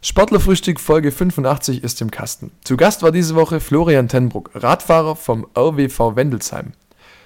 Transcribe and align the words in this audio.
Sportlerfrühstück 0.00 0.78
Folge 0.78 1.10
85 1.10 1.82
ist 1.82 2.00
im 2.00 2.12
Kasten. 2.12 2.52
Zu 2.62 2.76
Gast 2.76 3.02
war 3.02 3.10
diese 3.10 3.34
Woche 3.34 3.58
Florian 3.58 4.06
Tenbruck, 4.06 4.50
Radfahrer 4.54 5.16
vom 5.16 5.44
RWV 5.56 6.14
Wendelsheim. 6.14 6.72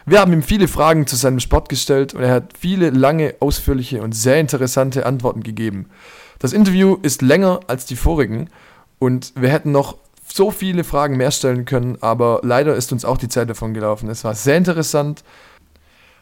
Wir 0.06 0.20
haben 0.20 0.32
ihm 0.32 0.42
viele 0.42 0.68
Fragen 0.68 1.06
zu 1.06 1.16
seinem 1.16 1.38
Sport 1.38 1.68
gestellt 1.68 2.14
und 2.14 2.22
er 2.22 2.32
hat 2.32 2.54
viele 2.58 2.88
lange, 2.88 3.34
ausführliche 3.40 4.00
und 4.00 4.12
sehr 4.12 4.40
interessante 4.40 5.04
Antworten 5.04 5.42
gegeben. 5.42 5.90
Das 6.38 6.54
Interview 6.54 6.96
ist 7.02 7.20
länger 7.20 7.60
als 7.66 7.84
die 7.84 7.94
vorigen 7.94 8.48
und 8.98 9.34
wir 9.36 9.50
hätten 9.50 9.70
noch 9.70 9.98
so 10.26 10.50
viele 10.50 10.82
Fragen 10.82 11.18
mehr 11.18 11.30
stellen 11.30 11.66
können, 11.66 11.98
aber 12.00 12.40
leider 12.42 12.74
ist 12.74 12.90
uns 12.90 13.04
auch 13.04 13.18
die 13.18 13.28
Zeit 13.28 13.50
davon 13.50 13.74
gelaufen. 13.74 14.08
Es 14.08 14.24
war 14.24 14.34
sehr 14.34 14.56
interessant. 14.56 15.24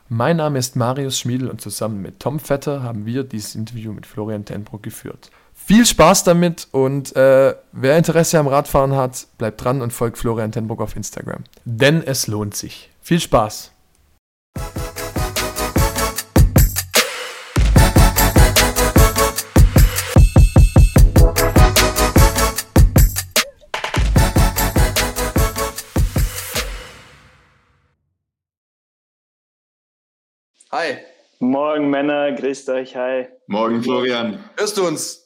Mein 0.09 0.39
Name 0.39 0.59
ist 0.59 0.75
Marius 0.75 1.17
Schmiedel 1.17 1.49
und 1.49 1.61
zusammen 1.61 2.03
mit 2.03 2.19
Tom 2.19 2.41
Vetter 2.41 2.83
haben 2.83 3.07
wir 3.07 3.23
dieses 3.23 3.55
Interview 3.55 3.93
mit 3.93 4.05
Florian 4.05 4.45
Tenbruck 4.45 4.83
geführt. 4.83 5.31
Viel 5.65 5.87
Spaß 5.87 6.25
damit 6.25 6.67
und 6.73 7.15
äh, 7.15 7.55
wer 7.73 7.97
Interesse 7.97 8.39
am 8.39 8.49
Radfahren 8.49 8.97
hat, 8.97 9.27
bleibt 9.39 9.63
dran 9.63 9.83
und 9.83 9.93
folgt 9.93 10.19
Florian 10.19 10.51
Tenbruck 10.51 10.81
auf 10.81 10.97
Instagram. 10.97 11.45
Denn 11.65 12.03
es 12.03 12.27
lohnt 12.27 12.57
sich. 12.57 12.91
Viel 13.01 13.21
Spaß! 13.21 13.71
Hi. 30.73 30.99
Morgen 31.41 31.91
Männer, 31.91 32.33
grüßt 32.33 32.69
euch, 32.71 32.95
hi. 32.97 33.27
Morgen 33.47 33.83
Florian. 33.83 34.45
Hörst 34.57 34.77
du 34.77 34.87
uns? 34.87 35.20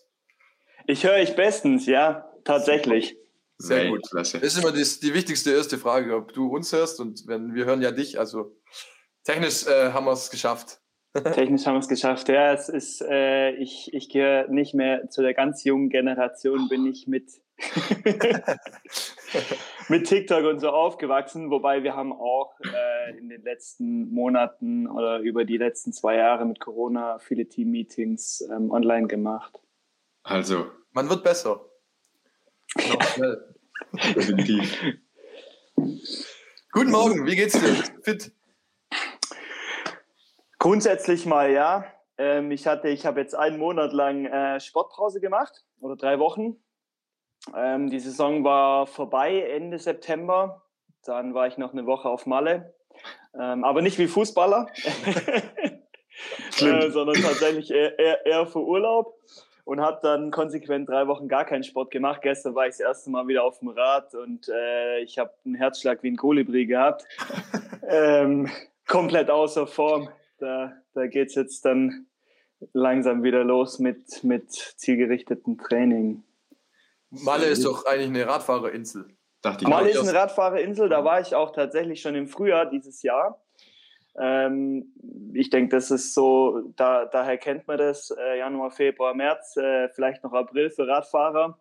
Ich 0.86 1.04
höre 1.04 1.14
euch 1.14 1.34
bestens, 1.34 1.86
ja, 1.86 2.30
tatsächlich. 2.44 3.16
Sehr 3.58 3.88
gut. 3.88 4.02
Klasse. 4.10 4.40
Das 4.40 4.54
ist 4.54 4.62
immer 4.62 4.72
die, 4.72 4.84
die, 5.02 5.14
wichtigste 5.14 5.52
erste 5.52 5.78
Frage, 5.78 6.14
ob 6.16 6.32
du 6.32 6.48
uns 6.48 6.72
hörst 6.72 7.00
und 7.00 7.26
wenn 7.26 7.54
wir 7.54 7.64
hören 7.64 7.82
ja 7.82 7.92
dich. 7.92 8.18
Also 8.18 8.56
technisch 9.22 9.66
äh, 9.66 9.92
haben 9.92 10.06
wir 10.06 10.12
es 10.12 10.30
geschafft. 10.30 10.80
Technisch 11.34 11.64
haben 11.64 11.74
wir 11.74 11.80
es 11.80 11.88
geschafft. 11.88 12.28
Ja, 12.28 12.52
es 12.52 12.68
ist, 12.68 13.00
äh, 13.00 13.52
ich, 13.52 13.94
ich 13.94 14.08
gehöre 14.10 14.48
nicht 14.48 14.74
mehr 14.74 15.08
zu 15.08 15.22
der 15.22 15.32
ganz 15.32 15.62
jungen 15.62 15.88
Generation, 15.88 16.68
bin 16.68 16.86
ich 16.86 17.06
mit, 17.06 17.30
mit 19.88 20.08
TikTok 20.08 20.44
und 20.44 20.58
so 20.58 20.70
aufgewachsen, 20.70 21.50
wobei 21.50 21.84
wir 21.84 21.94
haben 21.94 22.12
auch 22.12 22.58
äh, 22.60 23.16
in 23.16 23.28
den 23.28 23.42
letzten 23.42 24.12
Monaten 24.12 24.88
oder 24.88 25.20
über 25.20 25.44
die 25.44 25.56
letzten 25.56 25.92
zwei 25.92 26.16
Jahre 26.16 26.44
mit 26.46 26.58
Corona 26.58 27.20
viele 27.20 27.48
Team-Meetings 27.48 28.48
ähm, 28.50 28.72
online 28.72 29.06
gemacht. 29.06 29.60
Also. 30.24 30.70
Man 30.92 31.10
wird 31.10 31.22
besser. 31.22 31.60
Noch 32.76 33.02
schnell. 33.02 33.54
Definitiv. 33.92 34.96
Guten 36.72 36.90
Morgen, 36.90 37.26
wie 37.26 37.36
geht's 37.36 37.52
dir? 37.52 37.74
Fit? 38.02 38.32
Grundsätzlich 40.58 41.26
mal 41.26 41.50
ja. 41.50 41.84
Ähm, 42.16 42.50
ich 42.52 42.66
hatte, 42.66 42.88
ich 42.88 43.04
habe 43.04 43.20
jetzt 43.20 43.34
einen 43.34 43.58
Monat 43.58 43.92
lang 43.92 44.24
äh, 44.24 44.60
Sportpause 44.60 45.20
gemacht 45.20 45.64
oder 45.80 45.94
drei 45.94 46.18
Wochen. 46.18 46.56
Ähm, 47.54 47.90
die 47.90 48.00
Saison 48.00 48.44
war 48.44 48.86
vorbei 48.86 49.42
Ende 49.42 49.78
September. 49.78 50.62
Dann 51.04 51.34
war 51.34 51.48
ich 51.48 51.58
noch 51.58 51.72
eine 51.72 51.84
Woche 51.84 52.08
auf 52.08 52.24
Malle, 52.24 52.74
ähm, 53.38 53.62
aber 53.62 53.82
nicht 53.82 53.98
wie 53.98 54.06
Fußballer, 54.06 54.68
äh, 56.60 56.90
sondern 56.90 57.20
tatsächlich 57.20 57.70
eher, 57.70 57.98
eher, 57.98 58.24
eher 58.24 58.46
für 58.46 58.60
Urlaub 58.60 59.18
und 59.64 59.80
habe 59.80 59.98
dann 60.02 60.30
konsequent 60.30 60.88
drei 60.88 61.06
Wochen 61.08 61.28
gar 61.28 61.44
keinen 61.44 61.64
Sport 61.64 61.90
gemacht. 61.90 62.20
Gestern 62.22 62.54
war 62.54 62.66
ich 62.66 62.72
das 62.72 62.80
erste 62.80 63.10
Mal 63.10 63.26
wieder 63.26 63.44
auf 63.44 63.58
dem 63.58 63.68
Rad 63.68 64.14
und 64.14 64.48
äh, 64.48 65.00
ich 65.00 65.18
habe 65.18 65.32
einen 65.44 65.54
Herzschlag 65.54 66.02
wie 66.02 66.10
ein 66.10 66.16
Kolibri 66.16 66.66
gehabt. 66.66 67.04
ähm, 67.88 68.50
komplett 68.86 69.30
außer 69.30 69.66
Form. 69.66 70.10
Da, 70.38 70.72
da 70.92 71.06
geht 71.06 71.28
es 71.28 71.34
jetzt 71.34 71.64
dann 71.64 72.06
langsam 72.72 73.22
wieder 73.22 73.44
los 73.44 73.78
mit, 73.78 74.22
mit 74.22 74.52
zielgerichtetem 74.52 75.58
Training. 75.58 76.24
Malle 77.10 77.46
ist 77.46 77.64
doch 77.64 77.86
eigentlich 77.86 78.08
eine 78.08 78.26
Radfahrerinsel. 78.26 79.06
Malle 79.62 79.90
ist 79.90 80.00
eine 80.00 80.14
Radfahrerinsel, 80.14 80.88
da 80.88 81.04
war 81.04 81.20
ich 81.20 81.34
auch 81.34 81.52
tatsächlich 81.52 82.00
schon 82.00 82.14
im 82.14 82.28
Frühjahr 82.28 82.66
dieses 82.66 83.02
Jahr. 83.02 83.43
Ähm, 84.18 84.92
ich 85.32 85.50
denke, 85.50 85.74
das 85.74 85.90
ist 85.90 86.14
so, 86.14 86.62
da, 86.76 87.04
daher 87.06 87.36
kennt 87.36 87.66
man 87.66 87.78
das, 87.78 88.10
äh, 88.10 88.38
Januar, 88.38 88.70
Februar, 88.70 89.14
März, 89.14 89.56
äh, 89.56 89.88
vielleicht 89.88 90.22
noch 90.22 90.32
April 90.32 90.70
für 90.70 90.86
Radfahrer. 90.86 91.58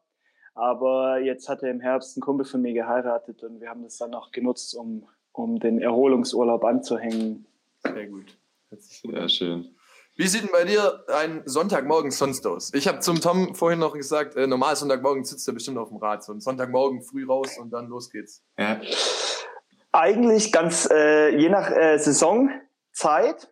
Aber 0.56 1.20
jetzt 1.20 1.50
hat 1.50 1.64
er 1.64 1.72
im 1.72 1.80
Herbst 1.80 2.16
ein 2.16 2.22
Kumpel 2.22 2.46
von 2.46 2.62
mir 2.62 2.74
geheiratet 2.74 3.42
und 3.44 3.60
wir 3.60 3.70
haben 3.70 3.84
das 3.84 3.98
dann 3.98 4.14
auch 4.14 4.32
genutzt, 4.32 4.76
um, 4.76 5.08
um 5.32 5.60
den 5.60 5.82
Erholungsurlaub 5.82 6.64
anzuhängen. 6.64 7.48
Sehr 7.84 8.08
gut. 8.08 8.38
Sehr 8.70 9.30
schön. 9.30 9.76
Wie 10.16 10.28
sieht 10.28 10.44
denn 10.44 10.52
bei 10.52 10.64
dir 10.64 11.04
ein 11.08 11.42
Sonntagmorgen 11.46 12.12
sonst 12.12 12.46
aus? 12.46 12.72
Ich 12.76 12.88
habe 12.88 13.00
zum 13.00 13.20
Tom 13.20 13.56
vorhin 13.56 13.80
noch 13.80 13.94
gesagt, 13.94 14.36
äh, 14.36 14.46
normal 14.46 14.76
Sonntagmorgen 14.76 15.26
sitzt 15.26 15.48
er 15.48 15.56
bestimmt 15.56 15.80
auf 15.80 15.90
dem 15.90 15.98
Rad. 15.98 16.24
So 16.24 16.34
ein 16.34 16.40
Sonntagmorgen 16.40 17.02
früh 17.02 17.26
raus 17.26 17.58
und 17.58 17.72
dann 17.72 17.88
los 17.88 18.12
geht's. 18.12 18.44
Ja. 18.60 18.80
Eigentlich 19.96 20.52
ganz 20.52 20.90
äh, 20.92 21.38
je 21.38 21.50
nach 21.50 21.70
äh, 21.70 22.00
Saisonzeit. 22.00 23.48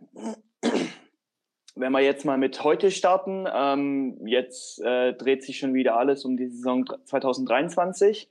Wenn 1.76 1.92
wir 1.92 2.00
jetzt 2.00 2.26
mal 2.26 2.40
mit 2.40 2.64
heute 2.64 2.90
starten, 2.90 3.48
ähm, 3.54 4.26
jetzt 4.26 4.82
äh, 4.82 5.14
dreht 5.14 5.44
sich 5.44 5.60
schon 5.60 5.76
wieder 5.76 5.98
alles 5.98 6.26
um 6.26 6.38
die 6.38 6.48
Saison 6.48 6.90
2023. 7.06 8.28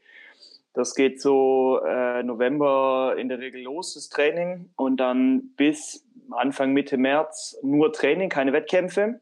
Das 0.72 0.97
geht 0.97 1.22
so 1.22 1.81
äh, 1.87 2.25
November 2.25 3.15
in 3.16 3.28
der 3.28 3.38
Regel 3.38 3.62
los, 3.62 3.94
das 3.94 4.09
Training, 4.09 4.70
und 4.75 4.97
dann 4.97 5.54
bis 5.54 6.04
Anfang 6.32 6.72
Mitte 6.72 6.97
März 6.97 7.59
nur 7.62 7.93
Training, 7.93 8.28
keine 8.28 8.53
Wettkämpfe. 8.53 9.20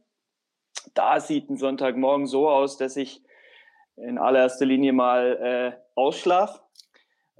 Da 0.94 1.20
sieht 1.20 1.50
ein 1.50 1.58
Sonntagmorgen 1.58 2.26
so 2.26 2.48
aus, 2.48 2.78
dass 2.78 2.96
ich 2.96 3.22
in 3.96 4.16
allererster 4.16 4.64
Linie 4.64 4.94
mal 4.94 5.74
äh, 5.76 5.78
ausschlafe 5.94 6.60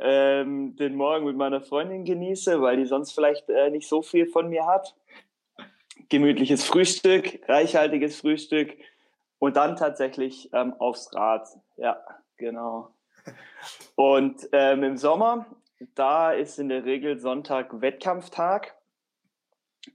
ähm, 0.01 0.77
den 0.77 0.95
Morgen 0.95 1.27
mit 1.27 1.37
meiner 1.37 1.61
Freundin 1.61 2.05
genieße, 2.05 2.61
weil 2.61 2.77
die 2.77 2.87
sonst 2.87 3.13
vielleicht 3.13 3.49
äh, 3.49 3.71
nicht 3.71 3.89
so 3.89 4.03
viel 4.03 4.27
von 4.27 4.49
mir 4.49 4.67
hat. 4.67 4.95
Gemütliches 6.09 6.65
Frühstück, 6.65 7.41
reichhaltiges 7.49 8.21
Frühstück 8.21 8.77
und 9.39 9.57
dann 9.57 9.77
tatsächlich 9.77 10.51
ähm, 10.53 10.75
aufs 10.79 11.15
Rad. 11.15 11.49
Ja, 11.77 12.01
genau. 12.37 12.91
Und 13.95 14.49
ähm, 14.53 14.85
im 14.85 14.97
Sommer, 14.97 15.47
da 15.95 16.33
ist 16.33 16.59
in 16.59 16.69
der 16.69 16.85
Regel 16.85 17.19
Sonntag 17.19 17.81
Wettkampftag. 17.81 18.75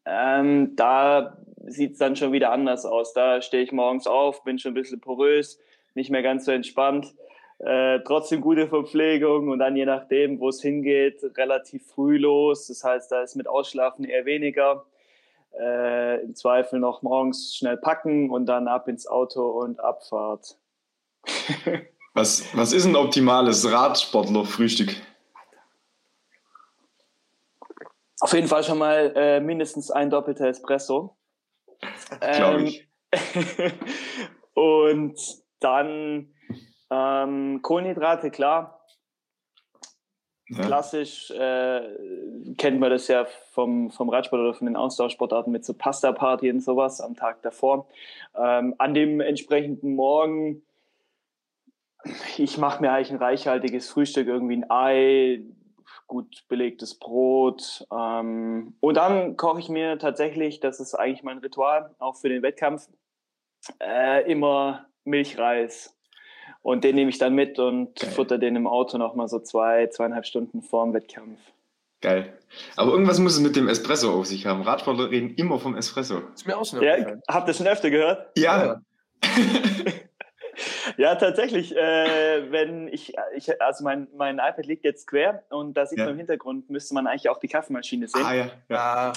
Ähm, 0.06 0.76
da 0.76 1.38
sieht 1.66 1.94
es 1.94 1.98
dann 1.98 2.16
schon 2.16 2.32
wieder 2.32 2.52
anders 2.52 2.86
aus. 2.86 3.14
Da 3.14 3.42
stehe 3.42 3.64
ich 3.64 3.72
morgens 3.72 4.08
auf, 4.08 4.44
bin 4.44 4.60
schon 4.60 4.72
ein 4.72 4.76
bisschen 4.76 5.02
porös, 5.02 5.60
nicht 5.94 6.10
mehr 6.10 6.24
ganz 6.24 6.46
so 6.46 6.52
entspannt. 6.52 7.14
Äh, 7.66 8.02
trotzdem 8.04 8.42
gute 8.42 8.68
Verpflegung 8.68 9.48
und 9.48 9.60
dann 9.60 9.78
je 9.78 9.86
nachdem, 9.86 10.42
wo 10.42 10.50
es 10.50 10.62
hingeht, 10.62 11.24
relativ 11.38 11.88
früh 11.88 12.18
los. 12.18 12.68
Das 12.68 12.84
heißt, 12.84 13.10
da 13.10 13.22
ist 13.22 13.36
mit 13.36 13.48
Ausschlafen 13.48 14.04
eher 14.04 14.26
weniger. 14.26 14.86
Äh, 15.58 16.24
Im 16.24 16.36
Zweifel 16.36 16.80
noch 16.80 17.04
morgens 17.04 17.56
schnell 17.56 17.78
packen 17.78 18.30
und 18.32 18.48
dann 18.48 18.68
ab 18.68 18.90
ins 18.90 19.08
Auto 19.08 19.48
und 19.48 19.80
Abfahrt. 19.80 20.58
was, 22.14 22.46
was 22.54 22.74
ist 22.74 22.86
ein 22.86 22.98
optimales 22.98 23.72
Radsportler-Frühstück? 23.72 24.96
Auf 28.20 28.34
jeden 28.34 28.48
Fall 28.48 28.66
schon 28.66 28.78
mal 28.78 29.14
äh, 29.16 29.40
mindestens 29.40 29.90
ein 29.90 30.10
doppelter 30.10 30.48
Espresso. 30.48 31.16
Glaube 32.20 32.64
ich. 32.64 32.90
Ähm, 33.12 33.72
und 34.54 35.18
dann 35.60 36.34
ähm, 36.90 37.62
Kohlenhydrate, 37.62 38.32
klar. 38.32 38.80
Ja. 40.50 40.66
Klassisch 40.66 41.32
äh, 41.32 41.82
kennt 42.58 42.80
man 42.80 42.92
das 42.92 43.08
ja 43.08 43.26
vom, 43.52 43.92
vom 43.92 44.10
Radsport 44.10 44.42
oder 44.42 44.54
von 44.54 44.68
den 44.68 44.76
Ausdauersportarten 44.76 45.52
mit 45.52 45.66
so 45.66 45.74
Pasta-Party 45.74 46.52
und 46.52 46.60
sowas 46.60 47.02
am 47.02 47.16
Tag 47.16 47.42
davor. 47.42 47.88
Ähm, 48.36 48.76
an 48.78 48.94
dem 48.94 49.22
entsprechenden 49.22 49.96
Morgen, 49.96 50.62
ich 52.38 52.58
mache 52.58 52.82
mir 52.82 52.92
eigentlich 52.92 53.12
ein 53.12 53.18
reichhaltiges 53.18 53.90
Frühstück, 53.90 54.28
irgendwie 54.28 54.58
ein 54.58 54.70
Ei, 54.70 55.44
gut 56.08 56.44
belegtes 56.50 57.00
Brot. 57.00 57.88
Ähm, 57.92 58.76
und 58.80 58.98
dann 58.98 59.38
koche 59.38 59.60
ich 59.60 59.70
mir 59.70 59.98
tatsächlich, 59.98 60.60
das 60.60 60.80
ist 60.80 60.94
eigentlich 60.94 61.24
mein 61.24 61.40
Ritual, 61.40 61.96
auch 62.00 62.18
für 62.18 62.30
den 62.30 62.44
Wettkampf, 62.44 62.90
äh, 63.80 64.30
immer 64.30 64.86
Milchreis. 65.06 65.98
Und 66.64 66.86
den 66.86 66.96
nehme 66.96 67.10
ich 67.10 67.20
dann 67.20 67.36
mit 67.36 67.60
und 67.60 68.00
Geil. 68.00 68.10
futter 68.12 68.38
den 68.38 68.56
im 68.56 68.68
Auto 68.68 68.98
nochmal 68.98 69.28
so 69.28 69.40
zwei, 69.40 69.88
zweieinhalb 69.88 70.26
Stunden 70.26 70.62
vor 70.62 70.86
dem 70.86 70.94
Wettkampf. 70.94 71.40
Geil. 72.02 72.34
Aber 72.76 72.92
irgendwas 72.92 73.20
muss 73.20 73.34
es 73.34 73.40
mit 73.40 73.56
dem 73.56 73.68
Espresso 73.68 74.12
auf 74.14 74.26
sich 74.26 74.46
haben. 74.46 74.62
Radsportler 74.62 75.10
reden 75.10 75.36
immer 75.36 75.60
vom 75.60 75.76
Espresso. 75.76 76.22
Ist 76.34 76.48
mir 76.48 76.58
auch 76.58 76.66
schon 76.66 76.82
Ja, 76.82 76.96
habt 77.28 77.48
ihr 77.48 77.54
schon 77.54 77.68
öfter 77.68 77.90
gehört? 77.90 78.38
Ja. 78.38 78.82
ja, 80.98 81.16
tatsächlich. 81.16 81.76
Äh, 81.76 82.52
wenn 82.52 82.88
ich, 82.90 83.14
ich, 83.36 83.62
also 83.62 83.84
mein, 83.84 84.08
mein 84.16 84.36
iPad 84.36 84.66
liegt 84.66 84.86
jetzt 84.86 85.08
quer 85.08 85.44
und 85.50 85.76
da 85.76 85.86
sieht 85.86 86.00
ja. 86.00 86.06
man 86.06 86.14
im 86.14 86.18
Hintergrund, 86.20 86.70
müsste 86.70 86.94
man 86.94 87.08
eigentlich 87.08 87.30
auch 87.30 87.40
die 87.40 87.48
Kaffeemaschine 87.48 88.08
sehen. 88.08 88.26
Ah, 88.26 88.34
ja. 88.34 88.52
ja. 88.70 89.14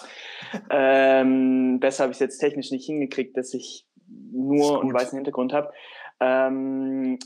Ähm, 0.70 1.80
besser 1.80 2.04
habe 2.04 2.12
ich 2.12 2.16
es 2.16 2.20
jetzt 2.20 2.38
technisch 2.38 2.70
nicht 2.70 2.86
hingekriegt, 2.86 3.36
dass 3.36 3.54
ich 3.54 3.86
nur 4.32 4.80
einen 4.80 4.94
weißen 4.94 5.16
Hintergrund 5.16 5.52
habe. 5.52 5.72
Ähm, 6.20 7.18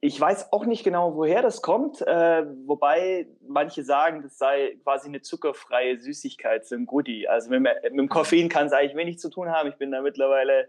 ich 0.00 0.20
weiß 0.20 0.52
auch 0.52 0.66
nicht 0.66 0.84
genau, 0.84 1.16
woher 1.16 1.42
das 1.42 1.62
kommt, 1.62 2.02
äh, 2.02 2.44
wobei 2.66 3.28
manche 3.46 3.82
sagen, 3.82 4.22
das 4.22 4.36
sei 4.36 4.76
quasi 4.82 5.08
eine 5.08 5.22
zuckerfreie 5.22 5.98
Süßigkeit, 5.98 6.66
so 6.66 6.74
ein 6.74 6.86
Goodie. 6.86 7.26
Also 7.28 7.50
mit, 7.50 7.62
mit 7.62 7.98
dem 7.98 8.08
Koffein 8.08 8.48
kann 8.48 8.66
es 8.66 8.72
eigentlich 8.72 8.96
wenig 8.96 9.18
zu 9.18 9.30
tun 9.30 9.50
haben. 9.50 9.68
Ich 9.68 9.76
bin 9.76 9.90
da 9.90 10.02
mittlerweile 10.02 10.68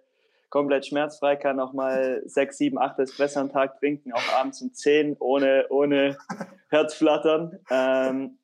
komplett 0.50 0.85
schmerzfrei, 0.85 1.35
kann 1.35 1.59
auch 1.59 1.74
mal 1.74 2.21
sechs, 2.25 2.57
sieben, 2.57 2.79
acht 2.79 2.97
Espresso 3.00 3.41
am 3.41 3.51
Tag 3.51 3.79
trinken, 3.79 4.13
auch 4.13 4.33
abends 4.39 4.62
um 4.62 4.74
zehn, 4.74 5.18
ohne, 5.19 5.65
ohne 5.69 6.18
Herzflattern. 6.69 7.59
Ähm, 7.69 8.39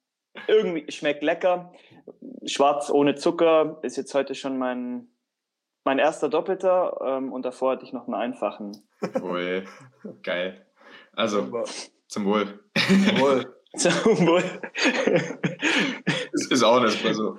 irgendwie 0.48 0.92
schmeckt 0.92 1.24
lecker. 1.24 1.72
Schwarz 2.46 2.90
ohne 2.90 3.16
Zucker 3.16 3.80
ist 3.84 3.96
jetzt 3.96 4.14
heute 4.14 4.36
schon 4.36 4.58
mein, 4.58 5.08
mein 5.86 5.98
erster 6.00 6.28
Doppelter 6.28 7.00
ähm, 7.06 7.32
und 7.32 7.46
davor 7.46 7.74
hatte 7.74 7.86
ich 7.86 7.94
noch 7.94 8.06
einen 8.08 8.16
einfachen. 8.16 8.84
Ui, 9.22 9.64
geil. 10.24 10.66
Also, 11.16 11.66
zum 12.08 12.26
Wohl. 12.26 12.60
Zum 12.76 13.20
Wohl. 13.20 13.56
zum 13.78 14.28
Wohl. 14.28 14.44
ist, 16.32 16.52
ist 16.52 16.64
auch 16.64 16.78
ein 16.78 16.86
Espresso. 16.86 17.38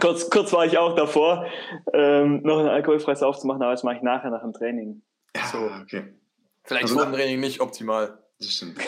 kurz, 0.00 0.28
kurz 0.30 0.52
war 0.52 0.66
ich 0.66 0.76
auch 0.78 0.94
davor, 0.94 1.46
ähm, 1.92 2.42
noch 2.42 2.58
ein 2.58 2.66
alkoholfreies 2.66 3.22
aufzumachen, 3.22 3.62
aber 3.62 3.72
das 3.72 3.82
mache 3.82 3.96
ich 3.96 4.02
nachher 4.02 4.30
nach 4.30 4.42
dem 4.42 4.52
Training. 4.52 5.02
Ja, 5.34 5.46
so. 5.46 5.58
okay. 5.82 6.14
Vielleicht 6.64 6.84
also 6.84 6.96
vor 6.96 7.06
dem 7.06 7.14
Training 7.14 7.40
nicht 7.40 7.60
optimal. 7.60 8.18
Das 8.38 8.50
stimmt. 8.52 8.78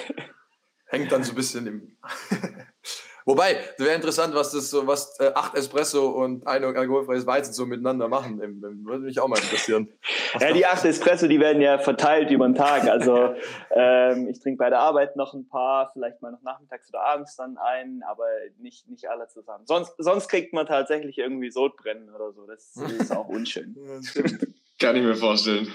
Hängt 0.87 1.11
dann 1.12 1.25
so 1.25 1.32
ein 1.32 1.37
bisschen 1.37 1.67
im. 1.67 1.97
Wobei, 3.25 3.56
wäre 3.78 3.94
interessant, 3.94 4.34
was 4.34 4.52
das 4.52 4.70
so, 4.70 4.87
was 4.87 5.19
äh, 5.20 5.31
acht 5.34 5.55
Espresso 5.55 6.08
und 6.08 6.46
ein 6.46 6.64
alkoholfreies 6.64 7.26
Weizen 7.26 7.52
so 7.52 7.67
miteinander 7.67 8.08
machen. 8.08 8.40
Würde 8.40 9.05
mich 9.05 9.20
auch 9.20 9.28
mal 9.28 9.38
interessieren. 9.38 9.88
ja, 10.40 10.52
die 10.52 10.67
acht 10.67 10.84
Espresso, 10.84 11.26
die 11.26 11.40
werden 11.40 11.61
ja 11.61 11.78
verteilt 11.78 12.31
über 12.31 12.46
den 12.46 12.55
Tag. 12.55 12.84
Also 12.84 13.34
ähm, 13.70 14.28
ich 14.28 14.40
trinke 14.40 14.58
bei 14.58 14.70
der 14.70 14.81
Arbeit 14.81 15.17
noch 15.17 15.34
ein 15.34 15.49
paar, 15.49 15.90
vielleicht 15.93 16.22
mal 16.22 16.32
noch 16.32 16.43
nachmittags 16.43 16.88
oder 16.88 17.02
abends 17.02 17.37
dann 17.37 17.58
einen, 17.58 18.02
aber 18.02 18.25
nicht, 18.58 18.88
nicht 18.88 19.08
alle 19.08 19.28
zusammen. 19.28 19.66
Sonst, 19.66 19.93
sonst 19.99 20.28
kriegt 20.28 20.52
man 20.52 20.66
tatsächlich 20.66 21.19
irgendwie 21.19 21.50
Sodbrennen 21.50 22.14
oder 22.14 22.32
so. 22.32 22.46
Das 22.46 22.76
ist 22.76 23.12
auch 23.16 23.28
unschön. 23.28 23.76
Kann 24.78 24.96
ich 24.96 25.02
mir 25.02 25.16
vorstellen. 25.16 25.70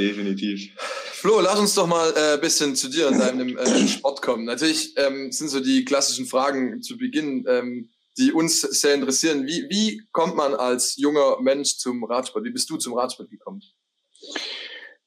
Definitiv. 0.00 0.72
Flo, 1.12 1.40
lass 1.40 1.58
uns 1.58 1.74
doch 1.74 1.86
mal 1.86 2.12
ein 2.14 2.38
äh, 2.38 2.40
bisschen 2.40 2.74
zu 2.74 2.88
dir 2.88 3.08
und 3.08 3.18
deinem 3.18 3.58
äh, 3.58 3.86
Sport 3.86 4.22
kommen. 4.22 4.44
Natürlich 4.44 4.94
ähm, 4.96 5.30
sind 5.30 5.48
so 5.48 5.60
die 5.60 5.84
klassischen 5.84 6.26
Fragen 6.26 6.82
zu 6.82 6.96
Beginn, 6.96 7.44
ähm, 7.46 7.90
die 8.16 8.32
uns 8.32 8.60
sehr 8.60 8.94
interessieren. 8.94 9.46
Wie, 9.46 9.68
wie 9.68 10.02
kommt 10.12 10.36
man 10.36 10.54
als 10.54 10.96
junger 10.96 11.40
Mensch 11.40 11.76
zum 11.76 12.04
Radsport? 12.04 12.44
Wie 12.44 12.50
bist 12.50 12.70
du 12.70 12.76
zum 12.78 12.94
Radsport 12.94 13.30
gekommen? 13.30 13.62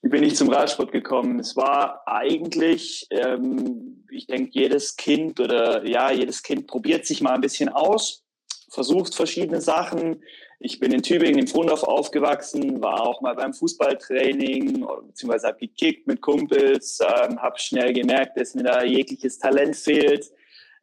Wie 0.04 0.10
bin 0.10 0.24
ich 0.24 0.36
zum 0.36 0.50
Radsport 0.50 0.92
gekommen? 0.92 1.40
Es 1.40 1.56
war 1.56 2.02
eigentlich, 2.06 3.08
ähm, 3.10 4.06
ich 4.12 4.28
denke, 4.28 4.52
jedes 4.54 4.96
Kind 4.96 5.40
oder 5.40 5.88
ja, 5.88 6.12
jedes 6.12 6.44
Kind 6.44 6.68
probiert 6.68 7.08
sich 7.08 7.22
mal 7.22 7.34
ein 7.34 7.42
bisschen 7.42 7.70
aus, 7.70 8.24
versucht 8.70 9.16
verschiedene 9.16 9.62
Sachen, 9.62 10.22
ich 10.64 10.80
bin 10.80 10.94
in 10.94 11.04
Tübingen 11.04 11.40
im 11.40 11.48
Frundorf 11.48 11.84
aufgewachsen, 11.84 12.82
war 12.82 13.02
auch 13.02 13.20
mal 13.20 13.36
beim 13.36 13.54
Fußballtraining, 13.54 14.88
beziehungsweise 15.08 15.48
habe 15.48 15.60
gekickt 15.60 16.08
mit 16.08 16.22
Kumpels, 16.22 17.00
ähm, 17.02 17.42
habe 17.42 17.60
schnell 17.60 17.92
gemerkt, 17.92 18.40
dass 18.40 18.56
mir 18.56 18.64
da 18.64 18.82
jegliches 18.82 19.38
Talent 19.38 19.76
fehlt. 19.76 20.32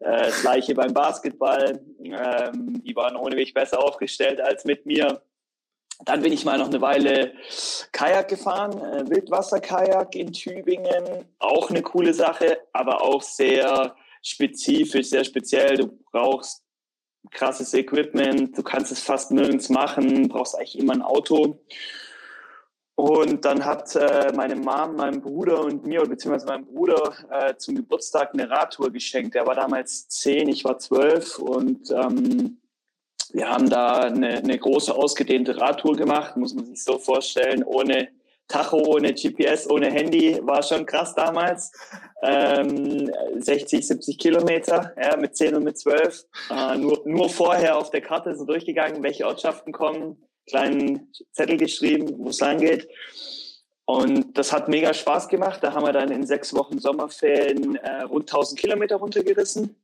Äh, 0.01 0.31
gleiche 0.43 0.75
beim 0.75 0.93
Basketball. 0.93 1.81
Ähm, 2.03 2.83
die 2.85 2.95
waren 2.95 3.17
ohne 3.17 3.37
mich 3.37 3.55
besser 3.55 3.83
aufgestellt 3.83 4.41
als 4.41 4.67
mit 4.67 4.85
mir. 4.85 5.23
Dann 6.05 6.21
bin 6.21 6.35
ich 6.35 6.45
mal 6.45 6.59
noch 6.59 6.69
eine 6.69 6.81
Weile 6.83 7.33
Kajak 7.93 8.29
gefahren, 8.29 8.79
äh, 8.79 9.09
Wildwasserkajak 9.09 10.15
in 10.15 10.33
Tübingen. 10.33 11.25
Auch 11.39 11.71
eine 11.71 11.83
coole 11.83 12.13
Sache, 12.13 12.59
aber 12.75 13.03
auch 13.03 13.23
sehr 13.23 13.95
spezifisch, 14.23 15.09
sehr 15.09 15.25
speziell. 15.25 15.77
Du 15.77 15.99
brauchst 16.13 16.65
krasses 17.31 17.75
Equipment, 17.75 18.57
du 18.57 18.63
kannst 18.63 18.93
es 18.93 19.03
fast 19.03 19.31
nirgends 19.31 19.69
machen, 19.69 20.29
brauchst 20.29 20.57
eigentlich 20.57 20.79
immer 20.79 20.95
ein 20.95 21.03
Auto. 21.03 21.61
Und 22.95 23.45
dann 23.47 23.65
hat 23.65 23.97
äh, 23.97 24.31
meine 24.35 24.57
Mom 24.57 24.97
meinem 24.97 25.23
Bruder 25.23 25.65
und 25.65 25.87
mir, 25.87 26.03
beziehungsweise 26.03 26.47
meinem 26.47 26.67
Bruder, 26.67 27.15
äh, 27.31 27.57
zum 27.57 27.77
Geburtstag 27.77 28.35
eine 28.35 28.51
Radtour 28.51 28.91
geschenkt. 28.91 29.35
Der 29.35 29.47
war 29.47 29.55
damals 29.55 30.09
zehn, 30.09 30.49
ich 30.49 30.65
war 30.65 30.79
zwölf 30.79 31.39
und 31.39 31.91
ähm, 31.91 32.59
wir 33.33 33.49
haben 33.49 33.71
da 33.71 34.01
eine, 34.01 34.39
eine 34.39 34.59
große, 34.59 34.95
ausgedehnte 34.95 35.57
Radtour 35.59 35.97
gemacht, 35.97 36.37
muss 36.37 36.55
man 36.55 36.67
sich 36.67 36.83
so 36.83 36.99
vorstellen, 36.99 37.65
ohne 37.65 38.09
Tacho, 38.51 38.79
ohne 38.79 39.15
GPS, 39.15 39.71
ohne 39.71 39.91
Handy, 39.91 40.39
war 40.43 40.63
schon 40.63 40.85
krass 40.85 41.15
damals. 41.15 41.71
Ähm, 42.23 43.11
60, 43.39 43.87
70 43.87 44.19
Kilometer, 44.19 44.93
ja, 45.01 45.17
mit 45.17 45.37
10 45.37 45.55
und 45.55 45.65
mit 45.65 45.79
12. 45.79 46.27
Äh, 46.51 46.77
nur, 46.79 47.01
nur 47.05 47.31
vorher 47.31 47.79
auf 47.79 47.91
der 47.91 48.01
Karte 48.01 48.35
so 48.35 48.45
durchgegangen, 48.45 49.03
welche 49.03 49.27
Ortschaften 49.27 49.73
kommen, 49.73 50.21
kleinen 50.49 51.13
Zettel 51.33 51.59
geschrieben, 51.59 52.13
wo 52.19 52.31
es 52.31 52.41
lang 52.41 52.59
geht. 52.59 52.89
Und 53.85 54.37
das 54.37 54.53
hat 54.53 54.69
mega 54.69 54.93
Spaß 54.95 55.29
gemacht. 55.29 55.63
Da 55.63 55.73
haben 55.73 55.87
wir 55.87 55.93
dann 55.93 56.11
in 56.11 56.27
sechs 56.27 56.53
Wochen 56.55 56.79
Sommerferien 56.79 57.77
äh, 57.77 58.03
rund 58.03 58.29
1000 58.29 58.59
Kilometer 58.59 58.97
runtergerissen. 58.97 59.77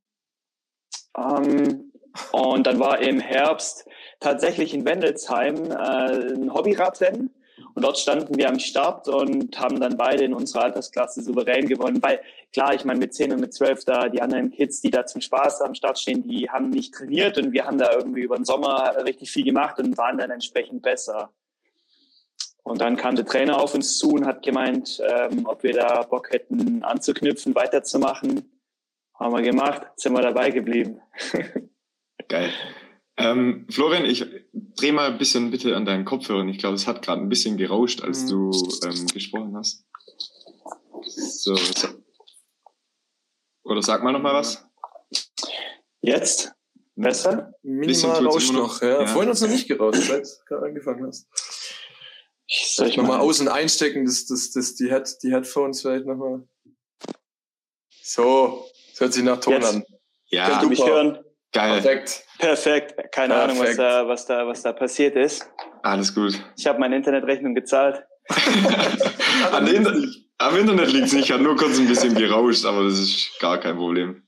Ähm, 1.16 1.92
und 2.32 2.66
dann 2.66 2.80
war 2.80 3.00
im 3.00 3.20
Herbst 3.20 3.86
tatsächlich 4.18 4.74
in 4.74 4.84
Wendelsheim 4.84 5.70
äh, 5.70 6.34
ein 6.34 6.52
Hobbyradrennen 6.52 7.30
und 7.74 7.84
dort 7.84 7.98
standen 7.98 8.36
wir 8.36 8.48
am 8.48 8.58
Start 8.58 9.08
und 9.08 9.58
haben 9.58 9.80
dann 9.80 9.96
beide 9.96 10.24
in 10.24 10.34
unserer 10.34 10.64
Altersklasse 10.64 11.22
souverän 11.22 11.66
gewonnen. 11.66 12.02
Weil 12.02 12.20
klar, 12.52 12.74
ich 12.74 12.84
meine, 12.84 12.98
mit 12.98 13.14
10 13.14 13.32
und 13.32 13.40
mit 13.40 13.54
12 13.54 13.84
da, 13.84 14.08
die 14.08 14.20
anderen 14.20 14.50
Kids, 14.50 14.80
die 14.80 14.90
da 14.90 15.06
zum 15.06 15.20
Spaß 15.20 15.62
am 15.62 15.74
Start 15.74 15.98
stehen, 15.98 16.22
die 16.22 16.50
haben 16.50 16.70
nicht 16.70 16.94
trainiert 16.94 17.38
und 17.38 17.52
wir 17.52 17.66
haben 17.66 17.78
da 17.78 17.92
irgendwie 17.92 18.22
über 18.22 18.36
den 18.36 18.44
Sommer 18.44 18.94
richtig 19.04 19.30
viel 19.30 19.44
gemacht 19.44 19.78
und 19.78 19.96
waren 19.96 20.18
dann 20.18 20.30
entsprechend 20.30 20.82
besser. 20.82 21.30
Und 22.62 22.80
dann 22.80 22.96
kam 22.96 23.14
der 23.14 23.24
Trainer 23.24 23.60
auf 23.60 23.74
uns 23.74 23.96
zu 23.96 24.10
und 24.10 24.26
hat 24.26 24.42
gemeint, 24.42 25.00
ähm, 25.06 25.46
ob 25.46 25.62
wir 25.62 25.72
da 25.72 26.02
Bock 26.02 26.32
hätten 26.32 26.82
anzuknüpfen, 26.82 27.54
weiterzumachen. 27.54 28.60
Haben 29.14 29.34
wir 29.34 29.42
gemacht, 29.42 29.82
sind 29.96 30.14
wir 30.14 30.20
dabei 30.20 30.50
geblieben. 30.50 31.00
Geil. 32.28 32.50
Ähm, 33.18 33.66
Florian, 33.70 34.04
ich 34.04 34.24
dreh 34.52 34.92
mal 34.92 35.10
ein 35.10 35.18
bisschen 35.18 35.50
bitte 35.50 35.74
an 35.74 35.86
deinen 35.86 36.04
Kopfhörern. 36.04 36.48
Ich 36.48 36.58
glaube, 36.58 36.74
es 36.74 36.86
hat 36.86 37.02
gerade 37.02 37.22
ein 37.22 37.28
bisschen 37.28 37.56
gerauscht, 37.56 38.02
als 38.02 38.24
mhm. 38.24 38.28
du 38.28 38.68
ähm, 38.84 39.06
gesprochen 39.06 39.56
hast. 39.56 39.84
So, 41.02 41.54
so. 41.54 41.88
Oder 43.64 43.82
sag 43.82 44.02
mal 44.02 44.12
noch 44.12 44.20
mal 44.20 44.34
was. 44.34 44.66
Jetzt? 46.00 46.52
Besser? 46.94 47.52
Minimal 47.62 48.26
Rausch 48.26 48.52
noch. 48.52 48.80
Ja. 48.80 49.02
ja. 49.02 49.06
Vorhin 49.06 49.30
hast 49.30 49.42
du 49.42 49.48
nicht 49.48 49.68
gerauscht, 49.68 50.02
seit 50.02 50.24
du 50.24 50.44
gerade 50.46 50.66
angefangen 50.66 51.06
hast. 51.06 51.26
Soll 52.48 52.88
ich 52.88 52.96
nochmal 52.96 53.20
außen 53.20 53.48
einstecken, 53.48 54.04
das, 54.04 54.26
das, 54.26 54.52
das, 54.52 54.76
die, 54.76 54.88
Head, 54.88 55.16
die 55.22 55.32
Headphones 55.32 55.80
vielleicht 55.80 56.06
nochmal. 56.06 56.46
So, 58.02 58.68
das 58.90 59.00
hört 59.00 59.12
sich 59.12 59.24
nach 59.24 59.40
Ton 59.40 59.54
Jetzt. 59.54 59.74
an. 59.74 59.84
Ja, 60.28 60.48
Könnt 60.48 60.62
ihr 60.62 60.68
mich 60.68 60.86
hören? 60.86 61.18
Geil. 61.56 61.80
Perfekt. 61.80 62.22
Perfekt. 62.38 63.12
Keine 63.12 63.34
Perfekt. 63.34 63.50
Ahnung, 63.50 63.58
was 63.60 63.76
da, 63.76 64.08
was, 64.08 64.26
da, 64.26 64.46
was 64.46 64.62
da 64.62 64.72
passiert 64.72 65.16
ist. 65.16 65.48
Alles 65.82 66.14
gut. 66.14 66.38
Ich 66.56 66.66
habe 66.66 66.78
meine 66.78 66.96
Internetrechnung 66.96 67.54
gezahlt. 67.54 68.02
An 69.52 69.66
Inter 69.66 69.94
am 70.38 70.56
Internet 70.56 70.92
liegt 70.92 71.06
es 71.06 71.12
nicht, 71.14 71.32
hat 71.32 71.40
nur 71.40 71.56
kurz 71.56 71.78
ein 71.78 71.88
bisschen 71.88 72.14
gerauscht, 72.14 72.66
aber 72.66 72.84
das 72.84 72.98
ist 72.98 73.40
gar 73.40 73.58
kein 73.58 73.76
Problem. 73.76 74.22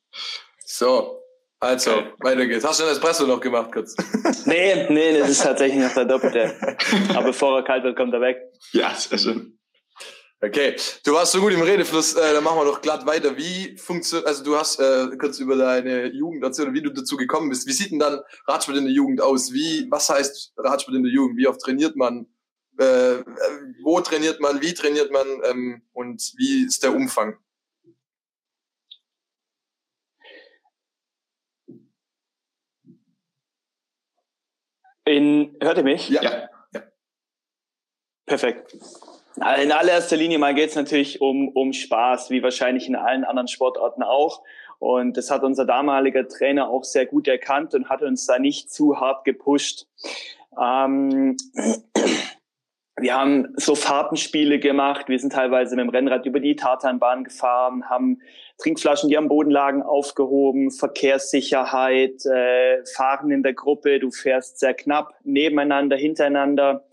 So, 0.65 1.19
also, 1.61 1.97
okay. 1.97 2.13
weiter 2.21 2.47
geht's. 2.47 2.65
Hast 2.65 2.81
du 2.81 2.85
den 2.85 2.93
Espresso 2.93 3.27
noch 3.27 3.41
gemacht, 3.41 3.73
kurz? 3.73 3.95
nee, 4.47 4.87
nee, 4.89 5.19
das 5.19 5.31
ist 5.31 5.43
tatsächlich 5.43 5.83
noch 5.83 5.93
der 5.93 6.05
Doppelte. 6.07 6.55
Aber 7.15 7.25
bevor 7.25 7.59
er 7.59 7.65
kalt 7.65 7.85
wird, 7.85 7.97
kommt 7.97 8.15
er 8.15 8.21
weg. 8.21 8.39
Ja, 8.73 8.95
sehr 8.95 9.19
schön. 9.19 9.58
Okay, 10.41 10.77
du 11.05 11.15
warst 11.15 11.33
so 11.33 11.41
gut 11.41 11.53
im 11.53 11.63
Redefluss, 11.63 12.15
äh, 12.15 12.33
dann 12.33 12.45
machen 12.45 12.59
wir 12.59 12.65
doch 12.65 12.81
glatt 12.81 13.05
weiter. 13.07 13.37
Wie 13.37 13.77
funktioniert, 13.77 14.29
also 14.29 14.45
du 14.45 14.57
hast 14.57 14.79
äh, 14.79 15.09
kurz 15.19 15.41
über 15.41 15.57
deine 15.57 16.13
Jugend 16.13 16.45
erzählt, 16.45 16.73
wie 16.73 16.83
du 16.83 16.91
dazu 16.91 17.17
gekommen 17.17 17.49
bist. 17.49 17.67
Wie 17.67 17.73
sieht 17.73 17.91
denn 17.91 17.99
dann 17.99 18.21
Radsport 18.47 18.77
in 18.79 18.85
der 18.85 18.93
Jugend 18.93 19.21
aus? 19.21 19.53
Wie, 19.53 19.91
was 19.91 20.09
heißt 20.09 20.53
Radsport 20.57 20.97
in 20.97 21.03
der 21.03 21.13
Jugend? 21.13 21.39
Wie 21.39 21.49
oft 21.49 21.61
trainiert 21.61 21.97
man? 21.97 22.29
Äh, 22.79 23.25
wo 23.83 24.01
trainiert 24.01 24.41
man? 24.41 24.63
Wie 24.63 24.73
trainiert 24.75 25.11
man? 25.11 25.27
Ähm, 25.45 25.83
und 25.93 26.23
wie 26.37 26.67
ist 26.67 26.85
der 26.85 26.95
Umfang? 26.95 27.37
In, 35.05 35.57
hört 35.61 35.79
ihr 35.79 35.85
mich? 35.85 36.09
Ja. 36.11 36.23
ja. 36.23 36.49
Perfekt. 38.25 38.77
In 39.41 39.73
allererster 39.73 40.17
Linie 40.17 40.39
mal 40.39 40.53
geht 40.53 40.71
es 40.71 40.75
natürlich 40.75 41.21
um, 41.21 41.49
um 41.49 41.73
Spaß, 41.73 42.31
wie 42.31 42.43
wahrscheinlich 42.43 42.89
in 42.89 42.97
allen 42.97 43.25
anderen 43.25 43.47
Sportarten 43.47 44.03
auch. 44.03 44.43
Und 44.81 45.17
das 45.17 45.31
hat 45.31 45.45
unser 45.45 45.65
damaliger 45.65 46.27
Trainer 46.27 46.69
auch 46.69 46.83
sehr 46.83 47.07
gut 47.07 47.29
erkannt 47.29 47.73
und 47.75 47.89
hat 47.89 48.03
uns 48.03 48.27
da 48.27 48.41
nicht 48.41 48.73
zu 48.73 48.99
hart 48.99 49.25
gepusht. 49.25 49.87
Ähm, 50.61 51.37
wir 52.97 53.15
haben 53.15 53.55
so 53.55 53.77
Fahrtenspiele 53.77 54.59
gemacht. 54.59 55.09
Wir 55.09 55.21
sind 55.21 55.33
teilweise 55.33 55.77
mit 55.77 55.85
dem 55.85 55.91
Rennrad 55.91 56.27
über 56.27 56.41
die 56.41 56.57
Tatanbahn 56.57 57.23
gefahren, 57.23 57.89
haben 57.89 58.21
Trinkflaschen, 58.59 59.09
die 59.09 59.17
am 59.17 59.29
Boden 59.29 59.53
lagen, 59.53 59.83
aufgehoben, 59.83 60.73
Verkehrssicherheit, 60.73 62.27
äh, 62.27 62.85
Fahren 62.97 63.31
in 63.31 63.45
der 63.45 63.55
Gruppe. 63.55 64.01
Du 64.01 64.11
fährst 64.11 64.59
sehr 64.59 64.75
knapp 64.75 65.15
nebeneinander, 65.23 65.97
hintereinander, 65.97 66.85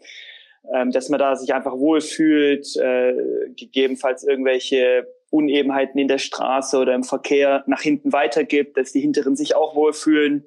ähm, 0.73 0.91
dass 0.91 1.09
man 1.09 1.19
da 1.19 1.35
sich 1.35 1.53
einfach 1.53 1.77
wohlfühlt, 1.77 2.75
äh, 2.77 3.13
gegebenenfalls 3.55 4.23
irgendwelche 4.23 5.07
Unebenheiten 5.29 5.99
in 5.99 6.07
der 6.07 6.17
Straße 6.17 6.77
oder 6.77 6.93
im 6.93 7.03
Verkehr 7.03 7.63
nach 7.67 7.81
hinten 7.81 8.13
weitergibt, 8.13 8.77
dass 8.77 8.91
die 8.91 9.01
Hinteren 9.01 9.35
sich 9.35 9.55
auch 9.55 9.75
wohlfühlen. 9.75 10.45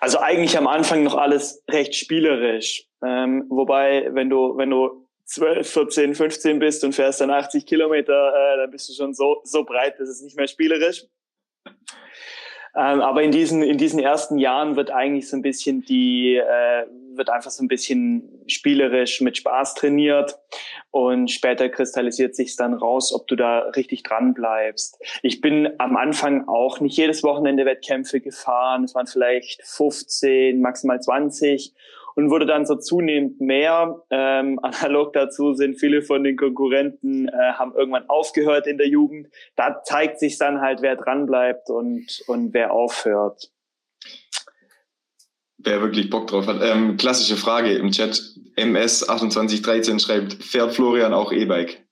Also 0.00 0.18
eigentlich 0.18 0.56
am 0.56 0.66
Anfang 0.66 1.02
noch 1.02 1.16
alles 1.16 1.64
recht 1.70 1.94
spielerisch. 1.94 2.86
Ähm, 3.04 3.46
wobei, 3.48 4.08
wenn 4.12 4.30
du, 4.30 4.56
wenn 4.56 4.70
du 4.70 5.08
12, 5.24 5.68
14, 5.68 6.14
15 6.14 6.58
bist 6.58 6.84
und 6.84 6.94
fährst 6.94 7.20
dann 7.20 7.30
80 7.30 7.66
Kilometer, 7.66 8.32
äh, 8.34 8.56
dann 8.58 8.70
bist 8.70 8.88
du 8.88 8.92
schon 8.92 9.14
so, 9.14 9.40
so 9.44 9.64
breit, 9.64 9.98
dass 9.98 10.08
es 10.08 10.22
nicht 10.22 10.36
mehr 10.36 10.48
spielerisch. 10.48 11.06
Ähm, 12.74 13.00
aber 13.02 13.22
in 13.22 13.30
diesen, 13.30 13.62
in 13.62 13.76
diesen 13.76 13.98
ersten 13.98 14.38
Jahren 14.38 14.76
wird 14.76 14.90
eigentlich 14.90 15.28
so 15.28 15.36
ein 15.36 15.42
bisschen 15.42 15.82
die, 15.82 16.36
äh, 16.36 16.86
wird 17.14 17.28
einfach 17.28 17.50
so 17.50 17.62
ein 17.62 17.68
bisschen 17.68 18.42
spielerisch 18.46 19.20
mit 19.20 19.36
Spaß 19.36 19.74
trainiert 19.74 20.38
und 20.90 21.30
später 21.30 21.68
kristallisiert 21.68 22.34
sich 22.34 22.56
dann 22.56 22.72
raus, 22.72 23.12
ob 23.14 23.26
du 23.28 23.36
da 23.36 23.60
richtig 23.76 24.02
dran 24.04 24.32
bleibst. 24.32 24.98
Ich 25.22 25.42
bin 25.42 25.68
am 25.78 25.96
Anfang 25.96 26.48
auch 26.48 26.80
nicht 26.80 26.96
jedes 26.96 27.22
Wochenende 27.22 27.66
Wettkämpfe 27.66 28.20
gefahren. 28.20 28.84
Es 28.84 28.94
waren 28.94 29.06
vielleicht 29.06 29.62
15, 29.64 30.60
maximal 30.60 31.00
20 31.00 31.74
und 32.14 32.30
wurde 32.30 32.46
dann 32.46 32.66
so 32.66 32.76
zunehmend 32.76 33.40
mehr. 33.40 34.02
Ähm, 34.10 34.58
analog 34.62 35.12
dazu 35.12 35.54
sind 35.54 35.78
viele 35.78 36.02
von 36.02 36.24
den 36.24 36.36
Konkurrenten 36.36 37.28
äh, 37.28 37.52
haben 37.54 37.74
irgendwann 37.74 38.08
aufgehört 38.08 38.66
in 38.66 38.78
der 38.78 38.88
Jugend. 38.88 39.28
Da 39.56 39.82
zeigt 39.82 40.18
sich 40.18 40.38
dann 40.38 40.60
halt, 40.60 40.82
wer 40.82 40.96
dran 40.96 41.26
bleibt 41.26 41.70
und 41.70 42.22
und 42.26 42.54
wer 42.54 42.72
aufhört. 42.72 43.50
Wer 45.64 45.80
wirklich 45.80 46.10
Bock 46.10 46.26
drauf 46.26 46.46
hat. 46.46 46.60
Ähm, 46.62 46.96
klassische 46.96 47.36
Frage 47.36 47.72
im 47.72 47.92
Chat. 47.92 48.20
MS2813 48.56 50.00
schreibt, 50.00 50.42
fährt 50.42 50.74
Florian 50.74 51.14
auch 51.14 51.32
E-Bike? 51.32 51.84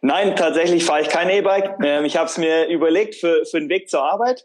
Nein, 0.00 0.34
tatsächlich 0.36 0.84
fahre 0.84 1.02
ich 1.02 1.08
kein 1.08 1.28
E-Bike. 1.28 1.76
Ähm, 1.82 2.04
ich 2.04 2.16
habe 2.16 2.26
es 2.26 2.38
mir 2.38 2.68
überlegt 2.68 3.14
für, 3.16 3.44
für 3.44 3.60
den 3.60 3.68
Weg 3.68 3.88
zur 3.88 4.02
Arbeit. 4.02 4.44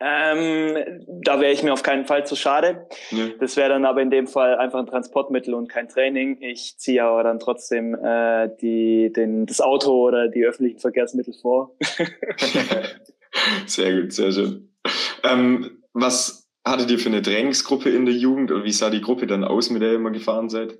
Ähm, 0.00 1.04
da 1.06 1.40
wäre 1.40 1.52
ich 1.52 1.62
mir 1.62 1.72
auf 1.72 1.82
keinen 1.82 2.06
Fall 2.06 2.26
zu 2.26 2.36
schade. 2.36 2.86
Nee. 3.10 3.34
Das 3.38 3.56
wäre 3.56 3.68
dann 3.68 3.84
aber 3.84 4.00
in 4.00 4.10
dem 4.10 4.26
Fall 4.26 4.56
einfach 4.56 4.78
ein 4.78 4.86
Transportmittel 4.86 5.54
und 5.54 5.68
kein 5.68 5.88
Training. 5.88 6.40
Ich 6.40 6.78
ziehe 6.78 7.04
aber 7.04 7.22
dann 7.22 7.38
trotzdem 7.38 7.94
äh, 7.94 8.48
die, 8.60 9.12
den, 9.12 9.46
das 9.46 9.60
Auto 9.60 9.92
oder 9.92 10.28
die 10.28 10.44
öffentlichen 10.44 10.78
Verkehrsmittel 10.78 11.34
vor. 11.34 11.76
sehr 13.66 14.00
gut, 14.00 14.12
sehr 14.12 14.32
schön. 14.32 14.74
Ähm, 15.22 15.82
was 15.92 16.48
hattet 16.66 16.90
ihr 16.90 16.98
für 16.98 17.10
eine 17.10 17.22
Trainingsgruppe 17.22 17.90
in 17.90 18.06
der 18.06 18.14
Jugend 18.14 18.50
und 18.50 18.64
wie 18.64 18.72
sah 18.72 18.90
die 18.90 19.02
Gruppe 19.02 19.26
dann 19.26 19.44
aus, 19.44 19.70
mit 19.70 19.82
der 19.82 19.90
ihr 19.90 19.96
immer 19.96 20.10
gefahren 20.10 20.48
seid? 20.48 20.78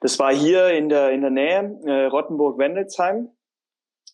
Das 0.00 0.18
war 0.18 0.34
hier 0.34 0.68
in 0.68 0.88
der, 0.88 1.12
in 1.12 1.22
der 1.22 1.30
Nähe, 1.30 1.78
äh, 1.86 2.04
Rottenburg-Wendelsheim. 2.06 3.28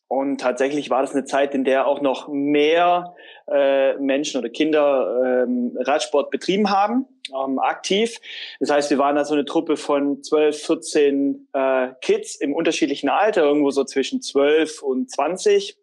Und 0.09 0.41
tatsächlich 0.41 0.89
war 0.89 1.03
das 1.03 1.13
eine 1.13 1.27
Zeit, 1.27 1.55
in 1.55 1.65
der 1.65 1.87
auch 1.87 2.01
noch 2.01 2.29
mehr 2.29 3.15
äh, 3.47 3.95
Menschen 3.99 4.39
oder 4.41 4.49
Kinder 4.49 5.45
ähm, 5.47 5.77
Radsport 5.79 6.31
betrieben 6.31 6.71
haben, 6.71 7.07
ähm, 7.29 7.59
aktiv. 7.59 8.19
Das 8.59 8.71
heißt, 8.71 8.91
wir 8.91 8.97
waren 8.97 9.17
da 9.17 9.27
so 9.27 9.35
eine 9.35 9.45
Truppe 9.45 9.77
von 9.77 10.23
12, 10.23 10.63
14 10.63 11.49
äh, 11.53 11.89
Kids 12.01 12.37
im 12.37 12.55
unterschiedlichen 12.55 13.11
Alter, 13.11 13.43
irgendwo 13.43 13.71
so 13.71 13.85
zwischen 13.85 14.23
12 14.23 14.83
und 14.83 15.11
20. 15.11 15.77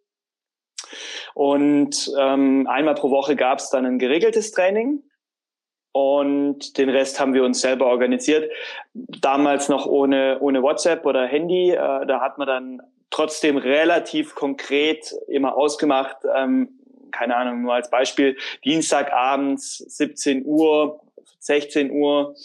Und 1.35 2.11
ähm, 2.19 2.67
einmal 2.67 2.95
pro 2.95 3.11
Woche 3.11 3.35
gab 3.35 3.59
es 3.59 3.69
dann 3.69 3.85
ein 3.85 3.99
geregeltes 3.99 4.51
Training. 4.51 5.03
Und 5.91 6.77
den 6.77 6.89
Rest 6.89 7.19
haben 7.19 7.33
wir 7.33 7.43
uns 7.43 7.61
selber 7.61 7.85
organisiert. 7.85 8.51
Damals 8.93 9.69
noch 9.69 9.85
ohne, 9.85 10.39
ohne 10.41 10.63
WhatsApp 10.63 11.05
oder 11.05 11.25
Handy. 11.25 11.71
Äh, 11.71 12.05
da 12.05 12.21
hat 12.21 12.37
man 12.37 12.47
dann 12.47 12.81
trotzdem 13.09 13.57
relativ 13.57 14.35
konkret 14.35 15.13
immer 15.27 15.55
ausgemacht. 15.55 16.17
Ähm, 16.35 16.79
keine 17.11 17.35
Ahnung, 17.37 17.61
nur 17.61 17.73
als 17.73 17.89
Beispiel, 17.89 18.37
Dienstagabends 18.65 19.77
17 19.77 20.43
Uhr, 20.45 21.01
16 21.39 21.91
Uhr 21.91 22.35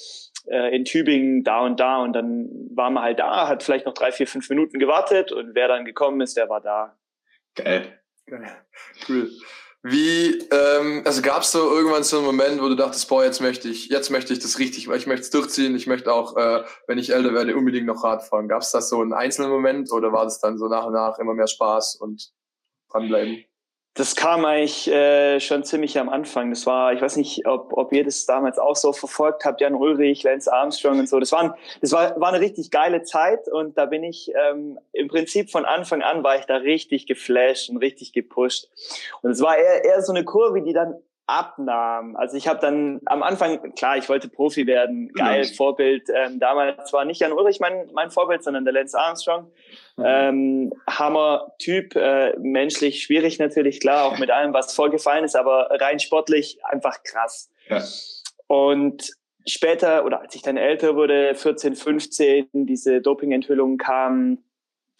äh, 0.46 0.74
in 0.74 0.84
Tübingen 0.84 1.42
da 1.42 1.60
und 1.60 1.80
da 1.80 1.98
und 1.98 2.12
dann 2.12 2.48
war 2.74 2.90
man 2.90 3.02
halt 3.02 3.18
da, 3.18 3.48
hat 3.48 3.62
vielleicht 3.62 3.86
noch 3.86 3.94
drei, 3.94 4.12
vier, 4.12 4.26
fünf 4.26 4.48
Minuten 4.48 4.78
gewartet 4.78 5.32
und 5.32 5.54
wer 5.54 5.68
dann 5.68 5.84
gekommen 5.84 6.20
ist, 6.20 6.36
der 6.36 6.48
war 6.48 6.60
da. 6.60 6.96
Geil. 7.56 8.00
Cool. 9.08 9.30
Wie, 9.82 10.38
ähm, 10.50 11.02
also 11.06 11.22
gab 11.22 11.42
es 11.42 11.52
so 11.52 11.74
irgendwann 11.74 12.04
so 12.04 12.18
einen 12.18 12.26
Moment, 12.26 12.60
wo 12.60 12.68
du 12.68 12.74
dachtest, 12.76 13.08
boah, 13.08 13.24
jetzt 13.24 13.40
möchte 13.40 13.68
ich, 13.68 13.88
jetzt 13.88 14.10
möchte 14.10 14.34
ich 14.34 14.38
das 14.38 14.58
richtig, 14.58 14.88
ich 14.88 15.06
möchte 15.06 15.22
es 15.22 15.30
durchziehen, 15.30 15.74
ich 15.74 15.86
möchte 15.86 16.12
auch, 16.12 16.36
äh, 16.36 16.64
wenn 16.86 16.98
ich 16.98 17.14
älter 17.14 17.32
werde, 17.32 17.56
unbedingt 17.56 17.86
noch 17.86 18.04
Rad 18.04 18.22
fahren. 18.22 18.46
Gab 18.46 18.60
es 18.60 18.72
das 18.72 18.90
so 18.90 19.00
einen 19.00 19.14
einzelnen 19.14 19.50
Moment 19.50 19.90
oder 19.90 20.12
war 20.12 20.24
das 20.24 20.38
dann 20.38 20.58
so 20.58 20.68
nach 20.68 20.84
und 20.84 20.92
nach 20.92 21.18
immer 21.18 21.32
mehr 21.32 21.46
Spaß 21.46 21.96
und 21.96 22.30
dranbleiben? 22.90 23.44
Das 23.94 24.14
kam 24.14 24.44
eigentlich 24.44 24.88
äh, 24.88 25.40
schon 25.40 25.64
ziemlich 25.64 25.98
am 25.98 26.08
Anfang. 26.08 26.50
Das 26.50 26.64
war, 26.64 26.92
ich 26.92 27.00
weiß 27.00 27.16
nicht, 27.16 27.46
ob, 27.46 27.72
ob 27.72 27.92
ihr 27.92 28.04
das 28.04 28.24
damals 28.24 28.58
auch 28.58 28.76
so 28.76 28.92
verfolgt 28.92 29.44
habt, 29.44 29.60
Jan 29.60 29.74
Ulrich, 29.74 30.22
Lance 30.22 30.52
Armstrong 30.52 31.00
und 31.00 31.08
so. 31.08 31.18
Das, 31.18 31.32
waren, 31.32 31.54
das 31.80 31.90
war, 31.90 32.18
war 32.20 32.28
eine 32.28 32.40
richtig 32.40 32.70
geile 32.70 33.02
Zeit 33.02 33.48
und 33.48 33.76
da 33.76 33.86
bin 33.86 34.04
ich 34.04 34.30
ähm, 34.48 34.78
im 34.92 35.08
Prinzip 35.08 35.50
von 35.50 35.64
Anfang 35.64 36.02
an 36.02 36.22
war 36.22 36.38
ich 36.38 36.44
da 36.44 36.56
richtig 36.56 37.06
geflasht 37.06 37.68
und 37.68 37.78
richtig 37.78 38.12
gepusht. 38.12 38.68
Und 39.22 39.32
es 39.32 39.40
war 39.40 39.58
eher, 39.58 39.84
eher 39.84 40.02
so 40.02 40.12
eine 40.12 40.24
Kurve, 40.24 40.62
die 40.62 40.72
dann 40.72 40.94
abnahm. 41.30 42.16
Also 42.16 42.36
ich 42.36 42.48
habe 42.48 42.60
dann 42.60 43.00
am 43.06 43.22
Anfang, 43.22 43.74
klar, 43.74 43.96
ich 43.96 44.08
wollte 44.08 44.28
Profi 44.28 44.66
werden, 44.66 45.12
geil, 45.12 45.44
mhm. 45.44 45.54
Vorbild. 45.54 46.08
Ähm, 46.14 46.40
damals 46.40 46.92
war 46.92 47.04
nicht 47.04 47.20
Jan 47.20 47.32
Ulrich 47.32 47.60
mein, 47.60 47.90
mein 47.92 48.10
Vorbild, 48.10 48.42
sondern 48.42 48.64
der 48.64 48.74
Lance 48.74 48.98
Armstrong. 48.98 49.50
Mhm. 49.96 50.04
Ähm, 50.04 50.72
Hammer-Typ, 50.88 51.94
äh, 51.96 52.36
menschlich 52.38 53.02
schwierig 53.02 53.38
natürlich, 53.38 53.80
klar, 53.80 54.06
auch 54.06 54.18
mit 54.18 54.30
allem, 54.30 54.52
was 54.52 54.74
vorgefallen 54.74 55.24
ist, 55.24 55.36
aber 55.36 55.68
rein 55.80 56.00
sportlich 56.00 56.58
einfach 56.64 57.02
krass. 57.04 57.50
Ja. 57.68 57.82
Und 58.48 59.12
später, 59.46 60.04
oder 60.04 60.20
als 60.20 60.34
ich 60.34 60.42
dann 60.42 60.56
älter 60.56 60.96
wurde, 60.96 61.34
14, 61.34 61.76
15, 61.76 62.48
diese 62.52 63.00
Doping-Enthüllungen 63.00 63.78
kamen, 63.78 64.44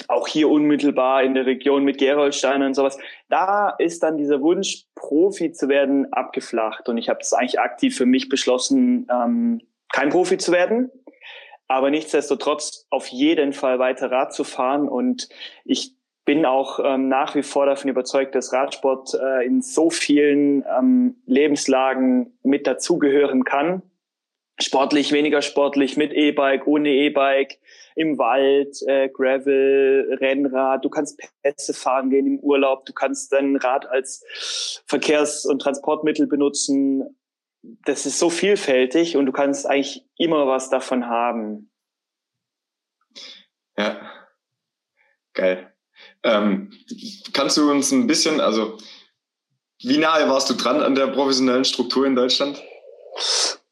auch 0.08 0.28
hier 0.28 0.48
unmittelbar 0.48 1.22
in 1.22 1.34
der 1.34 1.46
Region 1.46 1.84
mit 1.84 1.98
Gerolstein 1.98 2.62
und 2.62 2.74
sowas, 2.74 2.98
da 3.28 3.70
ist 3.78 4.02
dann 4.02 4.16
dieser 4.16 4.40
Wunsch, 4.40 4.84
Profi 4.94 5.52
zu 5.52 5.68
werden, 5.68 6.12
abgeflacht. 6.12 6.88
Und 6.88 6.98
ich 6.98 7.08
habe 7.08 7.18
das 7.18 7.32
eigentlich 7.32 7.60
aktiv 7.60 7.96
für 7.96 8.06
mich 8.06 8.28
beschlossen, 8.28 9.06
ähm, 9.12 9.60
kein 9.92 10.10
Profi 10.10 10.38
zu 10.38 10.52
werden, 10.52 10.90
aber 11.68 11.90
nichtsdestotrotz 11.90 12.86
auf 12.90 13.08
jeden 13.08 13.52
Fall 13.52 13.78
weiter 13.78 14.10
Rad 14.10 14.32
zu 14.32 14.44
fahren. 14.44 14.88
Und 14.88 15.28
ich 15.64 15.94
bin 16.24 16.46
auch 16.46 16.78
ähm, 16.84 17.08
nach 17.08 17.34
wie 17.34 17.42
vor 17.42 17.66
davon 17.66 17.90
überzeugt, 17.90 18.34
dass 18.34 18.52
Radsport 18.52 19.14
äh, 19.14 19.44
in 19.44 19.62
so 19.62 19.90
vielen 19.90 20.64
ähm, 20.78 21.16
Lebenslagen 21.26 22.38
mit 22.42 22.66
dazugehören 22.66 23.44
kann. 23.44 23.82
Sportlich, 24.60 25.12
weniger 25.12 25.42
sportlich, 25.42 25.96
mit 25.96 26.12
E-Bike, 26.12 26.66
ohne 26.66 26.90
E-Bike, 26.90 27.58
im 28.00 28.16
Wald, 28.16 28.76
äh, 28.86 29.10
Gravel, 29.10 30.16
Rennrad, 30.20 30.84
du 30.84 30.88
kannst 30.88 31.20
Pässe 31.42 31.74
fahren 31.74 32.08
gehen 32.08 32.26
im 32.26 32.38
Urlaub, 32.38 32.86
du 32.86 32.94
kannst 32.94 33.30
dein 33.32 33.56
Rad 33.56 33.86
als 33.86 34.24
Verkehrs- 34.86 35.44
und 35.44 35.60
Transportmittel 35.60 36.26
benutzen. 36.26 37.16
Das 37.84 38.06
ist 38.06 38.18
so 38.18 38.30
vielfältig 38.30 39.18
und 39.18 39.26
du 39.26 39.32
kannst 39.32 39.66
eigentlich 39.66 40.06
immer 40.16 40.46
was 40.46 40.70
davon 40.70 41.08
haben. 41.08 41.70
Ja, 43.76 44.00
geil. 45.34 45.74
Ähm, 46.22 46.72
kannst 47.34 47.58
du 47.58 47.70
uns 47.70 47.92
ein 47.92 48.06
bisschen, 48.06 48.40
also 48.40 48.78
wie 49.82 49.98
nahe 49.98 50.26
warst 50.28 50.48
du 50.48 50.54
dran 50.54 50.80
an 50.80 50.94
der 50.94 51.08
professionellen 51.08 51.66
Struktur 51.66 52.06
in 52.06 52.14
Deutschland? 52.14 52.62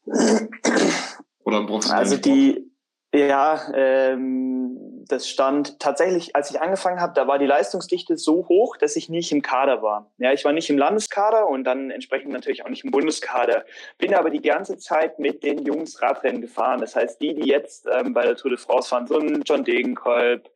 Oder 0.05 1.65
professionellen 1.65 2.05
Also 2.05 2.17
die, 2.17 2.68
ja, 3.13 3.59
ähm, 3.73 5.05
das 5.07 5.27
stand 5.27 5.79
tatsächlich, 5.79 6.35
als 6.35 6.51
ich 6.51 6.61
angefangen 6.61 7.01
habe, 7.01 7.13
da 7.15 7.27
war 7.27 7.39
die 7.39 7.47
Leistungsdichte 7.47 8.17
so 8.17 8.47
hoch, 8.47 8.77
dass 8.77 8.95
ich 8.95 9.09
nicht 9.09 9.31
im 9.31 9.41
Kader 9.41 9.81
war. 9.81 10.11
Ja, 10.19 10.31
ich 10.31 10.45
war 10.45 10.53
nicht 10.53 10.69
im 10.69 10.77
Landeskader 10.77 11.47
und 11.47 11.63
dann 11.63 11.89
entsprechend 11.89 12.31
natürlich 12.31 12.63
auch 12.63 12.69
nicht 12.69 12.85
im 12.85 12.91
Bundeskader. 12.91 13.65
Bin 13.97 14.13
aber 14.13 14.29
die 14.29 14.41
ganze 14.41 14.77
Zeit 14.77 15.17
mit 15.17 15.43
den 15.43 15.65
Jungs 15.65 15.99
Radrennen 16.01 16.41
gefahren. 16.41 16.81
Das 16.81 16.95
heißt, 16.95 17.19
die, 17.19 17.33
die 17.33 17.47
jetzt 17.47 17.87
ähm, 17.91 18.13
bei 18.13 18.21
der 18.21 18.35
Tour 18.35 18.51
de 18.51 18.59
France 18.59 18.89
fahren, 18.89 19.07
so 19.07 19.17
ein 19.17 19.41
John 19.43 19.63
Degenkolb, 19.63 20.47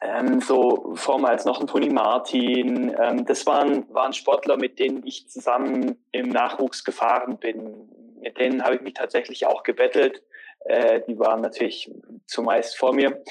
ähm, 0.00 0.40
so 0.40 0.94
vormals 0.94 1.44
noch 1.44 1.60
ein 1.60 1.66
Toni 1.66 1.90
Martin. 1.90 2.96
Ähm, 2.98 3.26
das 3.26 3.46
waren, 3.46 3.84
waren 3.92 4.14
Sportler, 4.14 4.56
mit 4.56 4.78
denen 4.78 5.06
ich 5.06 5.28
zusammen 5.28 6.02
im 6.10 6.30
Nachwuchs 6.30 6.84
gefahren 6.84 7.36
bin. 7.36 7.90
Mit 8.20 8.38
denen 8.38 8.64
habe 8.64 8.76
ich 8.76 8.80
mich 8.80 8.94
tatsächlich 8.94 9.44
auch 9.46 9.62
gebettelt. 9.62 10.22
Äh, 10.64 11.00
die 11.06 11.18
waren 11.18 11.40
natürlich 11.40 11.90
zumeist 12.26 12.76
vor 12.76 12.94
mir. 12.94 13.22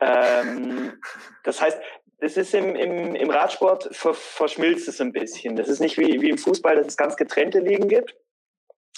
Ähm, 0.00 1.00
das 1.44 1.60
heißt, 1.60 1.80
das 2.20 2.36
ist 2.36 2.54
im, 2.54 2.76
im, 2.76 3.14
im 3.14 3.30
Radsport 3.30 3.88
ver, 3.92 4.14
verschmilzt 4.14 4.88
es 4.88 5.00
ein 5.00 5.12
bisschen. 5.12 5.56
Das 5.56 5.68
ist 5.68 5.80
nicht 5.80 5.96
wie, 5.98 6.20
wie 6.20 6.30
im 6.30 6.38
Fußball, 6.38 6.76
dass 6.76 6.86
es 6.86 6.96
ganz 6.96 7.16
getrennte 7.16 7.60
Ligen 7.60 7.88
gibt. 7.88 8.14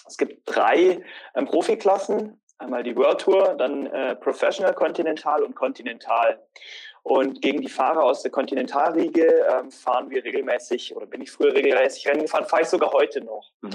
Es 0.07 0.17
gibt 0.17 0.43
drei 0.45 1.03
ähm, 1.35 1.47
Profiklassen. 1.47 2.41
Einmal 2.59 2.83
die 2.83 2.97
World 2.97 3.21
Tour, 3.21 3.55
dann 3.59 3.87
äh, 3.87 4.15
Professional, 4.17 4.75
Continental 4.75 5.43
und 5.43 5.55
Continental. 5.55 6.41
Und 7.03 7.43
gegen 7.43 7.61
die 7.61 7.69
Fahrer 7.69 8.05
aus 8.05 8.23
der 8.23 8.31
Kontinentalriege 8.31 9.47
ähm, 9.51 9.73
fahren 9.73 10.11
wir 10.11 10.23
regelmäßig, 10.23 10.95
oder 10.95 11.07
bin 11.07 11.21
ich 11.21 11.33
früher 11.33 11.53
regelmäßig 11.53 12.07
Rennen 12.07 12.23
gefahren, 12.23 12.45
fahre 12.45 12.63
ich 12.63 12.69
sogar 12.69 12.93
heute 12.93 13.21
noch. 13.23 13.51
Mhm. 13.63 13.71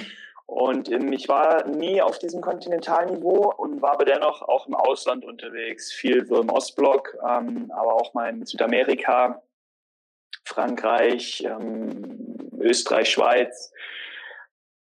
Und 0.48 0.90
ähm, 0.90 1.12
ich 1.12 1.28
war 1.28 1.68
nie 1.68 2.02
auf 2.02 2.20
diesem 2.20 2.42
Kontinentalniveau 2.42 3.54
und 3.58 3.82
war 3.82 3.94
aber 3.94 4.06
dennoch 4.06 4.42
auch 4.42 4.66
im 4.68 4.76
Ausland 4.76 5.26
unterwegs, 5.26 5.92
viel 5.92 6.26
so 6.26 6.42
im 6.42 6.50
Ostblock, 6.50 7.18
ähm, 7.22 7.70
aber 7.76 7.94
auch 7.94 8.14
mal 8.14 8.30
in 8.30 8.46
Südamerika, 8.46 9.44
Frankreich, 10.46 11.44
ähm, 11.44 12.38
Österreich, 12.60 13.10
Schweiz. 13.12 13.74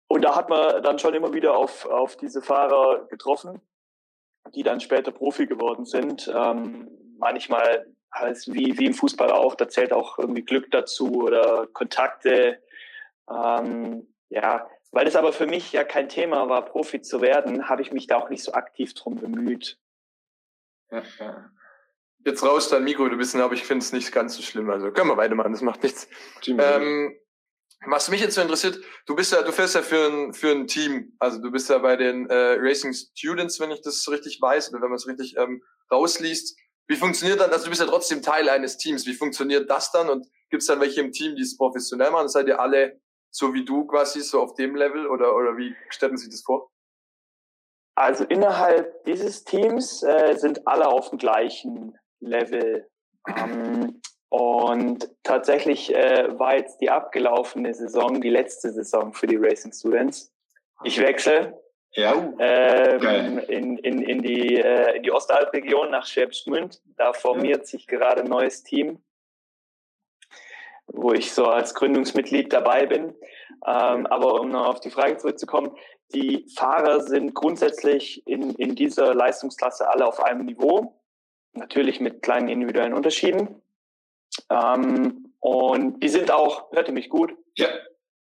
Und 0.07 0.23
da 0.23 0.37
hat 0.37 0.49
man 0.49 0.81
dann 0.83 0.99
schon 1.01 1.15
immer 1.15 1.35
wieder 1.35 1.57
auf, 1.57 1.87
auf 1.87 2.17
diese 2.17 2.41
Fahrer 2.41 3.07
getroffen, 3.09 3.61
die 4.55 4.63
dann 4.63 4.81
später 4.81 5.11
Profi 5.11 5.47
geworden 5.47 5.85
sind. 5.85 6.33
Ähm, 6.35 6.89
manchmal 7.19 7.93
als 8.11 8.47
wie, 8.47 8.79
wie 8.79 8.87
im 8.87 8.95
Fußball 8.95 9.33
auch, 9.33 9.57
da 9.57 9.69
zählt 9.69 9.93
auch 9.93 10.19
irgendwie 10.19 10.45
Glück 10.45 10.71
dazu 10.71 11.25
oder 11.25 11.67
Kontakte. 11.67 12.63
Ähm, 13.29 14.15
ja, 14.31 14.69
weil 14.91 15.07
es 15.07 15.17
aber 15.17 15.33
für 15.33 15.47
mich 15.47 15.73
ja 15.73 15.85
kein 15.85 16.09
Thema 16.09 16.49
war, 16.49 16.65
Profi 16.65 17.01
zu 17.01 17.21
werden, 17.21 17.69
habe 17.69 17.83
ich 17.83 17.93
mich 17.93 18.07
da 18.07 18.17
auch 18.17 18.31
nicht 18.31 18.43
so 18.43 18.53
aktiv 18.53 18.95
drum 18.95 19.17
bemüht. 19.17 19.79
Ja, 20.91 21.03
ja. 21.19 21.51
Jetzt 22.25 22.43
raus 22.43 22.69
dein 22.69 22.85
Mikro, 22.85 23.09
du 23.09 23.17
bist, 23.17 23.35
aber 23.37 23.55
ich 23.55 23.65
finde 23.65 23.85
es 23.85 23.93
nicht 23.93 24.13
ganz 24.13 24.35
so 24.35 24.43
schlimm. 24.43 24.69
Also 24.71 24.91
können 24.91 25.09
wir 25.09 25.17
weitermachen, 25.17 25.53
das 25.53 25.63
macht 25.63 25.83
nichts. 25.83 26.09
Ähm, 26.47 27.17
was 27.87 28.11
mich 28.11 28.21
jetzt 28.21 28.35
so 28.35 28.41
interessiert, 28.41 28.79
du 29.07 29.15
bist 29.15 29.33
ja, 29.33 29.43
du 29.43 29.53
fährst 29.53 29.77
ja 29.77 29.83
für 29.83 30.09
ein, 30.09 30.35
für 30.35 30.51
ein 30.51 30.67
Team. 30.67 31.15
Also 31.21 31.41
du 31.41 31.51
bist 31.51 31.71
ja 31.71 31.79
bei 31.79 31.97
den 31.97 32.29
äh, 32.29 32.57
Racing 32.59 32.93
Students, 32.93 33.61
wenn 33.61 33.71
ich 33.71 33.83
das 33.83 34.09
richtig 34.11 34.41
weiß, 34.41 34.71
oder 34.71 34.83
wenn 34.83 34.89
man 34.89 34.97
es 34.97 35.07
richtig 35.07 35.37
ähm, 35.37 35.63
rausliest. 35.91 36.59
Wie 36.89 36.97
funktioniert 36.97 37.41
dann, 37.41 37.51
also 37.51 37.65
du 37.65 37.71
bist 37.71 37.83
ja 37.83 37.87
trotzdem 37.87 38.23
Teil 38.23 38.49
eines 38.49 38.79
Teams, 38.79 39.07
wie 39.07 39.15
funktioniert 39.15 39.71
das 39.71 39.93
dann 39.93 40.09
und 40.09 40.27
gibt 40.51 40.63
es 40.63 40.67
dann 40.67 40.81
welche 40.81 41.03
im 41.03 41.13
Team, 41.13 41.37
die 41.37 41.43
es 41.43 41.57
professionell 41.57 42.11
machen? 42.11 42.29
Seid 42.29 42.49
ihr 42.49 42.59
alle 42.59 43.01
so 43.31 43.55
wie 43.55 43.65
du 43.65 43.87
quasi, 43.87 44.21
so 44.21 44.41
auf 44.43 44.55
dem 44.55 44.75
Level 44.75 45.07
oder, 45.07 45.35
oder 45.35 45.57
wie 45.57 45.75
stellen 45.91 46.17
Sie 46.17 46.29
das 46.29 46.43
vor? 46.43 46.71
Also 47.95 48.25
innerhalb 48.25 49.05
dieses 49.05 49.45
Teams 49.45 50.03
äh, 50.03 50.37
sind 50.37 50.67
alle 50.67 50.89
auf 50.89 51.11
dem 51.11 51.19
gleichen 51.19 51.99
Level. 52.21 52.89
Ähm, 53.27 54.01
und 54.29 55.11
tatsächlich 55.23 55.95
äh, 55.95 56.39
war 56.39 56.57
jetzt 56.57 56.81
die 56.81 56.91
abgelaufene 56.91 57.75
Saison 57.75 58.21
die 58.21 58.31
letzte 58.31 58.73
Saison 58.73 59.13
für 59.13 59.27
die 59.27 59.37
Racing 59.37 59.73
Students. 59.73 60.33
Ich 60.85 61.01
wechsle 61.01 61.59
ja. 61.93 62.15
Ähm, 62.39 63.39
in, 63.49 63.79
in, 63.79 64.03
in, 64.03 64.23
die, 64.23 64.57
äh, 64.57 64.97
in 64.97 65.03
die 65.03 65.11
Ostalbregion 65.11 65.91
nach 65.91 66.07
Schwäbisch 66.07 66.45
Gmünd. 66.45 66.81
Da 66.97 67.13
formiert 67.13 67.67
sich 67.67 67.87
gerade 67.87 68.23
ein 68.23 68.29
neues 68.29 68.63
Team 68.63 69.03
wo 70.89 71.13
ich 71.13 71.33
so 71.33 71.47
als 71.47 71.75
Gründungsmitglied 71.75 72.53
dabei 72.53 72.87
bin. 72.87 73.15
Ähm, 73.67 74.07
aber 74.07 74.41
um 74.41 74.51
noch 74.51 74.67
auf 74.67 74.81
die 74.81 74.91
Frage 74.91 75.17
zurückzukommen, 75.17 75.77
die 76.15 76.47
Fahrer 76.55 77.01
sind 77.01 77.35
grundsätzlich 77.35 78.27
in, 78.27 78.55
in 78.55 78.75
dieser 78.75 79.15
Leistungsklasse 79.15 79.89
alle 79.89 80.07
auf 80.07 80.23
einem 80.23 80.47
Niveau, 80.47 81.01
natürlich 81.53 82.01
mit 82.01 82.23
kleinen 82.23 82.49
individuellen 82.49 82.95
Unterschieden. 82.95 83.61
Ähm, 84.51 85.35
und 85.41 86.03
die 86.03 86.09
sind 86.09 86.31
auch, 86.31 86.73
hört 86.73 86.89
ihr 86.89 86.95
mich 86.95 87.09
gut? 87.09 87.37
Ja. 87.55 87.69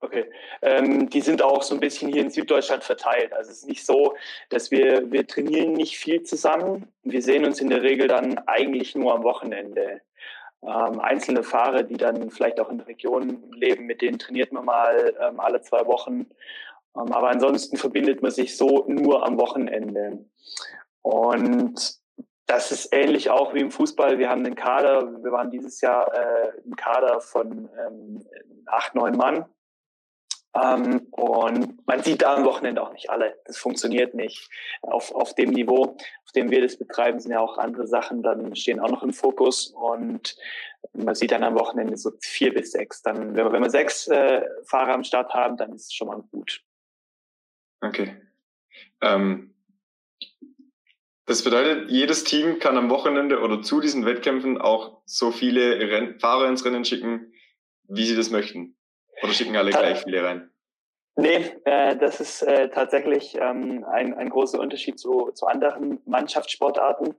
Okay. 0.01 0.25
Ähm, 0.61 1.09
die 1.09 1.21
sind 1.21 1.41
auch 1.41 1.63
so 1.63 1.73
ein 1.73 1.79
bisschen 1.79 2.11
hier 2.11 2.21
in 2.21 2.29
Süddeutschland 2.29 2.83
verteilt. 2.83 3.33
Also 3.33 3.49
es 3.49 3.59
ist 3.59 3.67
nicht 3.67 3.85
so, 3.85 4.15
dass 4.49 4.69
wir, 4.69 5.11
wir 5.11 5.25
trainieren 5.25 5.73
nicht 5.73 5.97
viel 5.97 6.21
zusammen. 6.23 6.91
Wir 7.03 7.21
sehen 7.21 7.43
uns 7.43 7.59
in 7.59 7.69
der 7.69 7.81
Regel 7.81 8.07
dann 8.07 8.37
eigentlich 8.39 8.95
nur 8.95 9.15
am 9.15 9.23
Wochenende 9.23 10.01
ähm, 10.65 10.99
einzelne 10.99 11.43
Fahrer, 11.43 11.83
die 11.83 11.97
dann 11.97 12.29
vielleicht 12.29 12.59
auch 12.59 12.69
in 12.69 12.79
Regionen 12.79 13.51
leben, 13.51 13.85
mit 13.85 14.01
denen 14.01 14.19
trainiert 14.19 14.51
man 14.51 14.65
mal 14.65 15.15
ähm, 15.21 15.39
alle 15.39 15.61
zwei 15.61 15.85
Wochen. 15.85 16.27
Ähm, 16.95 17.11
aber 17.11 17.29
ansonsten 17.29 17.77
verbindet 17.77 18.21
man 18.21 18.31
sich 18.31 18.57
so 18.57 18.85
nur 18.87 19.25
am 19.25 19.37
Wochenende. 19.37 20.25
Und 21.01 21.99
das 22.47 22.71
ist 22.71 22.93
ähnlich 22.93 23.29
auch 23.29 23.53
wie 23.53 23.61
im 23.61 23.71
Fußball. 23.71 24.19
Wir 24.19 24.29
haben 24.29 24.45
einen 24.45 24.55
Kader, 24.55 25.23
wir 25.23 25.31
waren 25.31 25.49
dieses 25.49 25.81
Jahr 25.81 26.13
äh, 26.13 26.51
ein 26.65 26.75
Kader 26.75 27.21
von 27.21 27.69
ähm, 27.79 28.25
acht, 28.65 28.95
neun 28.95 29.17
Mann. 29.17 29.45
Ähm, 30.55 31.07
und 31.11 31.85
man 31.85 32.01
sieht 32.01 32.21
da 32.21 32.35
am 32.35 32.45
Wochenende 32.45 32.81
auch 32.81 32.93
nicht 32.93 33.09
alle. 33.09 33.37
Das 33.45 33.57
funktioniert 33.57 34.13
nicht. 34.13 34.49
Auf, 34.81 35.13
auf 35.13 35.35
dem 35.35 35.49
Niveau, 35.49 35.97
auf 36.23 36.31
dem 36.33 36.49
wir 36.49 36.61
das 36.61 36.77
betreiben, 36.77 37.19
sind 37.19 37.31
ja 37.31 37.41
auch 37.41 37.57
andere 37.57 37.87
Sachen 37.87 38.23
dann 38.23 38.55
stehen 38.55 38.79
auch 38.79 38.89
noch 38.89 39.03
im 39.03 39.11
Fokus. 39.11 39.67
Und 39.67 40.37
man 40.93 41.13
sieht 41.13 41.31
dann 41.31 41.43
am 41.43 41.55
Wochenende 41.55 41.97
so 41.97 42.11
vier 42.21 42.53
bis 42.53 42.71
sechs. 42.71 43.01
Dann, 43.01 43.35
wenn 43.35 43.35
wir, 43.35 43.51
wenn 43.51 43.63
wir 43.63 43.69
sechs 43.69 44.07
äh, 44.07 44.43
Fahrer 44.65 44.93
am 44.93 45.03
Start 45.03 45.33
haben, 45.33 45.57
dann 45.57 45.73
ist 45.73 45.87
es 45.87 45.93
schon 45.93 46.07
mal 46.07 46.23
gut. 46.31 46.61
Okay. 47.81 48.15
Ähm, 49.01 49.53
das 51.25 51.43
bedeutet, 51.43 51.89
jedes 51.89 52.23
Team 52.23 52.59
kann 52.59 52.77
am 52.77 52.89
Wochenende 52.89 53.41
oder 53.41 53.61
zu 53.61 53.81
diesen 53.81 54.05
Wettkämpfen 54.05 54.61
auch 54.61 55.01
so 55.05 55.31
viele 55.31 55.79
Renn 55.79 56.19
Fahrer 56.19 56.47
ins 56.47 56.63
Rennen 56.63 56.85
schicken, 56.85 57.33
wie 57.87 58.05
sie 58.05 58.15
das 58.15 58.29
möchten. 58.29 58.77
Oder 59.21 59.33
schicken 59.33 59.55
alle 59.55 59.71
gleich 59.71 60.03
viele 60.03 60.23
rein? 60.23 60.49
Nee, 61.17 61.51
äh, 61.63 61.95
das 61.95 62.19
ist 62.19 62.41
äh, 62.41 62.69
tatsächlich 62.69 63.37
ähm, 63.39 63.85
ein, 63.85 64.13
ein 64.13 64.29
großer 64.29 64.59
Unterschied 64.59 64.99
zu, 64.99 65.31
zu 65.33 65.47
anderen 65.47 66.01
Mannschaftssportarten. 66.05 67.15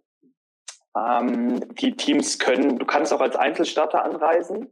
Ähm, 0.96 1.60
die 1.74 1.96
Teams 1.96 2.38
können, 2.38 2.78
du 2.78 2.84
kannst 2.84 3.12
auch 3.12 3.20
als 3.20 3.36
Einzelstarter 3.36 4.04
anreisen. 4.04 4.70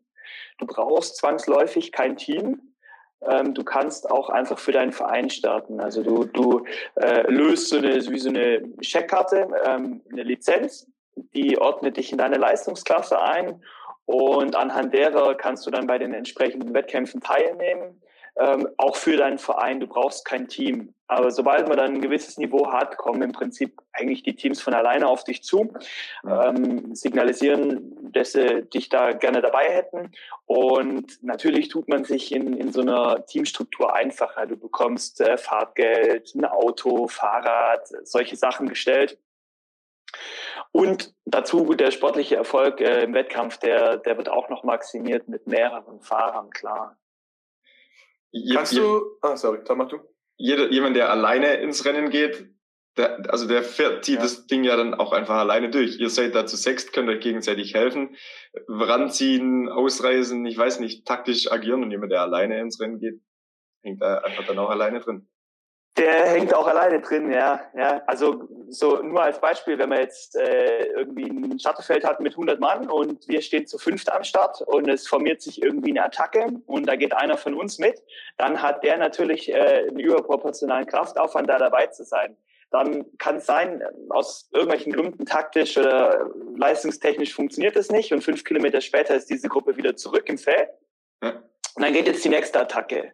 Du 0.59 0.67
brauchst 0.67 1.17
zwangsläufig 1.17 1.91
kein 1.91 2.17
Team. 2.17 2.75
Ähm, 3.23 3.55
du 3.55 3.65
kannst 3.65 4.11
auch 4.11 4.29
einfach 4.29 4.59
für 4.59 4.73
deinen 4.73 4.93
Verein 4.93 5.31
starten. 5.31 5.81
Also 5.81 6.03
du, 6.03 6.25
du 6.25 6.67
äh, 6.97 7.23
löst 7.31 7.69
so 7.69 7.79
eine, 7.79 7.95
wie 7.95 8.19
so 8.19 8.29
eine 8.29 8.63
Checkkarte, 8.83 9.49
ähm, 9.67 10.03
eine 10.13 10.23
Lizenz, 10.23 10.87
die 11.35 11.59
ordnet 11.59 11.97
dich 11.97 12.13
in 12.13 12.19
deine 12.19 12.37
Leistungsklasse 12.37 13.21
ein 13.23 13.63
und 14.07 14.57
anhand 14.57 14.95
derer 14.95 15.35
kannst 15.35 15.67
du 15.67 15.71
dann 15.71 15.87
bei 15.87 15.99
den 15.99 16.13
entsprechenden 16.13 16.75
Wettkämpfen 16.75 17.21
teilnehmen. 17.21 18.01
Ähm, 18.37 18.69
auch 18.79 18.97
für 18.97 19.17
deinen 19.17 19.39
Verein, 19.39 19.79
du 19.79 19.87
brauchst 19.87 20.25
kein 20.25 20.49
Team. 20.49 20.93
Aber 21.07 21.31
sobald 21.31 21.69
man 21.69 21.77
dann 21.77 21.95
ein 21.95 22.01
gewisses 22.01 22.37
Niveau 22.37 22.73
hat, 22.73 22.97
kommen 22.97 23.23
im 23.23 23.31
Prinzip 23.31 23.81
eigentlich 23.93 24.25
die 24.25 24.35
Teams 24.35 24.61
von 24.61 24.75
alleine 24.75 25.07
auf 25.07 25.23
dich 25.23 25.45
zu, 25.45 25.73
ähm, 26.29 26.95
signalisieren, 26.97 28.13
dass 28.13 28.33
sie 28.33 28.63
dich 28.63 28.89
da 28.89 29.13
gerne 29.13 29.41
dabei 29.41 29.67
hätten. 29.67 30.11
Und 30.47 31.23
natürlich 31.23 31.69
tut 31.69 31.89
man 31.89 32.05
sich 32.05 32.35
in, 32.35 32.55
in 32.55 32.73
so 32.73 32.81
einer 32.81 33.25
Teamstruktur 33.27 33.95
einfacher. 33.95 34.47
Du 34.47 34.57
bekommst 34.57 35.21
äh, 35.21 35.39
Fahrtgeld, 35.39 36.35
ein 36.35 36.45
Auto, 36.45 37.07
Fahrrad, 37.07 37.87
solche 38.03 38.35
Sachen 38.35 38.69
gestellt. 38.69 39.19
Und 40.75 41.15
dazu 41.25 41.73
der 41.75 41.93
sportliche 41.93 42.35
Erfolg 42.35 42.81
äh, 42.81 43.05
im 43.05 43.15
Wettkampf, 43.15 43.59
der, 43.59 43.99
der 43.99 44.17
wird 44.17 44.29
auch 44.29 44.49
noch 44.49 44.65
maximiert 44.65 45.29
mit 45.29 45.47
mehreren 45.47 46.01
Fahrern, 46.01 46.51
klar. 46.51 46.99
Kannst 48.53 48.77
du, 48.77 49.01
ah, 49.23 49.37
sorry, 49.37 49.61
dann 49.65 49.79
mach 49.79 49.87
du. 49.87 50.01
Jeder, 50.37 50.69
jemand, 50.73 50.97
der 50.97 51.13
alleine 51.13 51.55
ins 51.59 51.85
Rennen 51.85 52.11
geht, 52.11 52.49
der, 52.97 53.31
also 53.31 53.47
der 53.47 53.63
fährt, 53.63 54.05
zieht 54.05 54.17
ja. 54.17 54.23
das 54.23 54.49
Ding 54.49 54.65
ja 54.65 54.77
dann 54.77 54.95
auch 54.95 55.13
einfach 55.13 55.37
alleine 55.37 55.71
durch. 55.71 56.01
Ihr 56.01 56.11
seid 56.11 56.35
da 56.35 56.45
zu 56.45 56.57
sechst, 56.57 56.93
könnt 56.93 57.09
euch 57.09 57.21
gegenseitig 57.21 57.75
helfen, 57.75 58.17
ranziehen, 58.67 59.69
ausreisen, 59.69 60.45
ich 60.45 60.59
weiß 60.59 60.81
nicht, 60.81 61.07
taktisch 61.07 61.53
agieren 61.53 61.85
und 61.85 61.93
jemand, 61.93 62.11
der 62.11 62.23
alleine 62.23 62.59
ins 62.61 62.81
Rennen 62.81 62.99
geht, 62.99 63.21
hängt 63.85 64.03
da 64.03 64.19
einfach 64.19 64.45
dann 64.45 64.59
auch 64.59 64.71
alleine 64.71 64.99
drin. 64.99 65.29
Der 65.97 66.27
hängt 66.27 66.53
auch 66.53 66.67
alleine 66.67 67.01
drin, 67.01 67.31
ja. 67.31 67.61
ja. 67.77 68.03
Also 68.07 68.49
so 68.69 69.01
nur 69.01 69.23
als 69.23 69.41
Beispiel, 69.41 69.79
wenn 69.79 69.91
man 69.91 70.01
jetzt 70.01 70.35
äh, 70.35 70.87
irgendwie 70.87 71.31
ein 71.31 71.59
Starterfeld 71.59 72.05
hat 72.05 72.19
mit 72.19 72.33
100 72.33 72.59
Mann 72.59 72.91
und 72.91 73.29
wir 73.29 73.41
stehen 73.41 73.67
zu 73.67 73.79
fünft 73.79 74.11
am 74.11 74.25
Start 74.25 74.61
und 74.63 74.89
es 74.89 75.07
formiert 75.07 75.41
sich 75.41 75.63
irgendwie 75.63 75.91
eine 75.91 76.05
Attacke 76.05 76.47
und 76.67 76.87
da 76.87 76.97
geht 76.97 77.15
einer 77.15 77.37
von 77.37 77.55
uns 77.55 77.79
mit, 77.79 78.03
dann 78.39 78.61
hat 78.61 78.83
der 78.83 78.97
natürlich 78.97 79.49
äh, 79.53 79.87
einen 79.89 80.01
überproportionalen 80.01 80.87
Kraftaufwand, 80.87 81.49
da 81.49 81.59
dabei 81.59 81.87
zu 81.87 82.05
sein. 82.05 82.37
Dann 82.73 83.05
kann 83.19 83.37
es 83.37 83.47
sein, 83.47 83.85
aus 84.09 84.49
irgendwelchen 84.53 84.93
Gründen 84.93 85.27
taktisch 85.27 85.79
oder 85.79 86.29
leistungstechnisch 86.57 87.33
funktioniert 87.33 87.77
es 87.77 87.93
nicht 87.93 88.13
und 88.13 88.25
fünf 88.25 88.43
Kilometer 88.43 88.81
später 88.81 89.15
ist 89.15 89.31
diese 89.31 89.49
Gruppe 89.49 89.77
wieder 89.77 89.95
zurück 89.95 90.29
im 90.29 90.39
Feld. 90.39 90.71
Ja. 91.23 91.41
Und 91.77 91.85
dann 91.85 91.93
geht 91.93 92.09
jetzt 92.09 92.25
die 92.25 92.31
nächste 92.31 92.61
Attacke. 92.61 93.13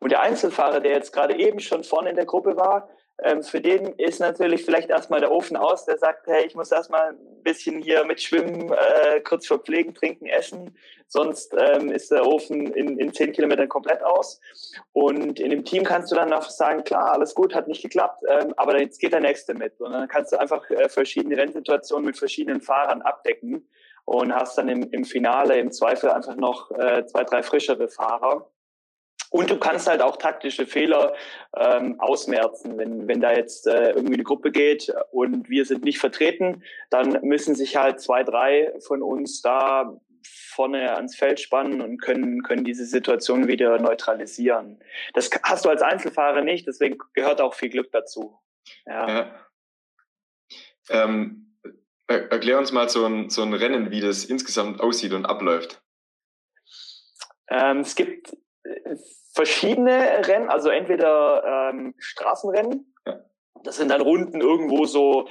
Und 0.00 0.12
der 0.12 0.20
Einzelfahrer, 0.20 0.80
der 0.80 0.92
jetzt 0.92 1.12
gerade 1.12 1.38
eben 1.38 1.60
schon 1.60 1.84
vorne 1.84 2.10
in 2.10 2.16
der 2.16 2.26
Gruppe 2.26 2.56
war, 2.56 2.88
ähm, 3.22 3.42
für 3.42 3.60
den 3.60 3.94
ist 3.98 4.20
natürlich 4.20 4.64
vielleicht 4.64 4.88
erstmal 4.88 5.20
der 5.20 5.30
Ofen 5.30 5.56
aus, 5.56 5.84
der 5.84 5.98
sagt, 5.98 6.26
hey, 6.26 6.46
ich 6.46 6.54
muss 6.54 6.72
erstmal 6.72 7.10
ein 7.10 7.42
bisschen 7.42 7.82
hier 7.82 8.04
mitschwimmen, 8.04 8.72
äh, 8.72 9.20
kurz 9.20 9.46
verpflegen, 9.46 9.94
trinken, 9.94 10.26
essen, 10.26 10.76
sonst 11.06 11.54
ähm, 11.58 11.90
ist 11.90 12.10
der 12.10 12.26
Ofen 12.26 12.72
in, 12.72 12.98
in 12.98 13.12
zehn 13.12 13.32
Kilometern 13.32 13.68
komplett 13.68 14.02
aus. 14.02 14.40
Und 14.92 15.38
in 15.38 15.50
dem 15.50 15.64
Team 15.64 15.84
kannst 15.84 16.10
du 16.10 16.16
dann 16.16 16.32
auch 16.32 16.48
sagen, 16.48 16.84
klar, 16.84 17.12
alles 17.12 17.34
gut, 17.34 17.54
hat 17.54 17.68
nicht 17.68 17.82
geklappt, 17.82 18.22
ähm, 18.26 18.54
aber 18.56 18.80
jetzt 18.80 19.00
geht 19.00 19.12
der 19.12 19.20
Nächste 19.20 19.54
mit. 19.54 19.78
Und 19.80 19.92
dann 19.92 20.08
kannst 20.08 20.32
du 20.32 20.40
einfach 20.40 20.68
äh, 20.70 20.88
verschiedene 20.88 21.36
Rennsituationen 21.36 22.06
mit 22.06 22.16
verschiedenen 22.16 22.62
Fahrern 22.62 23.02
abdecken 23.02 23.68
und 24.06 24.34
hast 24.34 24.56
dann 24.56 24.68
im, 24.68 24.90
im 24.92 25.04
Finale 25.04 25.58
im 25.58 25.72
Zweifel 25.72 26.10
einfach 26.10 26.36
noch 26.36 26.70
äh, 26.70 27.04
zwei, 27.04 27.24
drei 27.24 27.42
frischere 27.42 27.88
Fahrer 27.88 28.50
und 29.30 29.48
du 29.48 29.58
kannst 29.58 29.88
halt 29.88 30.02
auch 30.02 30.16
taktische 30.16 30.66
Fehler 30.66 31.14
ähm, 31.56 31.98
ausmerzen. 32.00 32.76
Wenn, 32.76 33.06
wenn 33.08 33.20
da 33.20 33.32
jetzt 33.32 33.66
äh, 33.66 33.90
irgendwie 33.90 34.14
eine 34.14 34.24
Gruppe 34.24 34.50
geht 34.50 34.92
und 35.12 35.48
wir 35.48 35.64
sind 35.64 35.84
nicht 35.84 36.00
vertreten, 36.00 36.64
dann 36.90 37.20
müssen 37.22 37.54
sich 37.54 37.76
halt 37.76 38.00
zwei, 38.00 38.24
drei 38.24 38.72
von 38.80 39.02
uns 39.02 39.40
da 39.40 39.96
vorne 40.26 40.94
ans 40.96 41.16
Feld 41.16 41.38
spannen 41.40 41.80
und 41.80 42.02
können, 42.02 42.42
können 42.42 42.64
diese 42.64 42.84
Situation 42.84 43.46
wieder 43.46 43.78
neutralisieren. 43.78 44.82
Das 45.14 45.30
hast 45.44 45.64
du 45.64 45.68
als 45.68 45.82
Einzelfahrer 45.82 46.42
nicht, 46.42 46.66
deswegen 46.66 46.98
gehört 47.14 47.40
auch 47.40 47.54
viel 47.54 47.70
Glück 47.70 47.92
dazu. 47.92 48.38
Ja. 48.84 49.08
ja. 49.08 49.46
Ähm, 50.90 51.56
erklär 52.08 52.58
uns 52.58 52.72
mal 52.72 52.88
so 52.88 53.06
ein, 53.06 53.30
so 53.30 53.42
ein 53.42 53.54
Rennen, 53.54 53.92
wie 53.92 54.00
das 54.00 54.24
insgesamt 54.24 54.80
aussieht 54.80 55.12
und 55.12 55.24
abläuft. 55.24 55.80
Ähm, 57.48 57.78
es 57.78 57.94
gibt 57.94 58.36
verschiedene 59.32 60.26
Rennen, 60.26 60.48
also 60.48 60.70
entweder 60.70 61.70
ähm, 61.72 61.94
Straßenrennen, 61.98 62.94
das 63.64 63.76
sind 63.76 63.90
dann 63.90 64.00
Runden 64.00 64.40
irgendwo 64.40 64.84
so 64.84 65.28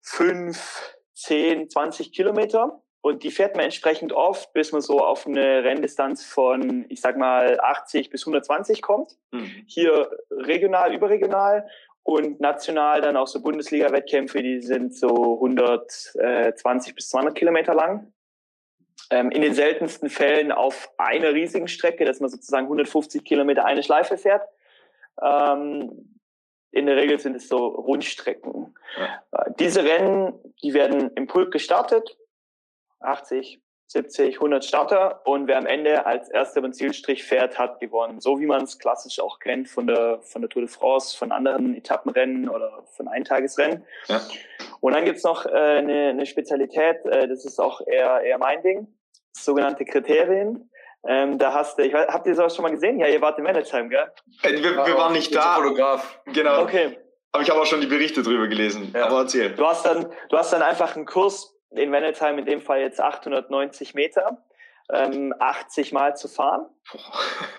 fünf, 0.00 0.96
zehn, 1.14 1.68
zwanzig 1.68 2.12
Kilometer. 2.12 2.80
Und 3.00 3.22
die 3.22 3.30
fährt 3.30 3.54
man 3.54 3.66
entsprechend 3.66 4.14
oft, 4.14 4.54
bis 4.54 4.72
man 4.72 4.80
so 4.80 5.00
auf 5.00 5.26
eine 5.26 5.62
Renndistanz 5.62 6.24
von, 6.24 6.86
ich 6.88 7.02
sag 7.02 7.18
mal, 7.18 7.60
80 7.60 8.08
bis 8.08 8.22
120 8.22 8.80
kommt. 8.80 9.18
Mhm. 9.30 9.64
Hier 9.66 10.10
regional, 10.30 10.94
überregional 10.94 11.68
und 12.02 12.40
national 12.40 13.02
dann 13.02 13.18
auch 13.18 13.26
so 13.26 13.42
Bundesliga-Wettkämpfe, 13.42 14.42
die 14.42 14.62
sind 14.62 14.94
so 14.94 15.34
120 15.34 16.94
bis 16.94 17.10
200 17.10 17.34
Kilometer 17.34 17.74
lang 17.74 18.14
ähm, 19.14 19.30
in 19.30 19.42
den 19.42 19.54
seltensten 19.54 20.10
Fällen 20.10 20.50
auf 20.50 20.90
einer 20.98 21.32
riesigen 21.32 21.68
Strecke, 21.68 22.04
dass 22.04 22.20
man 22.20 22.30
sozusagen 22.30 22.66
150 22.66 23.24
Kilometer 23.24 23.64
eine 23.64 23.82
Schleife 23.82 24.18
fährt. 24.18 24.42
Ähm, 25.22 26.18
in 26.72 26.86
der 26.86 26.96
Regel 26.96 27.20
sind 27.20 27.36
es 27.36 27.48
so 27.48 27.66
Rundstrecken. 27.68 28.74
Ja. 28.98 29.22
Äh, 29.30 29.52
diese 29.60 29.84
Rennen, 29.84 30.34
die 30.62 30.74
werden 30.74 31.12
im 31.14 31.28
Pulk 31.28 31.52
gestartet, 31.52 32.18
80, 32.98 33.60
70, 33.86 34.36
100 34.36 34.64
Starter 34.64 35.20
und 35.24 35.46
wer 35.46 35.58
am 35.58 35.66
Ende 35.66 36.06
als 36.06 36.28
erster 36.28 36.60
den 36.62 36.72
Zielstrich 36.72 37.22
fährt, 37.22 37.58
hat 37.58 37.78
gewonnen. 37.78 38.20
So 38.20 38.40
wie 38.40 38.46
man 38.46 38.64
es 38.64 38.80
klassisch 38.80 39.20
auch 39.20 39.38
kennt 39.38 39.68
von 39.68 39.86
der, 39.86 40.18
von 40.22 40.42
der 40.42 40.48
Tour 40.48 40.62
de 40.62 40.68
France, 40.68 41.16
von 41.16 41.30
anderen 41.30 41.76
Etappenrennen 41.76 42.48
oder 42.48 42.82
von 42.96 43.06
Eintagesrennen. 43.06 43.84
Ja. 44.08 44.20
Und 44.80 44.94
dann 44.94 45.04
gibt's 45.04 45.22
noch 45.22 45.46
äh, 45.46 45.50
eine, 45.50 46.08
eine 46.08 46.26
Spezialität, 46.26 47.04
äh, 47.04 47.28
das 47.28 47.44
ist 47.44 47.60
auch 47.60 47.86
eher, 47.86 48.22
eher 48.22 48.38
mein 48.38 48.62
Ding, 48.62 48.88
sogenannte 49.36 49.84
Kriterien. 49.84 50.70
Ähm, 51.06 51.38
da 51.38 51.52
hast 51.52 51.78
du, 51.78 51.82
ich 51.82 51.92
weiß, 51.92 52.08
habt 52.08 52.26
ihr 52.26 52.34
sowas 52.34 52.56
schon 52.56 52.62
mal 52.62 52.70
gesehen? 52.70 52.98
Ja, 52.98 53.06
ihr 53.08 53.20
wart 53.20 53.38
in 53.38 53.44
Managheim, 53.44 53.90
gell? 53.90 54.10
Äh, 54.42 54.52
wir, 54.62 54.74
wir 54.86 54.96
waren 54.96 55.12
nicht 55.12 55.34
da. 55.34 55.56
Fotograf. 55.56 56.20
Genau. 56.26 56.62
Okay. 56.62 56.98
Aber 57.32 57.42
ich 57.42 57.50
habe 57.50 57.60
auch 57.60 57.66
schon 57.66 57.80
die 57.80 57.86
Berichte 57.86 58.22
drüber 58.22 58.46
gelesen. 58.46 58.92
Ja. 58.94 59.06
Aber 59.06 59.20
erzähl. 59.20 59.50
Du 59.50 59.66
hast 59.66 59.84
dann, 59.84 60.10
du 60.30 60.36
hast 60.36 60.52
dann 60.52 60.62
einfach 60.62 60.96
einen 60.96 61.04
Kurs 61.04 61.54
in 61.72 61.92
Wennelsheim 61.92 62.38
in 62.38 62.46
dem 62.46 62.60
Fall 62.60 62.80
jetzt 62.80 63.00
890 63.00 63.94
Meter, 63.94 64.44
ähm, 64.92 65.34
80 65.38 65.92
Mal 65.92 66.16
zu 66.16 66.28
fahren. 66.28 66.66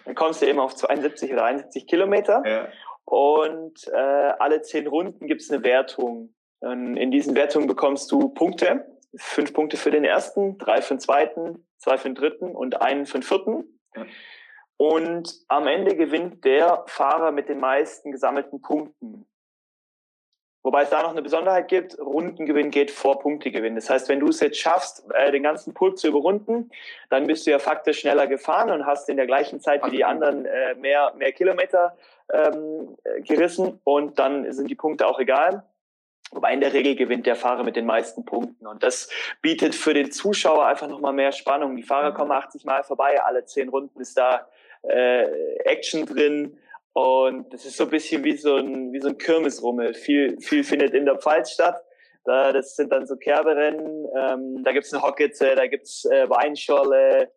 Dann 0.05 0.15
kommst 0.15 0.41
du 0.41 0.47
eben 0.47 0.59
auf 0.59 0.75
72 0.75 1.31
oder 1.33 1.43
71 1.45 1.87
Kilometer. 1.87 2.41
Ja. 2.45 2.67
Und 3.03 3.87
äh, 3.93 3.97
alle 4.39 4.61
zehn 4.61 4.87
Runden 4.87 5.27
gibt 5.27 5.41
es 5.41 5.51
eine 5.51 5.63
Wertung. 5.63 6.33
Und 6.59 6.97
in 6.97 7.11
diesen 7.11 7.35
Wertungen 7.35 7.67
bekommst 7.67 8.11
du 8.11 8.29
Punkte. 8.29 8.85
Fünf 9.17 9.53
Punkte 9.53 9.77
für 9.77 9.91
den 9.91 10.03
ersten, 10.03 10.57
drei 10.57 10.81
für 10.81 10.95
den 10.95 10.99
zweiten, 10.99 11.67
zwei 11.77 11.97
für 11.97 12.09
den 12.09 12.15
dritten 12.15 12.55
und 12.55 12.81
einen 12.81 13.05
für 13.05 13.19
den 13.19 13.23
vierten. 13.23 13.79
Ja. 13.95 14.05
Und 14.77 15.33
am 15.47 15.67
Ende 15.67 15.95
gewinnt 15.95 16.43
der 16.43 16.83
Fahrer 16.87 17.31
mit 17.31 17.47
den 17.47 17.59
meisten 17.59 18.11
gesammelten 18.11 18.61
Punkten. 18.61 19.25
Wobei 20.63 20.81
es 20.81 20.89
da 20.89 21.03
noch 21.03 21.11
eine 21.11 21.21
Besonderheit 21.21 21.67
gibt, 21.67 21.99
Rundengewinn 21.99 22.71
geht 22.71 22.89
vor 22.89 23.19
Punktegewinn. 23.19 23.75
Das 23.75 23.87
heißt, 23.87 24.09
wenn 24.09 24.19
du 24.19 24.29
es 24.29 24.39
jetzt 24.39 24.57
schaffst, 24.57 25.05
äh, 25.13 25.31
den 25.31 25.43
ganzen 25.43 25.75
Pulk 25.75 25.99
zu 25.99 26.07
überrunden, 26.07 26.71
dann 27.11 27.27
bist 27.27 27.45
du 27.45 27.51
ja 27.51 27.59
faktisch 27.59 27.99
schneller 27.99 28.25
gefahren 28.25 28.71
und 28.71 28.87
hast 28.87 29.07
in 29.07 29.17
der 29.17 29.27
gleichen 29.27 29.61
Zeit 29.61 29.85
wie 29.85 29.91
die 29.91 30.03
anderen 30.03 30.45
äh, 30.45 30.73
mehr, 30.73 31.13
mehr 31.15 31.31
Kilometer 31.33 31.95
ähm, 32.33 32.97
gerissen 33.19 33.79
und 33.83 34.17
dann 34.17 34.51
sind 34.51 34.71
die 34.71 34.75
Punkte 34.75 35.05
auch 35.05 35.19
egal. 35.19 35.63
Wobei 36.35 36.53
in 36.53 36.59
der 36.59 36.73
Regel 36.73 36.95
gewinnt 36.95 37.25
der 37.25 37.37
Fahrer 37.37 37.63
mit 37.63 37.77
den 37.77 37.85
meisten 37.85 38.25
Punkten. 38.25 38.67
Und 38.67 38.83
das 38.83 39.09
bietet 39.41 39.73
für 39.73 39.93
den 39.93 40.11
Zuschauer 40.11 40.65
einfach 40.65 40.89
nochmal 40.89 41.13
mehr 41.13 41.31
Spannung. 41.31 41.77
Die 41.77 41.83
Fahrer 41.83 42.13
kommen 42.13 42.31
80 42.31 42.65
Mal 42.65 42.83
vorbei, 42.83 43.23
alle 43.23 43.45
zehn 43.45 43.69
Runden 43.69 44.01
ist 44.01 44.17
da 44.17 44.47
äh, 44.83 45.27
Action 45.63 46.05
drin. 46.05 46.57
Und 46.91 47.53
das 47.53 47.65
ist 47.65 47.77
so 47.77 47.85
ein 47.85 47.89
bisschen 47.89 48.23
wie 48.25 48.35
so 48.35 48.57
ein, 48.57 48.91
wie 48.91 48.99
so 48.99 49.07
ein 49.07 49.17
Kirmesrummel. 49.17 49.93
Viel, 49.93 50.39
viel 50.41 50.65
findet 50.65 50.93
in 50.93 51.05
der 51.05 51.17
Pfalz 51.17 51.51
statt. 51.51 51.81
Da, 52.25 52.51
das 52.51 52.75
sind 52.75 52.91
dann 52.91 53.07
so 53.07 53.15
Kerberennen. 53.15 54.07
Ähm, 54.17 54.63
da 54.63 54.73
gibt's 54.73 54.93
eine 54.93 55.03
Hockitze, 55.03 55.55
da 55.55 55.67
gibt's 55.67 56.05
äh, 56.05 56.29
Weinschorle, 56.29 57.31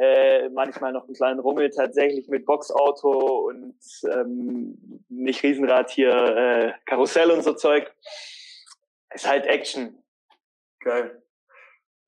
äh, 0.00 0.48
manchmal 0.50 0.92
noch 0.92 1.04
einen 1.04 1.14
kleinen 1.14 1.40
Rummel 1.40 1.70
tatsächlich 1.70 2.28
mit 2.28 2.44
Boxauto 2.44 3.48
und 3.48 3.76
ähm, 4.12 5.04
nicht 5.08 5.42
Riesenrad 5.42 5.90
hier, 5.90 6.12
äh, 6.12 6.72
Karussell 6.84 7.30
und 7.30 7.44
so 7.44 7.54
Zeug. 7.54 7.90
Ist 9.14 9.28
halt 9.28 9.46
Action. 9.46 10.02
Geil. 10.80 11.22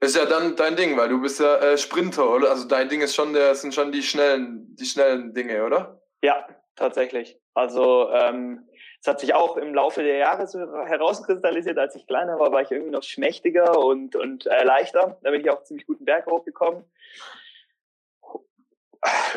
Ist 0.01 0.17
ja 0.17 0.27
dann 0.27 0.57
dein 0.57 0.77
Ding, 0.77 0.97
weil 0.97 1.09
du 1.09 1.21
bist 1.21 1.41
ja 1.41 1.57
äh, 1.57 1.79
Sprinter, 1.79 2.31
oder? 2.31 2.51
Also 2.51 2.69
dein 2.69 2.89
Ding 2.89 3.01
ist 3.01 3.15
schon 3.15 3.33
der, 3.33 3.55
sind 3.55 3.75
schon 3.75 3.93
die 3.93 4.03
schnellen, 4.03 4.75
die 4.77 4.85
schnellen 4.85 5.33
Dinge, 5.33 5.65
oder? 5.65 6.03
Ja, 6.23 6.47
tatsächlich. 6.77 7.41
Also 7.55 8.11
ähm, 8.11 8.69
es 9.01 9.07
hat 9.07 9.21
sich 9.21 9.35
auch 9.35 9.57
im 9.57 9.75
Laufe 9.75 10.03
der 10.03 10.17
Jahre 10.17 10.47
so 10.47 10.59
herauskristallisiert. 10.59 11.79
Als 11.79 11.95
ich 11.95 12.07
kleiner 12.07 12.39
war, 12.39 12.53
war 12.53 12.63
ich 12.63 12.71
irgendwie 12.71 12.91
noch 12.91 13.03
schmächtiger 13.03 13.79
und, 13.79 14.17
und 14.17 14.47
äh, 14.47 14.65
leichter. 14.65 15.19
Da 15.23 15.31
bin 15.31 15.41
ich 15.41 15.51
auch 15.51 15.63
ziemlich 15.63 15.87
guten 15.87 16.05
Berg 16.05 16.27
hochgekommen. 16.27 16.85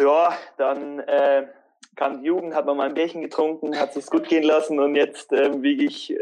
Ja, 0.02 0.38
dann 0.58 1.00
äh, 1.00 1.48
kam 1.98 2.22
die 2.22 2.28
Jugend, 2.28 2.56
hat 2.56 2.66
man 2.66 2.78
mal 2.78 2.88
ein 2.88 2.94
Bärchen 2.94 3.22
getrunken, 3.22 3.78
hat 3.78 3.94
sich's 3.94 4.10
gut 4.10 4.30
gehen 4.30 4.44
lassen 4.44 4.80
und 4.80 4.96
jetzt 4.96 5.34
äh, 5.34 5.62
wiege 5.62 5.84
ich 5.84 6.12
äh, 6.12 6.20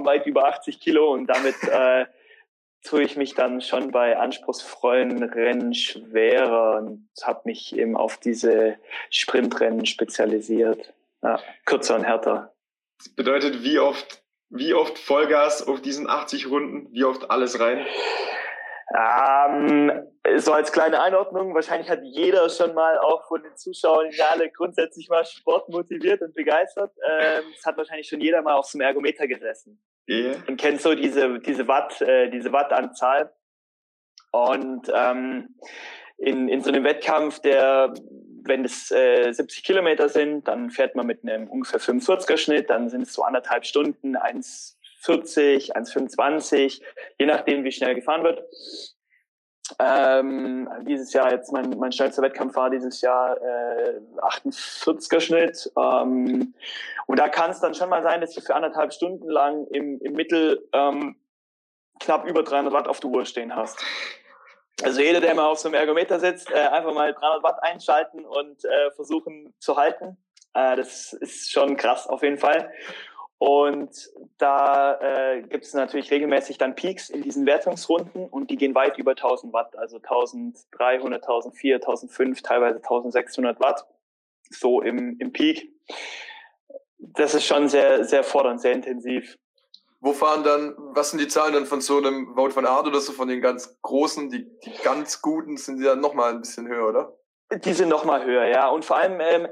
weit 0.00 0.26
über 0.26 0.46
80 0.48 0.80
Kilo 0.80 1.12
und 1.12 1.28
damit 1.28 1.56
äh, 1.62 2.04
tue 2.84 3.02
ich 3.04 3.16
mich 3.16 3.34
dann 3.34 3.60
schon 3.60 3.92
bei 3.92 4.18
anspruchsvollen 4.18 5.22
Rennen 5.22 5.72
schwerer 5.72 6.78
und 6.78 7.08
habe 7.22 7.42
mich 7.44 7.76
eben 7.76 7.96
auf 7.96 8.18
diese 8.18 8.76
Sprintrennen 9.08 9.86
spezialisiert. 9.86 10.92
Ja, 11.22 11.38
kürzer 11.64 11.94
und 11.94 12.04
härter. 12.04 12.52
Das 12.98 13.08
bedeutet, 13.10 13.62
wie 13.62 13.78
oft, 13.78 14.24
wie 14.50 14.74
oft 14.74 14.98
Vollgas 14.98 15.66
auf 15.66 15.80
diesen 15.80 16.10
80 16.10 16.50
Runden? 16.50 16.88
Wie 16.92 17.04
oft 17.04 17.30
alles 17.30 17.60
rein? 17.60 17.86
Ähm, 18.92 20.11
so 20.36 20.52
als 20.52 20.72
kleine 20.72 21.02
Einordnung, 21.02 21.54
wahrscheinlich 21.54 21.90
hat 21.90 22.00
jeder 22.02 22.48
schon 22.48 22.74
mal 22.74 22.98
auch 22.98 23.26
von 23.26 23.42
den 23.42 23.56
Zuschauern 23.56 24.06
in 24.06 24.18
Halle 24.18 24.50
grundsätzlich 24.50 25.08
mal 25.08 25.24
Sport 25.24 25.68
motiviert 25.68 26.22
und 26.22 26.34
begeistert. 26.34 26.92
Ähm, 27.04 27.44
es 27.56 27.64
hat 27.66 27.76
wahrscheinlich 27.76 28.08
schon 28.08 28.20
jeder 28.20 28.42
mal 28.42 28.54
auf 28.54 28.66
so 28.66 28.78
einem 28.78 28.86
Ergometer 28.86 29.26
gesessen. 29.26 29.82
Yeah. 30.08 30.36
Und 30.46 30.60
kennt 30.60 30.80
so 30.80 30.94
diese, 30.94 31.38
diese 31.40 31.66
Watt, 31.68 32.00
äh, 32.00 32.30
diese 32.30 32.52
Wattanzahl. 32.52 33.32
Und 34.30 34.90
ähm, 34.94 35.56
in, 36.18 36.48
in 36.48 36.62
so 36.62 36.70
einem 36.70 36.84
Wettkampf, 36.84 37.40
der 37.40 37.92
wenn 38.44 38.64
es 38.64 38.90
äh, 38.90 39.32
70 39.32 39.62
Kilometer 39.62 40.08
sind, 40.08 40.48
dann 40.48 40.70
fährt 40.70 40.94
man 40.94 41.06
mit 41.06 41.22
einem 41.22 41.48
ungefähr 41.48 41.80
45er 41.80 42.36
Schnitt, 42.36 42.70
dann 42.70 42.88
sind 42.88 43.02
es 43.02 43.12
so 43.12 43.22
anderthalb 43.22 43.64
Stunden, 43.64 44.16
1,40, 44.16 45.72
1,25, 45.72 46.82
je 47.18 47.26
nachdem, 47.26 47.64
wie 47.64 47.72
schnell 47.72 47.94
gefahren 47.94 48.24
wird. 48.24 48.42
Ähm, 49.78 50.68
dieses 50.82 51.12
Jahr 51.12 51.30
jetzt 51.30 51.52
mein, 51.52 51.70
mein 51.78 51.92
schnellster 51.92 52.22
Wettkampf 52.22 52.54
war 52.56 52.70
dieses 52.70 53.00
Jahr 53.00 53.36
äh, 53.40 54.00
48er 54.20 55.20
Schnitt. 55.20 55.70
Ähm, 55.76 56.54
und 57.06 57.18
da 57.18 57.28
kann 57.28 57.50
es 57.50 57.60
dann 57.60 57.74
schon 57.74 57.88
mal 57.88 58.02
sein, 58.02 58.20
dass 58.20 58.34
du 58.34 58.40
für 58.40 58.54
anderthalb 58.54 58.92
Stunden 58.92 59.28
lang 59.28 59.66
im, 59.68 60.00
im 60.00 60.12
Mittel 60.12 60.68
ähm, 60.72 61.16
knapp 62.00 62.26
über 62.26 62.42
300 62.42 62.72
Watt 62.72 62.88
auf 62.88 63.00
der 63.00 63.10
Uhr 63.10 63.24
stehen 63.24 63.54
hast. 63.54 63.78
Also 64.82 65.00
jeder, 65.00 65.20
der 65.20 65.34
mal 65.34 65.46
auf 65.46 65.58
so 65.58 65.68
einem 65.68 65.74
Ergometer 65.74 66.18
sitzt, 66.18 66.50
äh, 66.50 66.54
einfach 66.54 66.94
mal 66.94 67.12
300 67.12 67.42
Watt 67.42 67.62
einschalten 67.62 68.24
und 68.24 68.64
äh, 68.64 68.90
versuchen 68.92 69.54
zu 69.58 69.76
halten. 69.76 70.16
Äh, 70.54 70.76
das 70.76 71.12
ist 71.12 71.52
schon 71.52 71.76
krass 71.76 72.06
auf 72.06 72.22
jeden 72.22 72.38
Fall. 72.38 72.70
Und 73.44 74.08
da 74.38 75.00
äh, 75.00 75.42
gibt 75.42 75.64
es 75.64 75.74
natürlich 75.74 76.12
regelmäßig 76.12 76.58
dann 76.58 76.76
Peaks 76.76 77.10
in 77.10 77.22
diesen 77.22 77.44
Wertungsrunden 77.44 78.28
und 78.28 78.50
die 78.50 78.56
gehen 78.56 78.72
weit 78.76 78.98
über 78.98 79.16
1000 79.16 79.52
Watt, 79.52 79.76
also 79.76 79.96
1300, 79.96 81.24
1400, 81.24 81.82
1500, 81.82 82.46
teilweise 82.46 82.76
1600 82.76 83.58
Watt, 83.58 83.84
so 84.48 84.80
im, 84.80 85.18
im 85.18 85.32
Peak. 85.32 85.72
Das 86.98 87.34
ist 87.34 87.44
schon 87.44 87.68
sehr, 87.68 88.04
sehr 88.04 88.22
fordernd, 88.22 88.60
sehr 88.60 88.74
intensiv. 88.74 89.36
Wo 89.98 90.12
fahren 90.12 90.44
dann, 90.44 90.76
was 90.94 91.10
sind 91.10 91.20
die 91.20 91.26
Zahlen 91.26 91.54
dann 91.54 91.66
von 91.66 91.80
so 91.80 91.98
einem 91.98 92.36
Vote 92.36 92.54
von 92.54 92.64
Art 92.64 92.86
oder 92.86 93.00
so 93.00 93.12
von 93.12 93.26
den 93.26 93.40
ganz 93.40 93.76
großen, 93.82 94.30
die, 94.30 94.46
die 94.60 94.82
ganz 94.84 95.20
guten 95.20 95.56
sind 95.56 95.78
die 95.78 95.84
dann 95.84 96.00
nochmal 96.00 96.30
ein 96.30 96.42
bisschen 96.42 96.68
höher, 96.68 96.88
oder? 96.88 97.18
Die 97.58 97.72
sind 97.72 97.88
noch 97.88 98.04
mal 98.04 98.24
höher, 98.24 98.46
ja. 98.46 98.68
Und 98.68 98.84
vor 98.84 98.96
allem 98.96 99.20
ähm, 99.20 99.48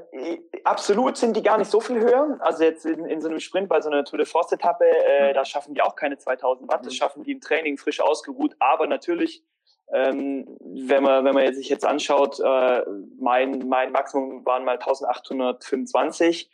absolut 0.63 1.17
sind 1.17 1.35
die 1.35 1.43
gar 1.43 1.57
nicht 1.57 1.69
so 1.69 1.79
viel 1.79 1.99
höher. 1.99 2.37
Also 2.39 2.63
jetzt 2.63 2.85
in, 2.85 3.05
in 3.05 3.21
so 3.21 3.29
einem 3.29 3.39
Sprint 3.39 3.69
bei 3.69 3.81
so 3.81 3.89
einer 3.89 4.03
Tour 4.03 4.17
de 4.17 4.25
Force 4.25 4.51
Etappe, 4.51 4.85
äh, 4.85 5.29
mhm. 5.29 5.33
da 5.33 5.45
schaffen 5.45 5.73
die 5.73 5.81
auch 5.81 5.95
keine 5.95 6.17
2000 6.17 6.71
Watt. 6.71 6.85
Das 6.85 6.93
mhm. 6.93 6.97
schaffen 6.97 7.23
die 7.23 7.31
im 7.31 7.41
Training 7.41 7.77
frisch 7.77 7.99
ausgeruht. 7.99 8.55
Aber 8.59 8.87
natürlich, 8.87 9.43
ähm, 9.93 10.57
wenn 10.61 11.03
man 11.03 11.25
wenn 11.25 11.33
man 11.33 11.53
sich 11.53 11.69
jetzt 11.69 11.85
anschaut, 11.85 12.39
äh, 12.39 12.83
mein 13.19 13.67
mein 13.67 13.91
Maximum 13.91 14.45
waren 14.45 14.63
mal 14.63 14.77
1825, 14.77 16.49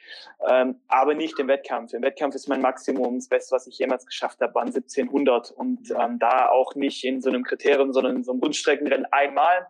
ähm, 0.50 0.82
aber 0.88 1.14
nicht 1.14 1.38
im 1.40 1.48
Wettkampf. 1.48 1.94
Im 1.94 2.02
Wettkampf 2.02 2.36
ist 2.36 2.50
mein 2.50 2.62
Maximum 2.62 3.16
das 3.16 3.30
Beste, 3.30 3.56
was 3.56 3.68
ich 3.68 3.78
jemals 3.78 4.06
geschafft 4.06 4.42
habe, 4.42 4.56
waren 4.56 4.68
1700 4.68 5.52
und 5.52 5.92
ähm, 5.92 6.18
da 6.20 6.50
auch 6.50 6.74
nicht 6.76 7.04
in 7.04 7.22
so 7.22 7.30
einem 7.30 7.44
Kriterium, 7.44 7.94
sondern 7.94 8.16
in 8.16 8.24
so 8.24 8.32
einem 8.32 8.42
Rundstreckenrennen 8.42 9.06
einmal 9.12 9.68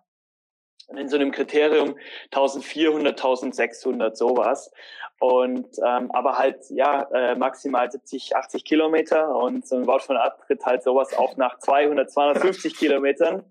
in 0.95 1.09
so 1.09 1.17
einem 1.17 1.31
Kriterium 1.31 1.97
1400, 2.31 3.17
1600 3.17 4.17
sowas. 4.17 4.71
Und 5.19 5.67
ähm, 5.83 6.11
aber 6.11 6.37
halt 6.37 6.69
ja 6.69 7.03
äh, 7.11 7.35
maximal 7.35 7.89
70, 7.89 8.35
80 8.35 8.63
Kilometer 8.63 9.35
und 9.35 9.67
so 9.67 9.75
ein 9.75 9.87
Wort 9.87 10.03
von 10.03 10.15
Art 10.15 10.39
tritt 10.45 10.65
halt 10.65 10.83
sowas 10.83 11.17
auch 11.17 11.37
nach 11.37 11.57
200, 11.57 12.11
250 12.11 12.75
Kilometern. 12.77 13.43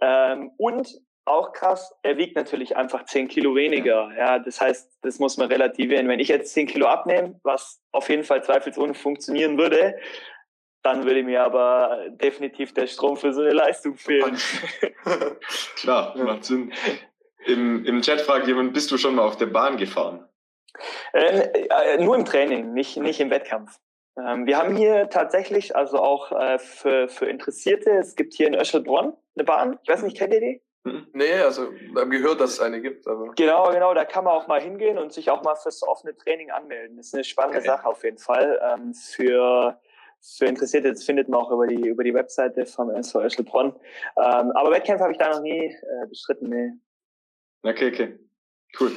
Ähm, 0.00 0.50
und 0.58 1.00
auch 1.24 1.52
krass, 1.52 1.94
er 2.02 2.16
wiegt 2.16 2.36
natürlich 2.36 2.76
einfach 2.76 3.04
10 3.04 3.28
Kilo 3.28 3.54
weniger. 3.54 4.10
Ja, 4.16 4.38
das 4.38 4.60
heißt, 4.60 4.98
das 5.02 5.18
muss 5.18 5.36
man 5.36 5.48
relativieren. 5.48 6.08
Wenn 6.08 6.20
ich 6.20 6.28
jetzt 6.28 6.52
10 6.52 6.66
Kilo 6.66 6.86
abnehme, 6.86 7.38
was 7.42 7.80
auf 7.92 8.08
jeden 8.08 8.24
Fall 8.24 8.42
zweifelsohne 8.42 8.94
funktionieren 8.94 9.56
würde, 9.56 9.96
dann 10.82 11.04
würde 11.04 11.22
mir 11.22 11.42
aber 11.42 12.06
definitiv 12.10 12.74
der 12.74 12.86
Strom 12.86 13.16
für 13.16 13.32
so 13.32 13.40
eine 13.40 13.52
Leistung 13.52 13.96
fehlen. 13.96 14.36
Klar, 15.76 16.16
macht 16.16 16.44
Sinn. 16.44 16.72
Im, 17.46 17.84
Im 17.84 18.02
Chat 18.02 18.20
fragt 18.20 18.46
jemand, 18.46 18.72
bist 18.72 18.90
du 18.90 18.98
schon 18.98 19.14
mal 19.14 19.22
auf 19.22 19.36
der 19.36 19.46
Bahn 19.46 19.76
gefahren? 19.76 20.28
Äh, 21.12 21.48
äh, 21.68 21.98
nur 22.02 22.16
im 22.16 22.24
Training, 22.24 22.72
nicht, 22.72 22.96
nicht 22.96 23.20
im 23.20 23.30
Wettkampf. 23.30 23.78
Ähm, 24.18 24.46
wir 24.46 24.58
haben 24.58 24.76
hier 24.76 25.08
tatsächlich, 25.08 25.74
also 25.74 25.98
auch 25.98 26.32
äh, 26.32 26.58
für, 26.58 27.08
für 27.08 27.26
Interessierte, 27.26 27.90
es 27.90 28.14
gibt 28.14 28.34
hier 28.34 28.46
in 28.46 28.54
Öschelbronn 28.54 29.14
eine 29.34 29.44
Bahn. 29.44 29.78
Ich 29.82 29.88
weiß 29.88 30.02
nicht, 30.02 30.16
kennt 30.16 30.34
ihr 30.34 30.40
die? 30.40 30.62
Hm. 30.84 31.06
Nee, 31.12 31.34
also 31.34 31.72
wir 31.72 32.02
haben 32.02 32.10
gehört, 32.10 32.40
dass 32.40 32.54
es 32.54 32.60
eine 32.60 32.80
gibt. 32.80 33.06
Aber. 33.06 33.32
Genau, 33.36 33.70
genau, 33.70 33.94
da 33.94 34.04
kann 34.04 34.24
man 34.24 34.34
auch 34.34 34.48
mal 34.48 34.60
hingehen 34.60 34.98
und 34.98 35.12
sich 35.12 35.30
auch 35.30 35.42
mal 35.42 35.54
fürs 35.54 35.82
offene 35.82 36.16
Training 36.16 36.50
anmelden. 36.50 36.96
Das 36.96 37.06
ist 37.06 37.14
eine 37.14 37.24
spannende 37.24 37.58
okay. 37.58 37.68
Sache 37.68 37.86
auf 37.86 38.02
jeden 38.02 38.18
Fall. 38.18 38.60
Ähm, 38.62 38.92
für 38.92 39.80
für 40.22 40.46
Interessierte, 40.46 40.90
das 40.90 41.04
findet 41.04 41.28
man 41.28 41.40
auch 41.40 41.50
über 41.50 41.66
die, 41.66 41.88
über 41.88 42.04
die 42.04 42.14
Webseite 42.14 42.64
vom 42.64 42.90
SV 42.90 43.22
Öschelbronn. 43.22 43.74
Ähm, 44.16 44.52
aber 44.52 44.70
Wettkämpfe 44.70 45.02
habe 45.02 45.12
ich 45.12 45.18
da 45.18 45.30
noch 45.30 45.42
nie 45.42 45.66
äh, 45.66 46.06
bestritten, 46.08 46.48
nee. 46.48 46.72
Okay, 47.62 47.88
okay. 47.92 48.18
Cool. 48.78 48.92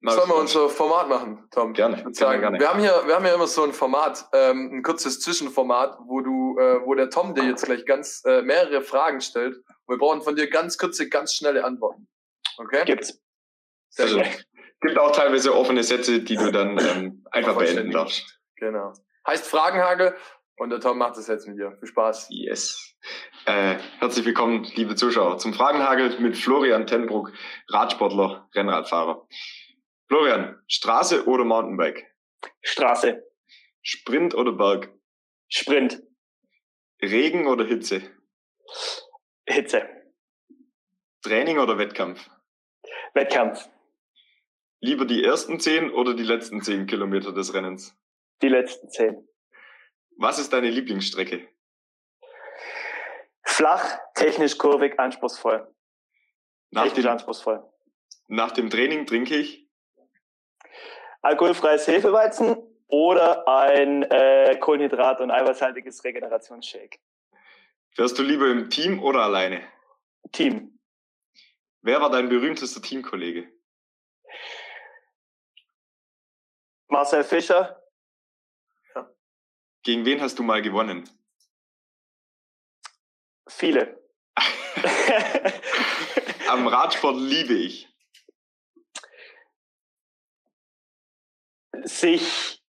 Mal 0.00 0.16
Sollen 0.16 0.28
wir 0.28 0.36
unser 0.36 0.68
Format 0.68 1.08
machen, 1.08 1.48
Tom? 1.50 1.72
Gerne. 1.72 2.04
Ich 2.10 2.18
sagen, 2.18 2.42
gerne. 2.42 2.60
Wir 2.60 2.68
haben 2.68 2.80
hier, 2.80 2.92
wir 3.06 3.14
haben 3.14 3.24
ja 3.24 3.34
immer 3.34 3.46
so 3.46 3.64
ein 3.64 3.72
Format, 3.72 4.28
ähm, 4.34 4.70
ein 4.74 4.82
kurzes 4.82 5.20
Zwischenformat, 5.20 5.98
wo 6.04 6.20
du, 6.20 6.58
äh, 6.58 6.84
wo 6.84 6.94
der 6.94 7.08
Tom 7.08 7.34
dir 7.34 7.44
jetzt 7.44 7.64
gleich 7.64 7.86
ganz 7.86 8.22
äh, 8.26 8.42
mehrere 8.42 8.82
Fragen 8.82 9.22
stellt. 9.22 9.56
Wir 9.86 9.96
brauchen 9.96 10.20
von 10.20 10.36
dir 10.36 10.50
ganz 10.50 10.76
kurze, 10.76 11.08
ganz 11.08 11.34
schnelle 11.34 11.64
Antworten. 11.64 12.06
Okay? 12.58 12.84
Gibt's. 12.84 13.18
Sehr 13.88 14.06
also, 14.06 14.22
gibt 14.82 14.98
auch 14.98 15.12
teilweise 15.12 15.54
offene 15.54 15.82
Sätze, 15.82 16.20
die 16.20 16.36
du 16.36 16.52
dann 16.52 16.78
ähm, 16.78 17.24
einfach 17.30 17.56
beenden 17.56 17.90
darfst. 17.90 18.40
Genau. 18.56 18.92
Heißt 19.26 19.46
Fragenhagel 19.46 20.14
und 20.56 20.68
der 20.68 20.80
Tom 20.80 20.98
macht 20.98 21.16
es 21.16 21.28
jetzt 21.28 21.48
mit 21.48 21.58
dir. 21.58 21.74
Viel 21.78 21.88
Spaß. 21.88 22.26
Yes. 22.28 22.94
Äh, 23.46 23.78
herzlich 23.98 24.26
willkommen, 24.26 24.64
liebe 24.74 24.96
Zuschauer, 24.96 25.38
zum 25.38 25.54
Fragenhagel 25.54 26.20
mit 26.20 26.36
Florian 26.36 26.86
Tenbruck, 26.86 27.32
Radsportler, 27.68 28.48
Rennradfahrer. 28.54 29.26
Florian, 30.08 30.60
Straße 30.68 31.26
oder 31.26 31.44
Mountainbike? 31.44 32.04
Straße. 32.60 33.22
Sprint 33.80 34.34
oder 34.34 34.52
Berg? 34.52 34.92
Sprint. 35.48 36.02
Regen 37.00 37.46
oder 37.46 37.64
Hitze? 37.64 38.02
Hitze. 39.46 39.88
Training 41.22 41.58
oder 41.58 41.78
Wettkampf? 41.78 42.28
Wettkampf. 43.14 43.70
Lieber 44.80 45.06
die 45.06 45.24
ersten 45.24 45.60
zehn 45.60 45.90
oder 45.90 46.12
die 46.12 46.24
letzten 46.24 46.60
zehn 46.60 46.86
Kilometer 46.86 47.32
des 47.32 47.54
Rennens? 47.54 47.96
Die 48.44 48.50
letzten 48.50 48.90
zehn. 48.90 49.26
Was 50.18 50.38
ist 50.38 50.52
deine 50.52 50.68
Lieblingsstrecke? 50.68 51.48
Flach, 53.42 53.98
technisch 54.14 54.58
kurvig, 54.58 55.00
anspruchsvoll. 55.00 55.66
Nach 56.68 56.82
technisch 56.82 57.06
dem, 57.06 57.12
anspruchsvoll. 57.12 57.64
Nach 58.28 58.50
dem 58.50 58.68
Training 58.68 59.06
trinke 59.06 59.34
ich? 59.34 59.66
Alkoholfreies 61.22 61.86
Hefeweizen 61.86 62.58
oder 62.86 63.48
ein 63.48 64.02
äh, 64.02 64.58
Kohlenhydrat- 64.60 65.22
und 65.22 65.30
eiweißhaltiges 65.30 66.04
Regenerationsshake. 66.04 66.98
Fährst 67.92 68.18
du 68.18 68.22
lieber 68.22 68.50
im 68.50 68.68
Team 68.68 69.02
oder 69.02 69.20
alleine? 69.20 69.66
Team. 70.32 70.78
Wer 71.80 72.02
war 72.02 72.10
dein 72.10 72.28
berühmtester 72.28 72.82
Teamkollege? 72.82 73.50
Marcel 76.88 77.24
Fischer, 77.24 77.80
gegen 79.84 80.04
wen 80.04 80.20
hast 80.20 80.38
du 80.38 80.42
mal 80.42 80.62
gewonnen? 80.62 81.08
Viele. 83.48 84.02
Am 86.48 86.66
Radsport 86.66 87.16
liebe 87.16 87.54
ich. 87.54 87.88
Sich 91.82 92.62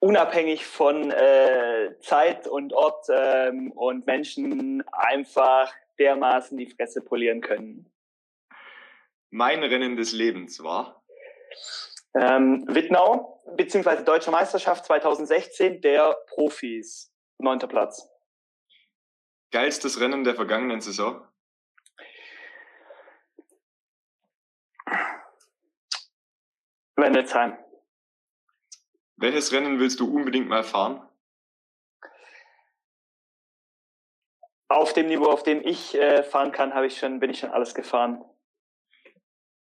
unabhängig 0.00 0.64
von 0.64 1.10
äh, 1.10 1.94
Zeit 2.00 2.48
und 2.48 2.72
Ort 2.72 3.06
ähm, 3.10 3.70
und 3.72 4.06
Menschen 4.06 4.82
einfach 4.88 5.72
dermaßen 5.98 6.56
die 6.56 6.70
Fresse 6.70 7.02
polieren 7.02 7.40
können. 7.40 7.90
Mein 9.30 9.62
Rennen 9.62 9.96
des 9.96 10.12
Lebens 10.12 10.62
war? 10.62 11.02
Ähm, 12.18 12.64
Wittnau, 12.66 13.42
beziehungsweise 13.56 14.02
Deutsche 14.02 14.30
Meisterschaft 14.30 14.86
2016 14.86 15.82
der 15.82 16.16
Profis, 16.28 17.12
neunter 17.38 17.66
Platz. 17.66 18.08
Geilstes 19.50 20.00
Rennen 20.00 20.24
der 20.24 20.34
vergangenen 20.34 20.80
Saison? 20.80 21.26
Wendelsheim. 26.96 27.58
Welches 29.16 29.52
Rennen 29.52 29.78
willst 29.78 30.00
du 30.00 30.10
unbedingt 30.14 30.48
mal 30.48 30.64
fahren? 30.64 31.06
Auf 34.68 34.94
dem 34.94 35.06
Niveau, 35.08 35.26
auf 35.26 35.42
dem 35.42 35.60
ich 35.60 35.94
äh, 35.94 36.22
fahren 36.22 36.50
kann, 36.50 36.74
habe 36.74 36.86
ich 36.86 36.98
schon, 36.98 37.20
bin 37.20 37.30
ich 37.30 37.38
schon 37.40 37.50
alles 37.50 37.74
gefahren. 37.74 38.24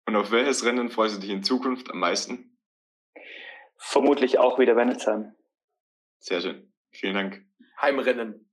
Und 0.06 0.16
auf 0.16 0.32
welches 0.32 0.64
Rennen 0.66 0.90
freust 0.90 1.18
du 1.18 1.22
dich 1.22 1.32
in 1.32 1.44
Zukunft 1.44 1.90
am 1.90 2.00
meisten? 2.00 2.58
Vermutlich 3.78 4.40
auch 4.40 4.60
wieder 4.60 4.76
Wendelsheim. 4.76 5.36
Sehr 6.20 6.42
schön. 6.42 6.72
Vielen 6.92 7.16
Dank. 7.16 7.46
Heimrennen. 7.82 8.45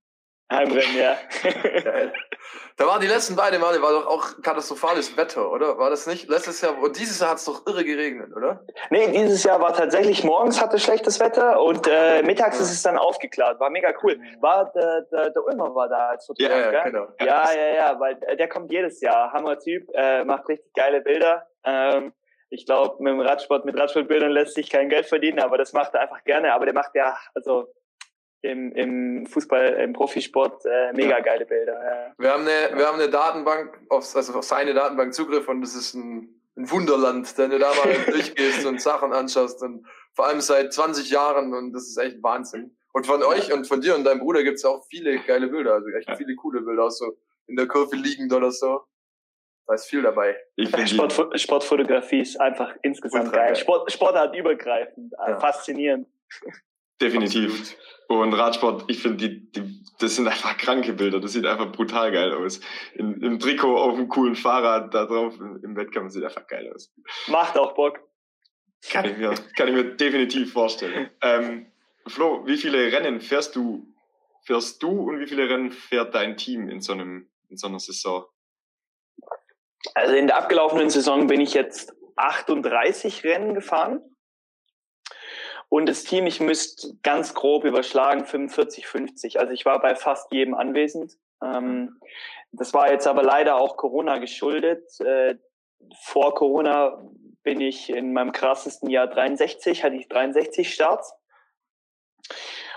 Heimrennen, 0.53 0.97
ja. 0.97 1.17
Geil. 1.83 2.13
Da 2.77 2.87
waren 2.87 3.01
die 3.01 3.07
letzten 3.07 3.37
beiden 3.37 3.61
Male, 3.61 3.83
war 3.83 3.93
doch 3.93 4.07
auch 4.07 4.43
katastrophales 4.43 5.17
Wetter, 5.17 5.53
oder? 5.53 5.79
War 5.79 5.91
das 5.91 6.07
nicht? 6.07 6.29
Letztes 6.29 6.61
Jahr, 6.63 6.79
und 6.81 6.99
dieses 6.99 7.21
Jahr 7.21 7.31
hat 7.31 7.39
es 7.39 7.45
doch 7.45 7.67
irre 7.67 7.85
geregnet, 7.85 8.35
oder? 8.35 8.65
Nee, 8.91 9.09
dieses 9.13 9.45
Jahr 9.45 9.61
war 9.61 9.75
tatsächlich 9.75 10.25
morgens 10.25 10.61
hatte 10.61 10.79
schlechtes 10.79 11.21
Wetter 11.21 11.61
und 11.63 11.87
äh, 11.87 12.23
mittags 12.23 12.59
ist 12.61 12.73
es 12.73 12.83
dann 12.83 12.97
aufgeklärt. 12.99 13.61
War 13.61 13.71
mega 13.71 13.93
cool. 14.03 14.19
War 14.41 14.73
der, 14.73 15.03
der, 15.03 15.31
der 15.31 15.45
Ulmer 15.45 15.75
war 15.75 15.89
da 15.89 16.09
als 16.09 16.27
Ja, 16.39 16.49
Fotograf, 16.49 16.73
ja, 16.73 16.83
gell? 16.83 16.93
genau. 16.93 17.07
Ja, 17.21 17.53
ja, 17.55 17.75
ja, 17.75 18.01
weil 18.01 18.19
äh, 18.23 18.37
der 18.37 18.49
kommt 18.49 18.73
jedes 18.73 19.01
Jahr. 19.01 19.33
Hammer 19.33 19.59
Typ, 19.59 19.89
äh, 19.95 20.25
macht 20.25 20.49
richtig 20.49 20.73
geile 20.75 21.03
Bilder. 21.03 21.47
Ähm, 21.65 22.13
ich 22.49 22.67
glaube, 22.67 23.03
mit 23.03 23.13
dem 23.13 23.21
Radsport, 23.21 23.65
mit 23.65 23.79
Radsportbildern 23.79 24.31
lässt 24.31 24.55
sich 24.55 24.69
kein 24.71 24.89
Geld 24.89 25.07
verdienen, 25.07 25.41
aber 25.41 25.57
das 25.57 25.73
macht 25.73 25.95
er 25.95 26.01
einfach 26.03 26.23
gerne. 26.25 26.53
Aber 26.53 26.65
der 26.67 26.75
macht 26.75 26.95
ja, 26.95 27.17
also 27.35 27.69
im, 28.43 28.73
im 28.73 29.27
Fußball, 29.27 29.75
im 29.75 29.93
Profisport 29.93 30.65
äh, 30.67 30.93
mega 30.93 31.21
geile 31.21 31.47
Bilder. 31.47 31.73
Ja. 31.73 32.15
Wir 32.19 32.33
haben 32.33 32.43
eine, 32.47 32.77
wir 32.77 32.87
haben 32.87 33.01
eine 33.01 33.09
Datenbank, 33.09 33.79
auf, 33.89 34.15
also 34.15 34.35
auf 34.35 34.45
seine 34.45 34.75
Datenbank 34.75 35.15
Zugriff 35.15 35.49
und 35.49 35.61
das 35.63 35.75
ist 35.75 35.95
ein, 35.95 36.41
ein 36.57 36.71
Wunderland, 36.71 37.33
wenn 37.39 37.51
du 37.51 37.59
da 37.59 37.73
mal 37.73 37.95
durchgehst 38.11 38.67
und 38.67 38.81
Sachen 38.81 39.13
anschaust 39.13 39.63
und 39.63 39.87
vor 40.15 40.27
allem 40.27 40.41
seit 40.41 40.73
20 40.73 41.11
Jahren 41.11 41.55
und 41.55 41.73
das 41.73 41.89
ist 41.89 41.97
echt 41.97 42.23
Wahnsinn. 42.23 42.77
Und 42.93 43.07
von 43.07 43.23
euch 43.23 43.53
und 43.53 43.67
von 43.67 43.81
dir 43.81 43.95
und 43.95 44.05
deinem 44.05 44.21
Bruder 44.21 44.43
gibt's 44.43 44.65
auch 44.67 44.85
viele 44.91 45.19
geile 45.21 45.49
Bilder, 45.49 45.75
also 45.75 45.89
echt 45.89 46.11
viele 46.19 46.35
coole 46.37 46.61
Bilder, 46.61 46.85
auch 46.85 46.91
so 46.91 47.17
in 47.47 47.57
der 47.57 47.67
Kurve 47.67 47.97
liegend 47.97 48.33
oder 48.33 48.51
so. 48.51 48.83
Da 49.67 49.75
ist 49.75 49.87
viel 49.87 50.03
dabei. 50.03 50.37
Sport, 50.87 51.41
Sportfotografie 51.41 52.21
ist 52.21 52.39
einfach 52.41 52.75
insgesamt 52.83 53.33
geil. 53.33 53.47
geil. 53.47 53.57
Sport, 53.57 53.91
Sportart 53.93 54.35
übergreifend, 54.37 55.15
äh, 55.15 55.31
Ja. 55.31 55.41
faszinierend. 55.41 56.09
Definitiv. 57.03 57.61
Absolut. 57.61 57.83
Und 58.09 58.35
Radsport, 58.35 58.85
ich 58.89 59.01
finde, 59.01 59.29
die, 59.29 59.51
die, 59.53 59.83
das 59.99 60.17
sind 60.17 60.29
einfach 60.29 60.57
kranke 60.57 60.93
Bilder. 60.93 61.21
Das 61.21 61.33
sieht 61.33 61.47
einfach 61.47 61.73
brutal 61.73 62.13
geil 62.13 62.33
aus. 62.33 62.61
In, 62.95 63.23
Im 63.23 63.39
Trikot 63.39 63.77
auf 63.77 63.95
einem 63.95 64.09
coolen 64.09 64.37
Fahrrad 64.37 64.93
da 64.93 65.07
drauf 65.07 65.35
im, 65.39 65.61
im 65.63 65.77
Wettkampf 65.77 66.13
sieht 66.13 66.25
einfach 66.25 66.47
geil 66.47 66.71
aus. 66.75 66.93
Macht 67.29 67.57
auch 67.59 67.75
Bock. 67.75 68.01
Kann 68.91 69.05
ich 69.07 69.17
mir, 69.17 69.35
kann 69.57 69.69
ich 69.69 69.75
mir 69.75 69.85
definitiv 69.85 70.53
vorstellen. 70.53 71.11
Ähm, 71.23 71.67
Flo, 72.09 72.45
wie 72.47 72.57
viele 72.57 72.93
Rennen 72.93 73.21
fährst 73.21 73.55
du, 73.55 73.87
fährst 74.45 74.83
du 74.83 75.09
und 75.09 75.21
wie 75.21 75.27
viele 75.29 75.49
Rennen 75.49 75.71
fährt 75.71 76.17
dein 76.17 76.37
Team 76.37 76.69
in 76.69 76.81
so 76.81 76.93
einem, 76.93 77.31
in 77.49 77.57
so 77.57 77.69
einer 77.69 77.79
Saison? 77.79 78.25
Also 79.95 80.15
in 80.15 80.27
der 80.27 80.37
abgelaufenen 80.37 80.91
Saison 80.91 81.29
bin 81.29 81.41
ich 81.41 81.55
jetzt 81.55 81.95
38 82.17 83.23
Rennen 83.23 83.55
gefahren. 83.55 84.01
Und 85.73 85.87
das 85.87 86.05
Team, 86.05 86.27
ich 86.27 86.39
müsste 86.39 86.99
ganz 87.03 87.33
grob 87.33 87.65
überschlagen, 87.65 88.27
45, 88.27 88.87
50. 88.87 89.41
Also 89.41 89.55
ich 89.55 89.65
war 89.65 89.81
bei 89.81 89.95
fast 89.95 90.31
jedem 90.31 90.53
anwesend. 90.53 91.17
Ähm, 91.43 91.99
das 92.51 92.75
war 92.75 92.93
jetzt 92.93 93.07
aber 93.07 93.23
leider 93.23 93.57
auch 93.57 93.79
Corona 93.79 94.19
geschuldet. 94.19 94.85
Äh, 95.01 95.37
vor 96.03 96.35
Corona 96.35 97.03
bin 97.43 97.63
ich 97.63 97.89
in 97.89 98.13
meinem 98.13 98.33
krassesten 98.33 98.91
Jahr 98.91 99.07
63, 99.07 99.83
hatte 99.83 99.97
ich 99.97 100.09
63 100.09 100.75
Starts. 100.75 101.15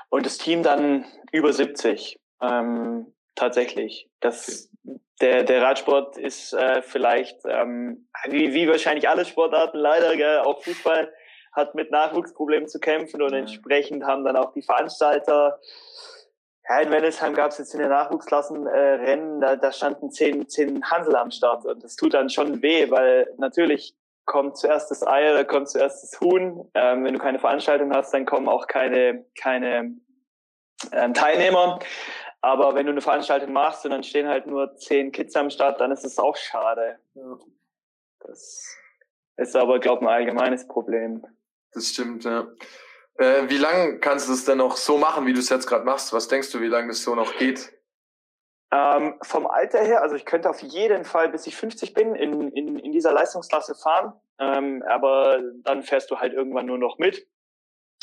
Und 0.07 0.25
das 0.25 0.37
Team 0.37 0.63
dann 0.63 1.03
über 1.33 1.51
70. 1.51 2.17
Ähm, 2.41 3.13
tatsächlich. 3.35 4.09
Das, 4.21 4.71
der, 5.19 5.43
der 5.43 5.61
Radsport 5.61 6.17
ist 6.17 6.53
äh, 6.53 6.81
vielleicht, 6.81 7.41
ähm, 7.43 8.07
wie, 8.29 8.53
wie 8.53 8.69
wahrscheinlich 8.69 9.09
alle 9.09 9.25
Sportarten 9.25 9.79
leider, 9.79 10.15
gell, 10.15 10.39
auch 10.39 10.63
Fußball 10.63 11.11
hat 11.55 11.75
mit 11.75 11.91
Nachwuchsproblemen 11.91 12.67
zu 12.67 12.79
kämpfen 12.79 13.21
und 13.21 13.31
Ja. 13.31 13.39
entsprechend 13.39 14.05
haben 14.05 14.23
dann 14.23 14.35
auch 14.35 14.51
die 14.53 14.61
Veranstalter, 14.61 15.59
ja, 16.67 16.79
in 16.79 16.89
Wellesheim 16.91 17.33
gab 17.33 17.51
es 17.51 17.59
jetzt 17.59 17.73
in 17.73 17.79
den 17.79 17.89
Nachwuchsklassen 17.89 18.65
äh, 18.65 18.77
Rennen, 18.77 19.39
da, 19.39 19.55
da 19.55 19.71
standen 19.71 20.11
zehn, 20.11 20.47
zehn 20.49 20.83
Hansel 20.89 21.15
am 21.15 21.31
Start 21.31 21.65
und 21.65 21.83
das 21.83 21.95
tut 21.95 22.13
dann 22.13 22.29
schon 22.29 22.61
weh, 22.61 22.89
weil 22.89 23.31
natürlich 23.37 23.95
kommt 24.25 24.57
zuerst 24.57 24.89
das 24.89 25.05
Ei, 25.05 25.31
da 25.33 25.43
kommt 25.43 25.69
zuerst 25.69 26.03
das 26.03 26.19
Huhn. 26.19 26.67
Ähm, 26.73 27.03
wenn 27.03 27.13
du 27.13 27.19
keine 27.19 27.37
Veranstaltung 27.39 27.93
hast, 27.93 28.11
dann 28.13 28.25
kommen 28.25 28.49
auch 28.49 28.65
keine, 28.67 29.23
keine 29.39 29.95
ähm, 30.91 31.13
Teilnehmer. 31.13 31.79
Aber 32.41 32.75
wenn 32.75 32.85
du 32.85 32.91
eine 32.91 33.01
Veranstaltung 33.01 33.53
machst 33.53 33.85
und 33.85 33.91
dann 33.91 34.03
stehen 34.03 34.27
halt 34.27 34.47
nur 34.47 34.75
zehn 34.77 35.11
Kids 35.11 35.35
am 35.35 35.49
Start, 35.49 35.79
dann 35.79 35.91
ist 35.91 36.05
es 36.05 36.17
auch 36.19 36.35
schade. 36.35 36.99
Das 38.19 38.75
ist 39.37 39.55
aber, 39.55 39.79
glaube 39.79 40.03
ich, 40.03 40.09
ein 40.09 40.13
allgemeines 40.13 40.67
Problem. 40.67 41.25
Das 41.75 41.89
stimmt, 41.89 42.23
ja. 42.23 42.47
Äh, 43.17 43.49
wie 43.49 43.57
lange 43.57 43.99
kannst 43.99 44.29
du 44.29 44.33
es 44.33 44.45
denn 44.45 44.57
noch 44.57 44.77
so 44.77 44.97
machen, 44.97 45.25
wie 45.25 45.33
du 45.33 45.39
es 45.39 45.49
jetzt 45.49 45.67
gerade 45.67 45.83
machst? 45.83 46.13
Was 46.13 46.29
denkst 46.29 46.51
du, 46.51 46.61
wie 46.61 46.67
lange 46.67 46.87
das 46.87 47.03
so 47.03 47.15
noch 47.15 47.37
geht? 47.37 47.73
Ähm, 48.71 49.15
vom 49.21 49.45
Alter 49.45 49.83
her, 49.83 50.01
also 50.01 50.15
ich 50.15 50.25
könnte 50.25 50.49
auf 50.49 50.61
jeden 50.61 51.03
Fall, 51.03 51.29
bis 51.29 51.47
ich 51.47 51.55
50 51.55 51.93
bin, 51.93 52.15
in, 52.15 52.49
in, 52.51 52.79
in 52.79 52.91
dieser 52.91 53.11
Leistungsklasse 53.11 53.75
fahren. 53.75 54.13
Ähm, 54.39 54.83
aber 54.87 55.41
dann 55.63 55.83
fährst 55.83 56.09
du 56.11 56.17
halt 56.17 56.33
irgendwann 56.33 56.65
nur 56.65 56.77
noch 56.77 56.97
mit. 56.97 57.27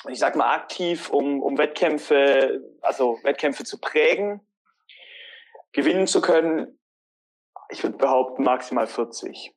Ich 0.08 0.18
sag 0.18 0.36
mal 0.36 0.54
aktiv, 0.54 1.10
um, 1.10 1.42
um 1.42 1.56
Wettkämpfe, 1.56 2.62
also 2.82 3.18
Wettkämpfe 3.22 3.64
zu 3.64 3.78
prägen, 3.78 4.40
gewinnen 5.72 6.06
zu 6.06 6.20
können. 6.20 6.78
Ich 7.70 7.82
würde 7.82 7.96
behaupten, 7.96 8.42
maximal 8.42 8.86
40. 8.86 9.54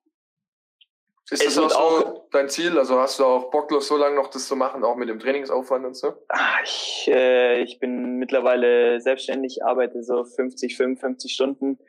Ist 1.31 1.43
Es 1.43 1.55
das 1.55 1.73
auch 1.75 1.99
so 2.01 2.05
auch- 2.07 2.29
dein 2.31 2.49
Ziel? 2.49 2.77
Also 2.77 2.99
hast 2.99 3.19
du 3.19 3.25
auch 3.25 3.49
Bock, 3.49 3.71
so 3.81 3.97
lange 3.97 4.15
noch 4.15 4.27
das 4.29 4.47
zu 4.47 4.55
machen, 4.55 4.83
auch 4.83 4.95
mit 4.95 5.09
dem 5.09 5.19
Trainingsaufwand 5.19 5.85
und 5.85 5.95
so? 5.95 6.13
Ah, 6.29 6.57
Ich, 6.63 7.07
äh, 7.11 7.61
ich 7.61 7.79
bin 7.79 8.17
mittlerweile 8.17 9.01
selbstständig, 9.01 9.63
arbeite 9.65 10.03
so 10.03 10.23
50, 10.23 10.77
55 10.77 11.33
Stunden 11.33 11.79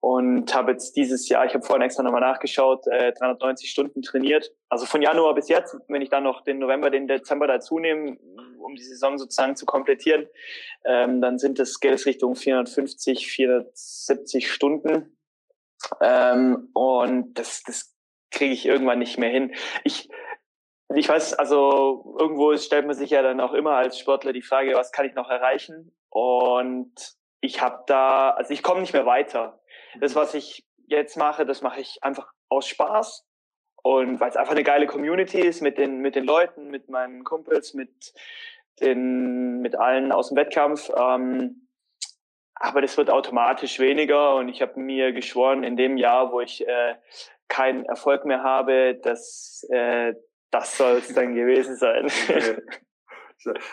und 0.00 0.54
habe 0.54 0.72
jetzt 0.72 0.96
dieses 0.96 1.28
Jahr, 1.28 1.46
ich 1.46 1.54
habe 1.54 1.64
vorhin 1.64 1.82
extra 1.82 2.02
nochmal 2.02 2.20
nachgeschaut, 2.20 2.86
äh, 2.88 3.12
390 3.12 3.70
Stunden 3.70 4.02
trainiert. 4.02 4.52
Also 4.68 4.84
von 4.84 5.00
Januar 5.00 5.34
bis 5.34 5.48
jetzt, 5.48 5.76
wenn 5.88 6.02
ich 6.02 6.10
dann 6.10 6.24
noch 6.24 6.42
den 6.42 6.58
November, 6.58 6.90
den 6.90 7.06
Dezember 7.08 7.46
dazu 7.46 7.78
nehme, 7.78 8.18
um 8.58 8.74
die 8.74 8.82
Saison 8.82 9.16
sozusagen 9.16 9.56
zu 9.56 9.64
komplettieren, 9.64 10.26
ähm, 10.84 11.20
dann 11.22 11.38
sind 11.38 11.58
es, 11.58 11.80
geht 11.80 11.92
es 11.94 12.04
Richtung 12.04 12.34
450, 12.36 13.28
470 13.32 14.52
Stunden. 14.52 15.16
Ähm, 16.00 16.68
und 16.74 17.34
das, 17.34 17.62
das 17.64 17.91
kriege 18.32 18.52
ich 18.52 18.66
irgendwann 18.66 18.98
nicht 18.98 19.18
mehr 19.18 19.30
hin. 19.30 19.54
Ich, 19.84 20.08
ich 20.94 21.08
weiß, 21.08 21.34
also 21.34 22.16
irgendwo 22.18 22.56
stellt 22.56 22.86
man 22.86 22.96
sich 22.96 23.10
ja 23.10 23.22
dann 23.22 23.40
auch 23.40 23.52
immer 23.52 23.76
als 23.76 23.98
Sportler 23.98 24.32
die 24.32 24.42
Frage, 24.42 24.74
was 24.74 24.92
kann 24.92 25.06
ich 25.06 25.14
noch 25.14 25.30
erreichen? 25.30 25.94
Und 26.10 26.92
ich 27.40 27.60
habe 27.60 27.84
da, 27.86 28.30
also 28.30 28.52
ich 28.52 28.62
komme 28.62 28.80
nicht 28.80 28.92
mehr 28.92 29.06
weiter. 29.06 29.60
Das, 30.00 30.14
was 30.14 30.34
ich 30.34 30.64
jetzt 30.86 31.16
mache, 31.16 31.46
das 31.46 31.62
mache 31.62 31.80
ich 31.80 31.98
einfach 32.02 32.30
aus 32.48 32.66
Spaß 32.68 33.26
und 33.82 34.20
weil 34.20 34.30
es 34.30 34.36
einfach 34.36 34.52
eine 34.52 34.62
geile 34.62 34.86
Community 34.86 35.40
ist 35.40 35.60
mit 35.60 35.78
den 35.78 35.98
mit 35.98 36.14
den 36.14 36.24
Leuten, 36.24 36.68
mit 36.68 36.88
meinen 36.88 37.24
Kumpels, 37.24 37.74
mit 37.74 38.12
den 38.80 39.60
mit 39.60 39.76
allen 39.76 40.12
aus 40.12 40.28
dem 40.28 40.36
Wettkampf. 40.36 40.90
Ähm, 40.96 41.68
aber 42.54 42.80
das 42.80 42.96
wird 42.96 43.10
automatisch 43.10 43.80
weniger 43.80 44.36
und 44.36 44.48
ich 44.48 44.62
habe 44.62 44.78
mir 44.78 45.12
geschworen, 45.12 45.64
in 45.64 45.76
dem 45.76 45.96
Jahr, 45.96 46.30
wo 46.30 46.40
ich 46.40 46.66
äh, 46.66 46.94
keinen 47.52 47.84
Erfolg 47.84 48.24
mehr 48.24 48.42
habe, 48.42 48.98
dass 49.02 49.66
äh, 49.70 50.14
das 50.50 50.76
soll 50.76 50.96
es 50.96 51.12
dann 51.12 51.34
gewesen 51.34 51.76
sein. 51.76 52.10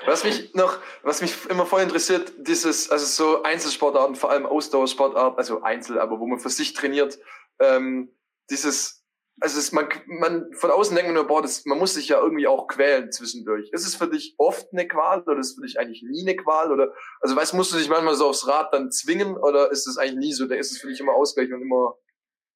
Was 0.07 0.23
mich 0.23 0.55
noch, 0.55 0.79
was 1.03 1.21
mich 1.21 1.47
immer 1.47 1.63
voll 1.63 1.83
interessiert, 1.83 2.33
dieses, 2.39 2.89
also 2.89 3.05
so 3.05 3.43
Einzelsportarten, 3.43 4.15
vor 4.15 4.31
allem 4.31 4.47
Ausdauersportarten, 4.47 5.37
also 5.37 5.61
Einzel, 5.61 5.99
aber 5.99 6.19
wo 6.19 6.25
man 6.25 6.39
für 6.39 6.49
sich 6.49 6.73
trainiert, 6.73 7.19
ähm, 7.59 8.11
dieses, 8.49 9.05
also 9.39 9.59
es, 9.59 9.71
man, 9.71 9.87
man, 10.07 10.51
von 10.53 10.71
außen 10.71 10.95
denkt 10.95 11.09
man 11.09 11.13
nur, 11.13 11.27
boah, 11.27 11.43
das, 11.43 11.65
man 11.65 11.77
muss 11.77 11.93
sich 11.93 12.09
ja 12.09 12.19
irgendwie 12.19 12.47
auch 12.47 12.65
quälen 12.67 13.11
zwischendurch. 13.11 13.69
Ist 13.71 13.85
es 13.85 13.95
für 13.95 14.07
dich 14.07 14.33
oft 14.39 14.67
eine 14.73 14.87
Qual 14.87 15.21
oder 15.21 15.37
ist 15.37 15.51
es 15.51 15.55
für 15.55 15.61
dich 15.61 15.79
eigentlich 15.79 16.01
nie 16.01 16.23
eine 16.23 16.35
Qual 16.35 16.71
oder, 16.71 16.91
also 17.21 17.35
weißt, 17.35 17.53
musst 17.53 17.71
du 17.71 17.77
dich 17.77 17.89
manchmal 17.89 18.15
so 18.15 18.27
aufs 18.27 18.47
Rad 18.47 18.73
dann 18.73 18.91
zwingen 18.91 19.37
oder 19.37 19.69
ist 19.69 19.85
es 19.85 19.99
eigentlich 19.99 20.29
nie 20.29 20.33
so, 20.33 20.47
da 20.47 20.55
ist 20.55 20.71
es 20.71 20.79
für 20.79 20.87
dich 20.87 20.99
immer 20.99 21.13
Ausgleich 21.13 21.53
und 21.53 21.61
immer 21.61 21.95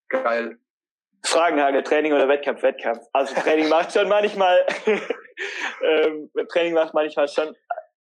geil? 0.09 0.57
Fragenhagel, 1.25 1.83
Training 1.83 2.13
oder 2.13 2.27
Wettkampf, 2.27 2.61
Wettkampf. 2.63 3.01
Also 3.13 3.33
Training 3.35 3.69
macht 3.69 3.93
schon 3.93 4.09
manchmal, 4.09 4.65
ähm, 5.83 6.29
Training 6.51 6.73
macht 6.73 6.93
manchmal 6.93 7.27
schon, 7.27 7.55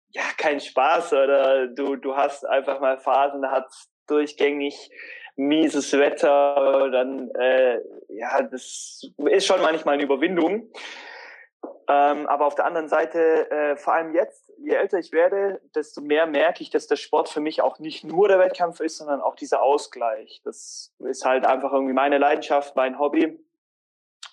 ja, 0.10 0.23
keinen 0.38 0.60
Spaß 0.60 1.13
oder 1.13 1.67
du, 1.67 1.95
du 1.95 2.15
hast 2.15 2.45
einfach 2.45 2.79
mal 2.79 2.97
Phasen, 2.97 3.41
da 3.41 3.51
hat's 3.51 3.89
durchgängig 4.07 4.89
mieses 5.36 5.93
Wetter, 5.93 6.89
dann, 6.91 7.29
äh, 7.39 7.79
ja, 8.10 8.41
das 8.41 9.01
ist 9.17 9.45
schon 9.45 9.62
manchmal 9.62 9.95
eine 9.95 10.03
Überwindung. 10.03 10.69
Ähm, 11.88 12.28
aber 12.28 12.46
auf 12.46 12.56
der 12.56 12.65
anderen 12.65 12.88
Seite, 12.88 13.50
äh, 13.52 13.76
vor 13.76 13.93
allem 13.93 14.14
jetzt, 14.14 14.51
je 14.58 14.74
älter 14.74 14.99
ich 14.99 15.12
werde, 15.12 15.62
desto 15.76 16.01
mehr 16.01 16.26
merke 16.26 16.62
ich, 16.62 16.70
dass 16.70 16.88
der 16.88 16.95
Sport 16.95 17.30
für 17.30 17.39
mich 17.39 17.62
auch 17.62 17.80
nicht 17.80 18.03
nur 18.03 18.28
der 18.28 18.39
Wettkampf 18.39 18.80
ist, 18.80 18.97
sondern 18.97 19.22
auch 19.22 19.36
dieser 19.36 19.62
Ausgleich. 19.62 20.41
Das 20.43 20.93
ist 20.99 21.26
halt 21.26 21.45
einfach 21.45 21.74
irgendwie 21.74 21.93
meine 21.93 22.18
Leidenschaft, 22.18 22.76
mein 22.76 22.99
Hobby. 22.99 23.39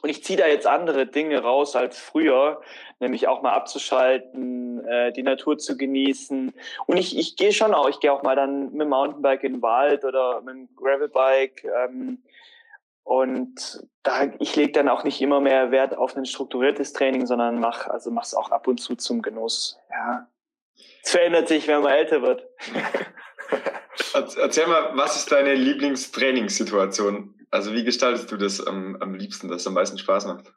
Und 0.00 0.10
ich 0.10 0.22
ziehe 0.22 0.38
da 0.38 0.46
jetzt 0.46 0.66
andere 0.66 1.06
Dinge 1.06 1.42
raus 1.42 1.74
als 1.74 1.98
früher, 1.98 2.60
nämlich 3.00 3.26
auch 3.26 3.42
mal 3.42 3.52
abzuschalten, 3.52 4.86
äh, 4.86 5.12
die 5.12 5.24
Natur 5.24 5.58
zu 5.58 5.76
genießen. 5.76 6.52
Und 6.86 6.96
ich, 6.96 7.18
ich 7.18 7.36
gehe 7.36 7.52
schon 7.52 7.74
auch, 7.74 7.88
ich 7.88 7.98
gehe 7.98 8.12
auch 8.12 8.22
mal 8.22 8.36
dann 8.36 8.70
mit 8.70 8.82
dem 8.82 8.90
Mountainbike 8.90 9.42
in 9.42 9.54
den 9.54 9.62
Wald 9.62 10.04
oder 10.04 10.40
mit 10.42 10.54
dem 10.54 10.68
Gravelbike. 10.76 11.64
Ähm, 11.64 12.22
und 13.08 13.86
da, 14.02 14.30
ich 14.38 14.54
lege 14.54 14.72
dann 14.72 14.90
auch 14.90 15.02
nicht 15.02 15.18
immer 15.22 15.40
mehr 15.40 15.70
Wert 15.70 15.96
auf 15.96 16.14
ein 16.14 16.26
strukturiertes 16.26 16.92
Training, 16.92 17.24
sondern 17.24 17.58
mach, 17.58 17.86
also 17.86 18.10
auch 18.36 18.50
ab 18.50 18.68
und 18.68 18.80
zu 18.80 18.96
zum 18.96 19.22
Genuss. 19.22 19.78
Ja. 19.90 20.28
Es 21.02 21.12
verändert 21.12 21.48
sich, 21.48 21.66
wenn 21.68 21.80
man 21.80 21.90
älter 21.90 22.20
wird. 22.20 22.46
Erzähl 24.12 24.66
mal, 24.66 24.90
was 24.92 25.16
ist 25.16 25.32
deine 25.32 25.54
Lieblingstrainingssituation? 25.54 27.34
Also 27.50 27.72
wie 27.72 27.82
gestaltest 27.82 28.30
du 28.30 28.36
das 28.36 28.60
am, 28.66 28.96
am 28.96 29.14
liebsten, 29.14 29.48
dass 29.48 29.62
es 29.62 29.66
am 29.66 29.72
meisten 29.72 29.96
Spaß 29.96 30.26
macht? 30.26 30.52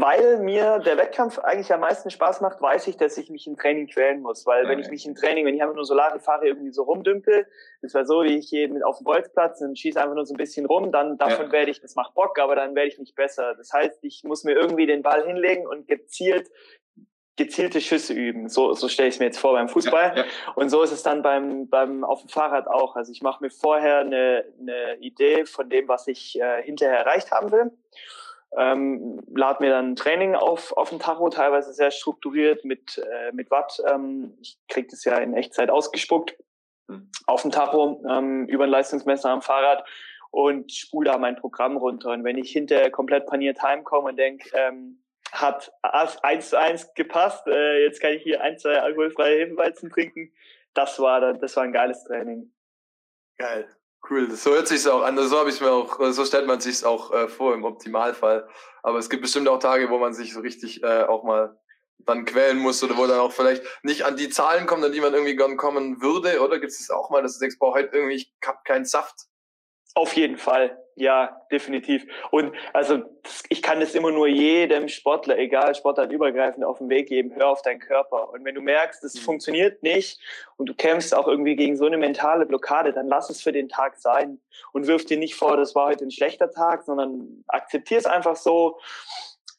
Weil 0.00 0.38
mir 0.38 0.78
der 0.78 0.96
Wettkampf 0.96 1.38
eigentlich 1.38 1.72
am 1.72 1.80
meisten 1.80 2.10
Spaß 2.10 2.40
macht, 2.40 2.60
weiß 2.60 2.86
ich, 2.88 2.96
dass 2.96 3.16
ich 3.18 3.30
mich 3.30 3.46
im 3.46 3.56
Training 3.56 3.86
quälen 3.86 4.22
muss. 4.22 4.46
Weil 4.46 4.68
wenn 4.68 4.78
ich 4.78 4.88
mich 4.88 5.06
im 5.06 5.14
Training, 5.14 5.46
wenn 5.46 5.54
ich 5.54 5.62
einfach 5.62 5.74
nur 5.74 5.84
Solari 5.84 6.18
fahre, 6.18 6.46
irgendwie 6.46 6.72
so 6.72 6.82
rumdümpel, 6.82 7.46
das 7.82 7.94
war 7.94 8.04
so, 8.04 8.22
wie 8.22 8.36
ich 8.38 8.48
hier 8.48 8.68
mit 8.68 8.84
auf 8.84 8.98
dem 8.98 9.04
Bolzplatz 9.04 9.60
und 9.60 9.78
schieße 9.78 10.00
einfach 10.00 10.14
nur 10.14 10.26
so 10.26 10.34
ein 10.34 10.38
bisschen 10.38 10.66
rum, 10.66 10.92
dann 10.92 11.18
davon 11.18 11.46
ja. 11.46 11.52
werde 11.52 11.70
ich, 11.70 11.80
das 11.80 11.94
macht 11.94 12.14
Bock, 12.14 12.38
aber 12.38 12.56
dann 12.56 12.74
werde 12.74 12.88
ich 12.88 12.98
nicht 12.98 13.14
besser. 13.14 13.54
Das 13.54 13.72
heißt, 13.72 13.98
ich 14.02 14.24
muss 14.24 14.44
mir 14.44 14.52
irgendwie 14.52 14.86
den 14.86 15.02
Ball 15.02 15.26
hinlegen 15.26 15.66
und 15.66 15.86
gezielt 15.86 16.50
gezielte 17.36 17.80
Schüsse 17.80 18.14
üben. 18.14 18.48
So, 18.48 18.72
so 18.72 18.88
stelle 18.88 19.08
ich 19.08 19.16
es 19.16 19.18
mir 19.18 19.26
jetzt 19.26 19.38
vor 19.38 19.52
beim 19.52 19.68
Fußball. 19.68 20.14
Ja, 20.16 20.22
ja. 20.22 20.30
Und 20.54 20.70
so 20.70 20.82
ist 20.82 20.92
es 20.92 21.02
dann 21.02 21.22
beim, 21.22 21.68
beim 21.68 22.02
auf 22.02 22.22
dem 22.22 22.30
Fahrrad 22.30 22.66
auch. 22.66 22.96
Also 22.96 23.12
ich 23.12 23.22
mache 23.22 23.44
mir 23.44 23.50
vorher 23.50 23.98
eine, 23.98 24.44
eine 24.58 24.96
Idee 25.00 25.44
von 25.44 25.68
dem, 25.68 25.86
was 25.86 26.08
ich 26.08 26.40
äh, 26.40 26.62
hinterher 26.62 26.98
erreicht 26.98 27.30
haben 27.30 27.52
will. 27.52 27.70
Ähm, 28.56 29.22
lad 29.34 29.60
mir 29.60 29.70
dann 29.70 29.96
Training 29.96 30.34
auf, 30.34 30.72
auf 30.76 30.88
den 30.88 30.98
Tacho, 30.98 31.28
teilweise 31.28 31.72
sehr 31.72 31.90
strukturiert 31.90 32.64
mit, 32.64 32.98
äh, 32.98 33.32
mit 33.32 33.50
Watt. 33.50 33.82
Ähm, 33.86 34.36
ich 34.40 34.58
kriege 34.68 34.88
das 34.90 35.04
ja 35.04 35.18
in 35.18 35.34
Echtzeit 35.34 35.70
ausgespuckt 35.70 36.36
mhm. 36.88 37.10
auf 37.26 37.42
dem 37.42 37.50
Tacho 37.50 38.02
ähm, 38.08 38.46
über 38.46 38.64
ein 38.64 38.70
Leistungsmesser 38.70 39.30
am 39.30 39.42
Fahrrad 39.42 39.84
und 40.30 40.72
spule 40.72 41.10
da 41.10 41.18
mein 41.18 41.36
Programm 41.36 41.76
runter. 41.76 42.10
Und 42.10 42.24
wenn 42.24 42.38
ich 42.38 42.50
hinterher 42.50 42.90
komplett 42.90 43.26
paniert 43.26 43.62
heimkomme 43.62 44.08
und 44.08 44.16
denke, 44.16 44.48
ähm, 44.54 45.02
hat 45.32 45.72
eins 45.82 46.50
zu 46.50 46.58
eins 46.58 46.94
gepasst. 46.94 47.46
Äh, 47.46 47.84
jetzt 47.84 48.00
kann 48.00 48.12
ich 48.12 48.22
hier 48.22 48.40
ein, 48.40 48.58
zwei 48.58 48.80
alkoholfreie 48.80 49.38
Hefeweizen 49.40 49.90
trinken. 49.90 50.32
Das 50.74 50.98
war, 51.00 51.34
das 51.34 51.56
war 51.56 51.64
ein 51.64 51.72
geiles 51.72 52.04
Training. 52.04 52.52
Geil. 53.38 53.68
Cool. 54.08 54.30
So 54.30 54.52
hört 54.52 54.68
sich's 54.68 54.86
auch 54.86 55.02
an. 55.02 55.16
So 55.28 55.38
habe 55.38 55.50
ich 55.50 55.60
mir 55.60 55.72
auch, 55.72 55.98
so 56.12 56.24
stellt 56.24 56.46
man 56.46 56.60
sich's 56.60 56.84
auch 56.84 57.12
äh, 57.12 57.28
vor 57.28 57.54
im 57.54 57.64
Optimalfall. 57.64 58.48
Aber 58.82 58.98
es 58.98 59.10
gibt 59.10 59.22
bestimmt 59.22 59.48
auch 59.48 59.58
Tage, 59.58 59.90
wo 59.90 59.98
man 59.98 60.14
sich 60.14 60.32
so 60.32 60.40
richtig 60.40 60.82
äh, 60.84 61.02
auch 61.02 61.24
mal 61.24 61.58
dann 61.98 62.24
quälen 62.24 62.58
muss 62.58 62.82
oder 62.84 62.96
wo 62.96 63.06
dann 63.06 63.18
auch 63.18 63.32
vielleicht 63.32 63.64
nicht 63.82 64.04
an 64.04 64.16
die 64.16 64.28
Zahlen 64.28 64.66
kommt, 64.66 64.84
an 64.84 64.92
die 64.92 65.00
man 65.00 65.12
irgendwie 65.12 65.34
gern 65.34 65.56
kommen 65.56 66.00
würde. 66.00 66.40
Oder 66.40 66.60
gibt 66.60 66.72
es 66.72 66.90
auch 66.90 67.10
mal, 67.10 67.22
dass 67.22 67.34
du 67.34 67.40
denkst, 67.40 67.58
boah, 67.58 67.74
heute 67.74 67.96
irgendwie, 67.96 68.16
ich 68.16 68.32
hab 68.44 68.64
keinen 68.64 68.84
Saft. 68.84 69.26
Auf 69.94 70.12
jeden 70.12 70.36
Fall, 70.36 70.78
ja, 70.98 71.42
definitiv. 71.52 72.06
Und 72.30 72.54
also 72.72 73.02
ich 73.50 73.60
kann 73.60 73.80
das 73.80 73.94
immer 73.94 74.10
nur 74.10 74.28
jedem 74.28 74.88
Sportler, 74.88 75.36
egal 75.36 75.74
Sportler 75.74 76.10
übergreifend, 76.10 76.64
auf 76.64 76.78
den 76.78 76.88
Weg 76.88 77.08
geben, 77.08 77.34
hör 77.34 77.50
auf 77.50 77.60
deinen 77.60 77.80
Körper. 77.80 78.30
Und 78.30 78.44
wenn 78.46 78.54
du 78.54 78.62
merkst, 78.62 79.04
es 79.04 79.14
mhm. 79.14 79.20
funktioniert 79.20 79.82
nicht 79.82 80.18
und 80.56 80.70
du 80.70 80.74
kämpfst 80.74 81.14
auch 81.14 81.28
irgendwie 81.28 81.54
gegen 81.54 81.76
so 81.76 81.84
eine 81.84 81.98
mentale 81.98 82.46
Blockade, 82.46 82.94
dann 82.94 83.08
lass 83.08 83.28
es 83.28 83.42
für 83.42 83.52
den 83.52 83.68
Tag 83.68 83.96
sein 83.98 84.40
und 84.72 84.86
wirf 84.86 85.04
dir 85.04 85.18
nicht 85.18 85.34
vor, 85.34 85.58
das 85.58 85.74
war 85.74 85.86
heute 85.86 86.04
ein 86.06 86.10
schlechter 86.10 86.50
Tag, 86.50 86.84
sondern 86.84 87.44
akzeptier 87.46 87.98
es 87.98 88.06
einfach 88.06 88.36
so 88.36 88.78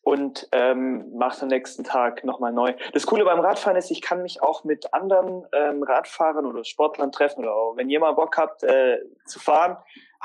und 0.07 0.47
ähm, 0.53 1.05
mach 1.17 1.39
am 1.41 1.49
nächsten 1.49 1.83
Tag 1.83 2.23
nochmal 2.23 2.53
neu. 2.53 2.73
Das 2.93 3.05
Coole 3.05 3.25
beim 3.25 3.41
Radfahren 3.41 3.77
ist, 3.77 3.91
ich 3.91 4.01
kann 4.01 4.23
mich 4.23 4.41
auch 4.41 4.63
mit 4.63 4.93
anderen 4.93 5.45
ähm, 5.51 5.83
Radfahrern 5.83 6.45
oder 6.45 6.63
Sportlern 6.63 7.11
treffen 7.11 7.43
oder 7.43 7.53
auch, 7.53 7.75
wenn 7.75 7.89
ihr 7.89 7.99
mal 7.99 8.13
Bock 8.13 8.37
habt 8.37 8.63
äh, 8.63 8.99
zu 9.25 9.37
fahren, 9.37 9.77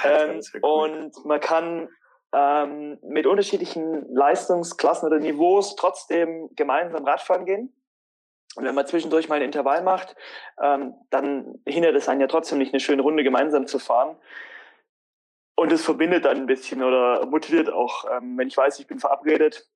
ähm, 0.05 0.41
cool. 0.55 0.61
Und 0.63 1.25
man 1.25 1.41
kann 1.41 1.89
ähm, 2.33 2.99
mit 3.03 3.27
unterschiedlichen 3.27 4.13
Leistungsklassen 4.15 5.07
oder 5.07 5.19
Niveaus 5.19 5.77
trotzdem 5.77 6.49
gemeinsam 6.55 7.05
Radfahren 7.05 7.45
gehen. 7.45 7.75
Und 8.55 8.65
wenn 8.65 8.75
man 8.75 8.87
zwischendurch 8.87 9.29
mal 9.29 9.37
ein 9.37 9.43
Intervall 9.43 9.83
macht, 9.83 10.15
ähm, 10.63 10.95
dann 11.11 11.63
hindert 11.67 11.97
es 11.97 12.09
einen 12.09 12.21
ja 12.21 12.27
trotzdem 12.27 12.59
nicht, 12.59 12.73
eine 12.73 12.81
schöne 12.81 13.03
Runde 13.03 13.25
gemeinsam 13.25 13.67
zu 13.67 13.79
fahren. 13.79 14.17
Und 15.55 15.73
es 15.73 15.85
verbindet 15.85 16.25
dann 16.25 16.39
ein 16.39 16.47
bisschen 16.47 16.83
oder 16.83 17.25
motiviert 17.27 17.71
auch. 17.71 18.05
Ähm, 18.11 18.37
wenn 18.37 18.49
ich 18.49 18.57
weiß, 18.57 18.79
ich 18.79 18.87
bin 18.87 18.99
verabredet, 18.99 19.69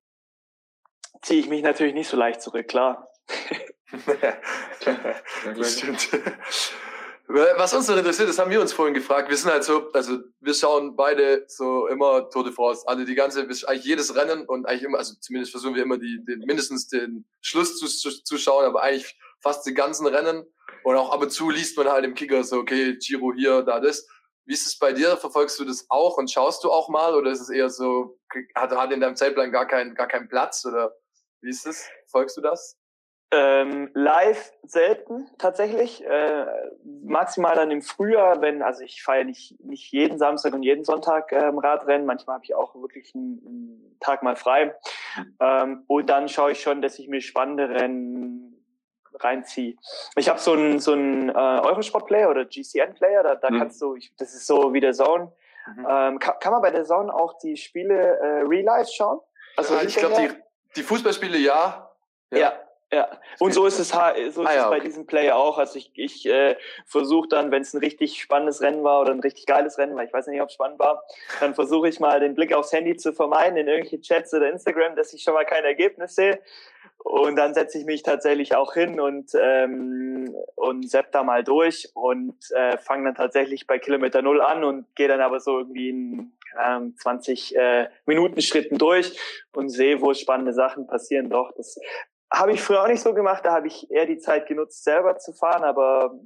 ziehe 1.23 1.41
ich 1.41 1.49
mich 1.49 1.63
natürlich 1.63 1.95
nicht 1.95 2.09
so 2.09 2.17
leicht 2.17 2.43
zurück, 2.43 2.69
klar. 2.69 3.09
das 5.57 5.79
stimmt. 5.79 6.09
Was 7.29 7.75
uns 7.75 7.89
noch 7.89 7.97
interessiert, 7.97 8.29
das 8.29 8.39
haben 8.39 8.53
wir 8.53 8.61
uns 8.61 8.73
vorhin 8.73 8.95
gefragt. 8.95 9.29
Wir 9.29 9.37
sind 9.37 9.51
halt 9.51 9.65
so, 9.65 9.91
also 9.93 10.21
wir 10.41 10.55
schauen 10.55 10.95
beide 10.95 11.45
so 11.49 11.89
immer 11.89 12.31
Tour 12.31 12.45
de 12.45 12.53
France, 12.53 12.87
alle 12.87 13.05
die 13.05 13.17
ganze, 13.17 13.41
eigentlich 13.43 13.85
jedes 13.85 14.15
Rennen 14.15 14.47
und 14.47 14.67
eigentlich 14.67 14.85
immer, 14.85 14.99
also 14.99 15.15
zumindest 15.21 15.51
versuchen 15.51 15.75
wir 15.75 15.83
immer 15.83 15.99
die, 15.99 16.25
den, 16.25 16.41
mindestens 16.41 16.87
den 16.87 17.27
Schluss 17.41 17.79
zu, 17.79 17.89
zu, 17.89 18.23
zu 18.23 18.39
schauen, 18.39 18.65
aber 18.65 18.83
eigentlich 18.83 19.19
fast 19.41 19.67
die 19.67 19.75
ganzen 19.75 20.07
Rennen 20.07 20.47
und 20.85 20.97
auch 20.97 21.11
ab 21.11 21.21
und 21.21 21.31
zu 21.31 21.51
liest 21.51 21.77
man 21.77 21.89
halt 21.89 22.05
im 22.05 22.15
Kicker 22.15 22.45
so, 22.45 22.59
okay, 22.59 22.97
Giro 22.97 23.33
hier, 23.35 23.63
da 23.63 23.81
das. 23.81 24.07
Wie 24.45 24.53
ist 24.53 24.67
es 24.67 24.79
bei 24.79 24.93
dir? 24.93 25.17
Verfolgst 25.17 25.59
du 25.59 25.65
das 25.65 25.87
auch 25.89 26.19
und 26.19 26.31
schaust 26.31 26.63
du 26.63 26.71
auch 26.71 26.89
mal 26.89 27.17
oder 27.17 27.33
ist 27.33 27.41
es 27.41 27.51
eher 27.51 27.71
so, 27.71 28.21
hat, 28.55 28.71
hat 28.71 28.93
in 28.93 29.01
deinem 29.01 29.17
Zeitplan 29.17 29.51
gar 29.51 29.67
keinen, 29.67 29.97
gar 29.97 30.07
keinen 30.07 30.29
Platz 30.29 30.65
oder 30.65 30.95
wie 31.41 31.51
ist 31.51 31.67
es? 31.67 31.89
Folgst 32.07 32.37
du 32.37 32.41
das? 32.41 32.79
Ähm, 33.33 33.91
live 33.95 34.53
selten 34.65 35.29
tatsächlich. 35.39 36.05
Äh, 36.05 36.47
maximal 37.05 37.57
dann 37.57 37.73
im 37.73 37.83
Frühjahr, 37.83 38.41
wenn, 38.41 38.63
also 38.63 38.85
ich 38.85 39.03
fahre 39.03 39.25
nicht, 39.25 39.59
nicht 39.65 39.91
jeden 39.93 40.17
Samstag 40.17 40.55
und 40.55 40.63
jeden 40.63 40.85
Sonntag 40.85 41.33
ähm, 41.33 41.59
Radrennen, 41.59 42.07
manchmal 42.07 42.35
habe 42.35 42.45
ich 42.45 42.55
auch 42.55 42.75
wirklich 42.77 43.15
einen, 43.15 43.43
einen 43.45 43.97
Tag 44.01 44.23
mal 44.23 44.37
frei. 44.37 44.77
Ähm, 45.41 45.83
und 45.89 46.09
dann 46.09 46.29
schaue 46.29 46.53
ich 46.53 46.61
schon, 46.61 46.83
dass 46.83 46.99
ich 47.01 47.09
mir 47.09 47.21
spannende 47.21 47.69
Rennen 47.69 48.63
reinziehe. 49.15 49.77
Ich 50.17 50.29
habe 50.29 50.39
so 50.39 50.53
einen 50.53 50.79
so 50.79 50.93
einen 50.93 51.31
äh, 51.31 51.33
Eurosport-Player 51.33 52.31
oder 52.31 52.45
GCN-Player, 52.45 53.23
da, 53.23 53.35
da 53.35 53.51
mhm. 53.51 53.59
kannst 53.59 53.81
du, 53.83 53.97
ich, 53.97 54.15
das 54.17 54.35
ist 54.35 54.47
so 54.47 54.73
wie 54.73 54.81
der 54.81 54.93
Zone. 54.93 55.33
Mhm. 55.75 55.87
Ähm, 55.89 56.19
kann, 56.21 56.35
kann 56.39 56.53
man 56.53 56.63
bei 56.63 56.71
der 56.71 56.85
Zone 56.85 57.13
auch 57.13 57.39
die 57.39 57.57
Spiele 57.57 58.19
äh, 58.19 58.43
real 58.43 58.65
life 58.65 58.91
schauen? 58.93 59.19
Also 59.57 59.75
ja, 59.75 59.83
ich 59.83 59.97
glaube, 59.97 60.15
die, 60.17 60.29
die 60.77 60.83
Fußballspiele 60.83 61.39
ja. 61.39 61.91
Ja, 62.31 62.39
ja. 62.39 62.53
Ja, 62.97 63.11
und 63.41 63.53
so 63.53 63.67
ist 63.67 63.79
es, 63.79 63.91
so 63.91 63.95
ist 63.95 64.39
ah, 64.39 64.55
ja, 64.55 64.65
es 64.65 64.71
bei 64.71 64.77
okay. 64.77 64.87
diesem 64.87 65.07
Player 65.07 65.37
auch. 65.37 65.59
Also 65.59 65.77
ich, 65.77 65.93
ich 65.97 66.25
äh, 66.25 66.57
versuche 66.87 67.29
dann, 67.29 67.51
wenn 67.51 67.61
es 67.61 67.75
ein 67.75 67.81
richtig 67.81 68.23
spannendes 68.23 68.63
Rennen 68.63 68.83
war 68.85 69.03
oder 69.03 69.13
ein 69.13 69.21
richtig 69.21 69.45
geiles 69.45 69.77
Rennen, 69.77 69.95
weil 69.97 70.07
ich 70.07 70.15
weiß 70.15 70.29
nicht, 70.29 70.41
ob 70.41 70.49
es 70.49 70.55
spannend 70.55 70.79
war, 70.79 71.05
dann 71.41 71.55
versuche 71.55 71.91
ich 71.91 72.01
mal 72.01 72.21
den 72.21 72.35
Blick 72.35 72.55
aufs 72.55 72.73
Handy 72.73 72.97
zu 72.97 73.13
vermeiden 73.13 73.59
in 73.59 73.69
irgendwelche 73.69 74.01
Chats 74.01 74.33
oder 74.33 74.49
Instagram, 74.51 74.97
dass 74.97 75.13
ich 75.13 75.23
schon 75.23 75.35
mal 75.35 75.45
kein 75.45 75.63
Ergebnis 75.63 76.15
sehe. 76.15 76.41
Und 77.05 77.37
dann 77.37 77.53
setze 77.53 77.79
ich 77.79 77.85
mich 77.85 78.03
tatsächlich 78.03 78.57
auch 78.57 78.73
hin 78.73 78.99
und, 78.99 79.33
ähm, 79.39 80.35
und 80.55 80.89
sepp 80.89 81.13
da 81.13 81.23
mal 81.23 81.45
durch 81.45 81.91
und 81.93 82.35
äh, 82.53 82.79
fange 82.79 83.05
dann 83.05 83.15
tatsächlich 83.15 83.67
bei 83.67 83.79
Kilometer 83.79 84.23
Null 84.23 84.41
an 84.41 84.65
und 84.65 84.87
gehe 84.97 85.09
dann 85.09 85.21
aber 85.21 85.39
so 85.41 85.59
irgendwie 85.59 85.91
in 85.91 86.33
äh, 86.59 86.81
20 86.97 87.57
äh, 87.57 87.89
Minuten 88.07 88.41
Schritten 88.41 88.79
durch 88.79 89.21
und 89.53 89.69
sehe, 89.69 90.01
wo 90.01 90.15
spannende 90.15 90.55
Sachen 90.55 90.87
passieren. 90.87 91.29
Doch, 91.29 91.53
das 91.55 91.79
habe 92.33 92.53
ich 92.53 92.63
früher 92.63 92.83
auch 92.83 92.89
nicht 92.89 93.03
so 93.03 93.15
gemacht, 93.15 93.45
da 93.45 93.53
habe 93.53 93.67
ich 93.67 93.91
eher 93.91 94.07
die 94.07 94.19
Zeit 94.19 94.47
genutzt, 94.47 94.85
selber 94.85 95.17
zu 95.17 95.33
fahren, 95.33 95.65
aber 95.65 96.19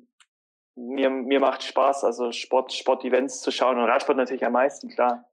mir, 0.77 1.11
mir 1.11 1.41
macht 1.41 1.63
Spaß, 1.63 2.05
also 2.05 2.33
Sport, 2.33 2.73
Sport-Events 2.73 3.43
zu 3.43 3.51
schauen 3.51 3.79
und 3.79 3.85
Radsport 3.85 4.17
natürlich 4.17 4.45
am 4.45 4.53
meisten, 4.53 4.89
klar. 4.89 5.25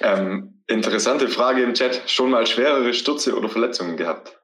Ähm, 0.00 0.62
interessante 0.66 1.28
Frage 1.28 1.62
im 1.62 1.74
Chat. 1.74 2.08
Schon 2.08 2.30
mal 2.30 2.46
schwerere 2.46 2.94
Stürze 2.94 3.36
oder 3.36 3.48
Verletzungen 3.48 3.96
gehabt? 3.96 4.40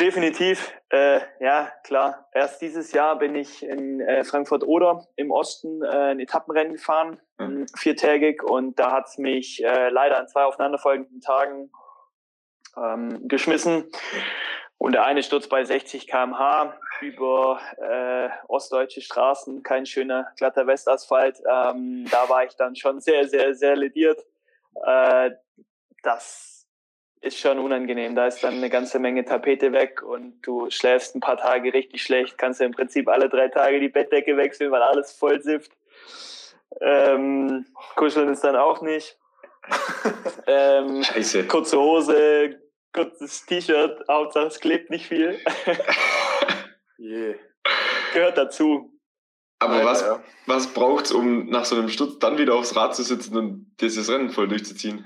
Definitiv, 0.00 0.72
äh, 0.90 1.20
ja 1.40 1.72
klar. 1.82 2.28
Erst 2.32 2.62
dieses 2.62 2.92
Jahr 2.92 3.18
bin 3.18 3.34
ich 3.34 3.64
in 3.64 4.00
äh, 4.00 4.22
Frankfurt-Oder 4.22 5.08
im 5.16 5.32
Osten 5.32 5.82
äh, 5.82 6.12
ein 6.12 6.20
Etappenrennen 6.20 6.74
gefahren, 6.74 7.20
mhm. 7.38 7.66
viertägig, 7.76 8.44
und 8.44 8.78
da 8.78 8.92
hat 8.92 9.08
es 9.08 9.18
mich 9.18 9.64
äh, 9.64 9.88
leider 9.88 10.18
an 10.18 10.28
zwei 10.28 10.44
aufeinanderfolgenden 10.44 11.20
Tagen 11.20 11.72
ähm, 12.84 13.28
geschmissen. 13.28 13.84
Und 14.78 14.92
der 14.92 15.04
eine 15.04 15.22
stürzt 15.24 15.50
bei 15.50 15.64
60 15.64 16.06
km/h 16.06 16.78
über 17.00 17.60
äh, 17.78 18.28
ostdeutsche 18.46 19.00
Straßen, 19.00 19.62
kein 19.64 19.86
schöner 19.86 20.28
glatter 20.36 20.66
Westasphalt. 20.66 21.38
Ähm, 21.40 22.06
da 22.10 22.28
war 22.28 22.44
ich 22.44 22.54
dann 22.56 22.76
schon 22.76 23.00
sehr, 23.00 23.28
sehr, 23.28 23.54
sehr 23.54 23.74
lediert. 23.76 24.24
Äh, 24.84 25.32
das 26.02 26.66
ist 27.20 27.38
schon 27.38 27.58
unangenehm. 27.58 28.14
Da 28.14 28.26
ist 28.26 28.44
dann 28.44 28.54
eine 28.54 28.70
ganze 28.70 29.00
Menge 29.00 29.24
Tapete 29.24 29.72
weg 29.72 30.02
und 30.02 30.40
du 30.42 30.70
schläfst 30.70 31.16
ein 31.16 31.20
paar 31.20 31.36
Tage 31.36 31.72
richtig 31.72 32.02
schlecht. 32.02 32.38
Kannst 32.38 32.60
du 32.60 32.64
im 32.64 32.72
Prinzip 32.72 33.08
alle 33.08 33.28
drei 33.28 33.48
Tage 33.48 33.80
die 33.80 33.88
Bettdecke 33.88 34.36
wechseln, 34.36 34.70
weil 34.70 34.82
alles 34.82 35.12
voll 35.12 35.42
sifft. 35.42 35.72
Ähm, 36.80 37.66
kuscheln 37.96 38.28
ist 38.28 38.44
dann 38.44 38.56
auch 38.56 38.80
nicht. 38.80 39.18
ähm, 40.46 41.02
Scheiße. 41.02 41.46
Kurze 41.48 41.78
Hose, 41.80 42.60
kurzes 42.92 43.46
T-Shirt, 43.46 44.04
Hauptsache 44.08 44.46
es 44.46 44.60
klebt 44.60 44.90
nicht 44.90 45.06
viel. 45.06 45.38
Yeah. 46.98 47.36
Gehört 48.12 48.36
dazu. 48.36 48.92
Aber 49.60 49.74
Leider, 49.74 49.86
was, 49.86 50.00
ja. 50.02 50.22
was 50.46 50.66
braucht's, 50.72 51.12
um 51.12 51.48
nach 51.48 51.64
so 51.64 51.76
einem 51.76 51.88
Sturz 51.88 52.18
dann 52.18 52.38
wieder 52.38 52.54
aufs 52.54 52.76
Rad 52.76 52.94
zu 52.94 53.02
sitzen 53.02 53.36
und 53.36 53.76
dieses 53.80 54.10
Rennen 54.10 54.30
voll 54.30 54.48
durchzuziehen? 54.48 55.04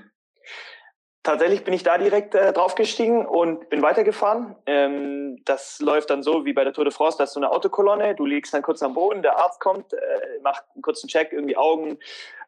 Tatsächlich 1.23 1.63
bin 1.63 1.73
ich 1.73 1.83
da 1.83 1.97
direkt 1.97 2.35
äh, 2.35 2.51
draufgestiegen 2.51 3.25
und 3.25 3.69
bin 3.69 3.81
weitergefahren. 3.81 4.57
Ähm, 4.65 5.41
das 5.45 5.79
läuft 5.79 6.09
dann 6.09 6.21
so 6.21 6.45
wie 6.45 6.53
bei 6.53 6.65
der 6.65 6.73
Tour 6.73 6.83
de 6.83 6.93
France, 6.93 7.17
da 7.17 7.23
ist 7.23 7.33
so 7.33 7.39
eine 7.39 7.49
Autokolonne, 7.49 8.13
du 8.13 8.25
liegst 8.25 8.53
dann 8.53 8.61
kurz 8.61 8.83
am 8.83 8.93
Boden, 8.93 9.21
der 9.21 9.37
Arzt 9.37 9.59
kommt, 9.61 9.93
äh, 9.93 9.97
macht 10.43 10.65
einen 10.75 10.81
kurzen 10.81 11.07
Check, 11.07 11.31
irgendwie 11.31 11.55
Augen, 11.55 11.97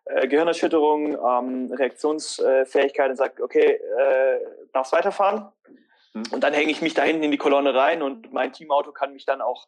äh, 0.05 0.27
Gehirnerschütterung, 0.27 1.17
ähm, 1.17 1.71
Reaktionsfähigkeit 1.71 3.09
und 3.09 3.15
sagt, 3.15 3.41
okay, 3.41 3.79
äh, 3.99 4.39
darfst 4.73 4.91
weiterfahren. 4.91 5.47
Hm. 6.13 6.23
Und 6.31 6.43
dann 6.43 6.53
hänge 6.53 6.71
ich 6.71 6.81
mich 6.81 6.93
da 6.93 7.03
hinten 7.03 7.23
in 7.23 7.31
die 7.31 7.37
Kolonne 7.37 7.73
rein 7.73 8.01
und 8.01 8.31
mein 8.31 8.53
Teamauto 8.53 8.91
kann 8.91 9.13
mich 9.13 9.25
dann 9.25 9.41
auch 9.41 9.67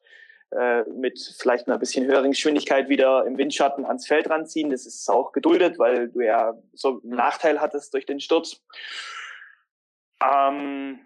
äh, 0.51 0.83
mit 0.83 1.19
vielleicht 1.37 1.67
einer 1.67 1.77
bisschen 1.77 2.05
höheren 2.05 2.31
Geschwindigkeit 2.31 2.87
wieder 2.87 3.25
im 3.25 3.37
Windschatten 3.37 3.85
ans 3.85 4.07
Feld 4.07 4.29
ranziehen. 4.29 4.69
Das 4.69 4.85
ist 4.85 5.09
auch 5.09 5.33
geduldet, 5.33 5.77
weil 5.77 6.07
du 6.07 6.21
ja 6.21 6.57
so 6.73 7.01
einen 7.03 7.15
Nachteil 7.15 7.59
hattest 7.59 7.93
durch 7.93 8.05
den 8.05 8.21
Sturz. 8.21 8.63
Ähm, 10.23 10.99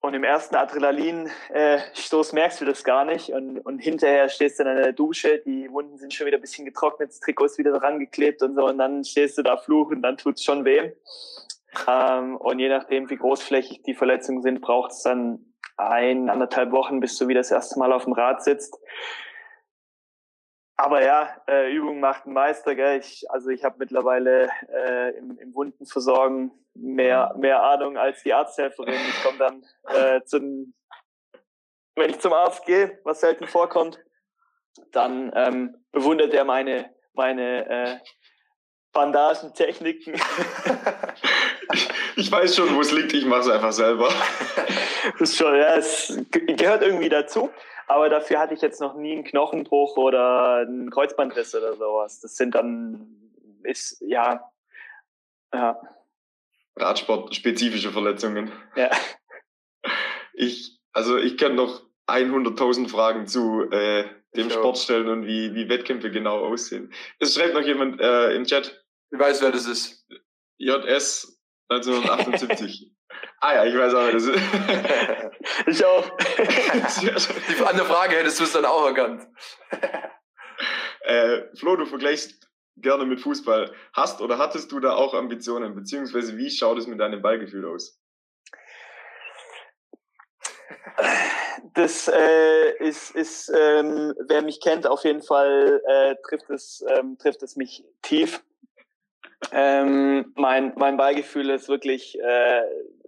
und 0.00 0.14
im 0.14 0.24
ersten 0.24 0.56
Adrenalin-Stoß 0.56 2.32
merkst 2.32 2.60
du 2.60 2.64
das 2.64 2.84
gar 2.84 3.04
nicht. 3.04 3.30
Und, 3.30 3.58
und 3.60 3.80
hinterher 3.80 4.30
stehst 4.30 4.58
du 4.58 4.64
dann 4.64 4.78
in 4.78 4.82
der 4.82 4.92
Dusche, 4.94 5.42
die 5.44 5.70
Wunden 5.70 5.98
sind 5.98 6.14
schon 6.14 6.26
wieder 6.26 6.38
ein 6.38 6.40
bisschen 6.40 6.64
getrocknet, 6.64 7.10
das 7.10 7.20
Trikot 7.20 7.44
ist 7.44 7.58
wieder 7.58 7.72
dran 7.72 7.98
geklebt 7.98 8.42
und 8.42 8.54
so. 8.54 8.66
Und 8.66 8.78
dann 8.78 9.04
stehst 9.04 9.36
du 9.36 9.42
da 9.42 9.58
fluchen, 9.58 10.00
dann 10.00 10.16
tut's 10.16 10.42
schon 10.42 10.64
weh. 10.64 10.92
Ähm, 11.86 12.36
und 12.36 12.58
je 12.58 12.70
nachdem, 12.70 13.10
wie 13.10 13.16
großflächig 13.16 13.82
die 13.82 13.94
Verletzungen 13.94 14.40
sind, 14.42 14.62
braucht 14.62 14.92
es 14.92 15.02
dann 15.02 15.54
ein, 15.76 16.30
anderthalb 16.30 16.72
Wochen, 16.72 17.00
bis 17.00 17.18
du 17.18 17.28
wieder 17.28 17.40
das 17.40 17.50
erste 17.50 17.78
Mal 17.78 17.92
auf 17.92 18.04
dem 18.04 18.14
Rad 18.14 18.42
sitzt. 18.42 18.78
Aber 20.76 21.04
ja, 21.04 21.36
äh, 21.46 21.70
Übung 21.74 22.00
macht 22.00 22.24
einen 22.24 22.32
Meister. 22.32 22.74
Gell? 22.74 23.00
Ich, 23.00 23.30
also 23.30 23.50
ich 23.50 23.64
habe 23.64 23.76
mittlerweile 23.78 24.48
äh, 24.72 25.10
im, 25.18 25.36
im 25.38 25.54
Wundenversorgen 25.54 26.52
mehr, 26.74 27.34
mehr 27.38 27.62
Ahnung 27.62 27.96
als 27.96 28.22
die 28.22 28.32
Arzthelferin. 28.32 28.94
Ich 28.94 29.22
komme 29.22 29.38
dann 29.38 29.64
äh, 29.94 30.22
zum, 30.24 30.74
wenn 31.96 32.10
ich 32.10 32.18
zum 32.20 32.32
Arzt 32.32 32.64
gehe, 32.66 32.98
was 33.04 33.20
selten 33.20 33.46
vorkommt, 33.46 33.98
dann 34.92 35.32
ähm, 35.34 35.76
bewundert 35.92 36.32
er 36.32 36.44
meine, 36.44 36.94
meine 37.12 37.68
äh, 37.68 37.98
Bandagentechniken. 38.92 40.14
Ich 42.16 42.30
weiß 42.30 42.56
schon, 42.56 42.74
wo 42.74 42.80
es 42.80 42.92
liegt, 42.92 43.12
ich 43.12 43.24
mache 43.24 43.40
es 43.40 43.48
einfach 43.48 43.72
selber. 43.72 44.08
Das 45.18 45.20
ist 45.30 45.36
schon, 45.36 45.54
ja, 45.54 45.76
es 45.76 46.18
ge- 46.30 46.54
gehört 46.54 46.82
irgendwie 46.82 47.08
dazu. 47.08 47.50
Aber 47.86 48.08
dafür 48.08 48.38
hatte 48.38 48.54
ich 48.54 48.60
jetzt 48.60 48.80
noch 48.80 48.94
nie 48.94 49.12
einen 49.12 49.24
Knochenbruch 49.24 49.96
oder 49.96 50.56
einen 50.66 50.90
Kreuzbandriss 50.90 51.54
oder 51.54 51.74
sowas. 51.74 52.20
Das 52.20 52.36
sind 52.36 52.54
dann, 52.54 53.32
ist, 53.62 54.00
ja, 54.00 54.48
ja, 55.52 55.80
Radsport-spezifische 56.80 57.90
Verletzungen. 57.92 58.52
ja. 58.76 58.90
Ich, 60.34 60.78
also 60.92 61.18
ich 61.18 61.36
kann 61.36 61.54
noch 61.54 61.82
100.000 62.08 62.88
Fragen 62.88 63.26
zu 63.26 63.70
äh, 63.70 64.04
dem 64.34 64.46
Ich 64.48 64.54
auch. 64.54 64.60
Sport 64.60 64.78
stellen 64.78 65.08
und 65.08 65.26
wie, 65.26 65.54
wie 65.54 65.68
Wettkämpfe 65.68 66.10
genau 66.10 66.44
aussehen. 66.46 66.92
Es 67.18 67.34
schreibt 67.34 67.52
noch 67.54 67.60
jemand 67.62 68.00
äh, 68.00 68.34
im 68.34 68.44
Chat, 68.44 68.82
Ich 69.10 69.18
weiß, 69.18 69.42
wer 69.42 69.50
das 69.52 69.66
ist. 69.66 70.06
JS 70.56 71.38
1978. 71.68 72.90
ah 73.40 73.54
ja, 73.54 73.64
ich 73.66 73.76
weiß 73.76 73.92
auch, 73.94 74.04
wer 74.06 74.12
das 74.12 74.24
ist. 74.24 74.40
Ich 75.66 75.84
auch. 75.84 76.10
Die 76.18 77.64
andere 77.64 77.86
Frage 77.86 78.16
hättest 78.16 78.40
du 78.40 78.44
es 78.44 78.52
dann 78.52 78.64
auch 78.64 78.86
erkannt. 78.86 79.26
äh, 81.02 81.42
Flo, 81.56 81.76
du 81.76 81.86
vergleichst 81.86 82.49
gerne 82.76 83.04
mit 83.04 83.20
Fußball. 83.20 83.72
Hast 83.92 84.20
oder 84.20 84.38
hattest 84.38 84.72
du 84.72 84.80
da 84.80 84.94
auch 84.94 85.14
Ambitionen? 85.14 85.74
Beziehungsweise 85.74 86.36
wie 86.36 86.50
schaut 86.50 86.78
es 86.78 86.86
mit 86.86 87.00
deinem 87.00 87.22
Ballgefühl 87.22 87.66
aus? 87.66 88.00
Das 91.74 92.08
äh, 92.08 92.76
ist, 92.78 93.14
ist 93.14 93.52
ähm, 93.54 94.14
wer 94.28 94.42
mich 94.42 94.60
kennt, 94.60 94.86
auf 94.86 95.04
jeden 95.04 95.22
Fall 95.22 95.80
äh, 95.86 96.16
trifft 96.26 96.50
es 96.50 96.84
ähm, 96.88 97.16
trifft 97.18 97.42
es 97.42 97.56
mich 97.56 97.84
tief. 98.02 98.42
Ähm, 99.52 100.32
mein 100.36 100.72
mein 100.76 100.96
Beigefühl 100.96 101.50
ist 101.50 101.68
wirklich 101.68 102.18
äh, 102.20 102.62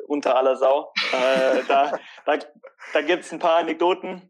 unter 0.06 0.36
aller 0.36 0.56
Sau. 0.56 0.92
Äh, 1.12 1.62
da 1.68 1.98
da, 2.26 2.38
da 2.92 3.00
gibt 3.00 3.24
es 3.24 3.32
ein 3.32 3.38
paar 3.38 3.56
Anekdoten, 3.58 4.28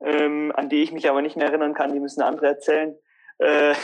ähm, 0.00 0.52
an 0.54 0.68
die 0.68 0.82
ich 0.82 0.92
mich 0.92 1.08
aber 1.08 1.22
nicht 1.22 1.36
mehr 1.36 1.46
erinnern 1.46 1.74
kann. 1.74 1.92
Die 1.92 2.00
müssen 2.00 2.22
andere 2.22 2.46
erzählen. 2.46 2.96
Äh, 3.38 3.74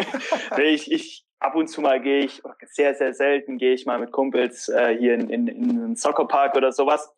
ich, 0.62 0.90
ich 0.90 1.24
ab 1.40 1.54
und 1.54 1.68
zu 1.68 1.80
mal 1.80 2.00
gehe 2.00 2.20
ich, 2.20 2.42
sehr, 2.66 2.94
sehr 2.94 3.12
selten 3.12 3.58
gehe 3.58 3.74
ich 3.74 3.86
mal 3.86 3.98
mit 3.98 4.12
Kumpels 4.12 4.68
äh, 4.68 4.96
hier 4.96 5.14
in, 5.14 5.28
in, 5.28 5.46
in 5.46 5.70
einen 5.70 5.96
Soccerpark 5.96 6.56
oder 6.56 6.72
sowas. 6.72 7.14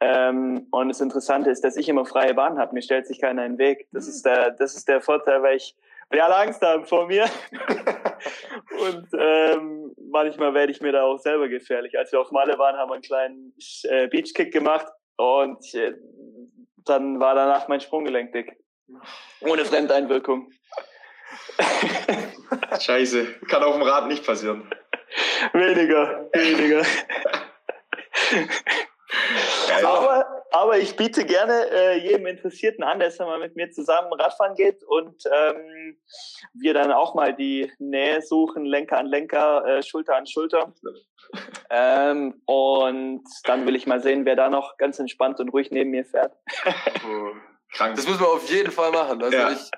Ähm, 0.00 0.66
und 0.70 0.88
das 0.88 1.00
Interessante 1.00 1.50
ist, 1.50 1.62
dass 1.62 1.76
ich 1.76 1.88
immer 1.88 2.06
freie 2.06 2.34
Bahn 2.34 2.58
habe. 2.58 2.74
Mir 2.74 2.82
stellt 2.82 3.06
sich 3.06 3.20
keiner 3.20 3.44
in 3.44 3.52
den 3.52 3.58
Weg. 3.58 3.88
Das 3.92 4.08
ist 4.08 4.24
der, 4.24 4.50
das 4.52 4.74
ist 4.76 4.88
der 4.88 5.00
Vorteil, 5.00 5.42
weil 5.42 5.56
ich 5.56 5.76
weil 6.08 6.20
alle 6.20 6.36
Angst 6.36 6.62
haben 6.62 6.84
vor 6.84 7.06
mir. 7.06 7.24
und 8.80 9.08
ähm, 9.18 9.94
manchmal 10.10 10.54
werde 10.54 10.72
ich 10.72 10.80
mir 10.80 10.92
da 10.92 11.02
auch 11.02 11.18
selber 11.18 11.48
gefährlich. 11.48 11.98
Als 11.98 12.12
wir 12.12 12.20
auf 12.20 12.30
Malle 12.30 12.58
waren, 12.58 12.76
haben 12.76 12.90
wir 12.90 12.94
einen 12.94 13.02
kleinen 13.02 13.54
äh, 13.84 14.06
Beachkick 14.06 14.52
gemacht 14.52 14.86
und 15.16 15.74
äh, 15.74 15.94
dann 16.84 17.18
war 17.18 17.34
danach 17.34 17.66
mein 17.68 17.80
Sprunggelenk 17.80 18.32
dick. 18.32 18.56
Ohne 19.40 19.64
Fremdeinwirkung. 19.64 20.52
Scheiße, 22.80 23.26
kann 23.48 23.62
auf 23.62 23.74
dem 23.74 23.82
Rad 23.82 24.08
nicht 24.08 24.24
passieren. 24.24 24.68
weniger, 25.52 26.28
weniger. 26.32 26.82
aber, 29.84 30.44
aber 30.52 30.78
ich 30.78 30.96
biete 30.96 31.24
gerne 31.24 31.66
äh, 31.70 31.98
jedem 31.98 32.26
Interessierten 32.26 32.84
an, 32.84 33.00
dass 33.00 33.18
er 33.18 33.26
mal 33.26 33.38
mit 33.38 33.56
mir 33.56 33.70
zusammen 33.70 34.12
Radfahren 34.12 34.54
geht 34.54 34.82
und 34.84 35.22
ähm, 35.26 35.96
wir 36.54 36.74
dann 36.74 36.92
auch 36.92 37.14
mal 37.14 37.34
die 37.34 37.72
Nähe 37.78 38.22
suchen, 38.22 38.64
Lenker 38.64 38.98
an 38.98 39.06
Lenker, 39.06 39.64
äh, 39.66 39.82
Schulter 39.82 40.16
an 40.16 40.26
Schulter. 40.26 40.72
Ähm, 41.70 42.40
und 42.46 43.24
dann 43.44 43.66
will 43.66 43.76
ich 43.76 43.86
mal 43.86 44.00
sehen, 44.00 44.24
wer 44.24 44.36
da 44.36 44.48
noch 44.48 44.76
ganz 44.76 44.98
entspannt 44.98 45.40
und 45.40 45.48
ruhig 45.50 45.70
neben 45.70 45.90
mir 45.90 46.04
fährt. 46.04 46.32
Krank. 47.72 47.96
Das 47.96 48.06
muss 48.06 48.18
man 48.18 48.28
auf 48.28 48.48
jeden 48.48 48.70
Fall 48.70 48.90
machen. 48.92 49.22
Also 49.22 49.36
Ja. 49.36 49.50
ich, 49.50 49.70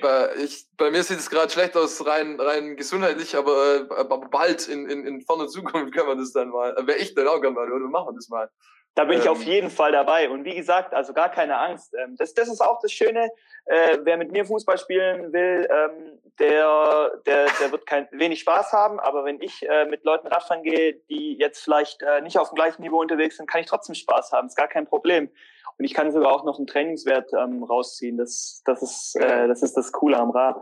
bei, 0.00 0.34
ich, 0.36 0.66
bei 0.76 0.90
mir 0.90 1.02
sieht 1.02 1.18
es 1.18 1.30
gerade 1.30 1.52
schlecht 1.52 1.76
aus, 1.76 2.04
rein, 2.06 2.40
rein 2.40 2.76
gesundheitlich, 2.76 3.36
aber, 3.36 3.76
äh, 3.76 3.94
aber 3.94 4.18
bald 4.28 4.66
in, 4.68 4.88
in, 4.88 5.06
in 5.06 5.20
ferner 5.22 5.46
Zukunft 5.48 5.92
können 5.94 6.08
wir 6.08 6.16
das 6.16 6.32
dann 6.32 6.48
mal. 6.50 6.74
Wäre 6.86 6.98
ich 6.98 7.14
dann 7.14 7.28
auch 7.28 7.40
gerne 7.40 7.54
mal, 7.54 7.70
oder 7.72 7.86
machen 7.88 8.08
wir 8.08 8.14
das 8.16 8.28
mal. 8.28 8.50
Da 8.94 9.04
bin 9.04 9.18
ich 9.18 9.24
Ähm. 9.24 9.32
auf 9.32 9.42
jeden 9.42 9.70
Fall 9.70 9.92
dabei. 9.92 10.30
Und 10.30 10.44
wie 10.44 10.54
gesagt, 10.54 10.94
also 10.94 11.12
gar 11.12 11.28
keine 11.28 11.58
Angst. 11.58 11.94
Ähm, 11.94 12.16
das, 12.16 12.34
das 12.34 12.48
ist 12.48 12.60
auch 12.60 12.80
das 12.80 12.92
Schöne. 12.92 13.28
Äh, 13.66 13.98
wer 14.02 14.16
mit 14.16 14.30
mir 14.30 14.44
Fußball 14.44 14.78
spielen 14.78 15.32
will, 15.32 15.68
ähm, 15.70 16.20
der, 16.38 17.20
der, 17.26 17.46
der 17.60 17.72
wird 17.72 17.86
kein, 17.86 18.08
wenig 18.12 18.40
Spaß 18.40 18.72
haben. 18.72 19.00
Aber 19.00 19.24
wenn 19.24 19.40
ich 19.40 19.68
äh, 19.68 19.86
mit 19.86 20.04
Leuten 20.04 20.28
Radfahren 20.28 20.62
gehe, 20.62 20.94
die 21.08 21.36
jetzt 21.38 21.64
vielleicht 21.64 22.02
äh, 22.02 22.20
nicht 22.20 22.38
auf 22.38 22.50
dem 22.50 22.56
gleichen 22.56 22.82
Niveau 22.82 23.00
unterwegs 23.00 23.36
sind, 23.36 23.48
kann 23.50 23.60
ich 23.60 23.66
trotzdem 23.66 23.94
Spaß 23.94 24.32
haben. 24.32 24.46
Ist 24.46 24.56
gar 24.56 24.68
kein 24.68 24.86
Problem. 24.86 25.30
Und 25.76 25.84
ich 25.84 25.94
kann 25.94 26.12
sogar 26.12 26.32
auch 26.32 26.44
noch 26.44 26.58
einen 26.58 26.68
Trainingswert 26.68 27.32
ähm, 27.32 27.64
rausziehen. 27.64 28.16
Das, 28.16 28.62
das, 28.64 28.82
ist, 28.82 29.16
äh, 29.16 29.48
das 29.48 29.62
ist 29.62 29.76
das 29.76 29.90
Coole 29.92 30.16
am 30.18 30.30
Rad. 30.30 30.60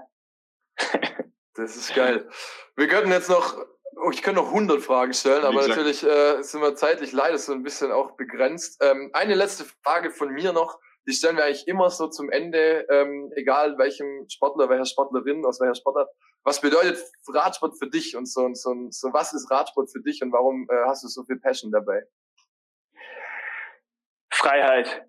Das 1.54 1.76
ist 1.76 1.94
geil. 1.94 2.26
Wir 2.76 2.88
könnten 2.88 3.10
jetzt 3.10 3.28
noch, 3.28 3.58
ich 4.10 4.22
könnte 4.22 4.40
noch 4.40 4.48
100 4.48 4.80
Fragen 4.80 5.12
stellen, 5.12 5.44
aber 5.44 5.66
natürlich 5.66 6.02
äh, 6.02 6.42
sind 6.42 6.60
wir 6.60 6.74
zeitlich 6.74 7.12
leider 7.12 7.38
so 7.38 7.52
ein 7.52 7.62
bisschen 7.62 7.92
auch 7.92 8.12
begrenzt. 8.12 8.82
Ähm, 8.82 9.10
eine 9.12 9.34
letzte 9.34 9.64
Frage 9.82 10.10
von 10.10 10.30
mir 10.30 10.52
noch, 10.52 10.78
die 11.06 11.12
stellen 11.12 11.36
wir 11.36 11.44
eigentlich 11.44 11.66
immer 11.66 11.90
so 11.90 12.08
zum 12.08 12.30
Ende, 12.30 12.86
ähm, 12.88 13.32
egal 13.34 13.76
welchem 13.78 14.28
Sportler, 14.28 14.68
welcher 14.68 14.86
Sportlerin, 14.86 15.44
aus 15.44 15.60
welcher 15.60 15.74
Sportart. 15.74 16.08
Was 16.44 16.60
bedeutet 16.60 16.98
Radsport 17.28 17.78
für 17.78 17.88
dich 17.88 18.16
und 18.16 18.26
so 18.26 18.42
und 18.42 18.56
so, 18.56 18.70
und 18.70 18.94
so 18.94 19.12
was 19.12 19.32
ist 19.32 19.50
Radsport 19.50 19.90
für 19.90 20.00
dich 20.00 20.22
und 20.22 20.32
warum 20.32 20.68
äh, 20.70 20.84
hast 20.86 21.04
du 21.04 21.08
so 21.08 21.24
viel 21.24 21.38
Passion 21.38 21.70
dabei? 21.70 22.02
Freiheit. 24.32 25.06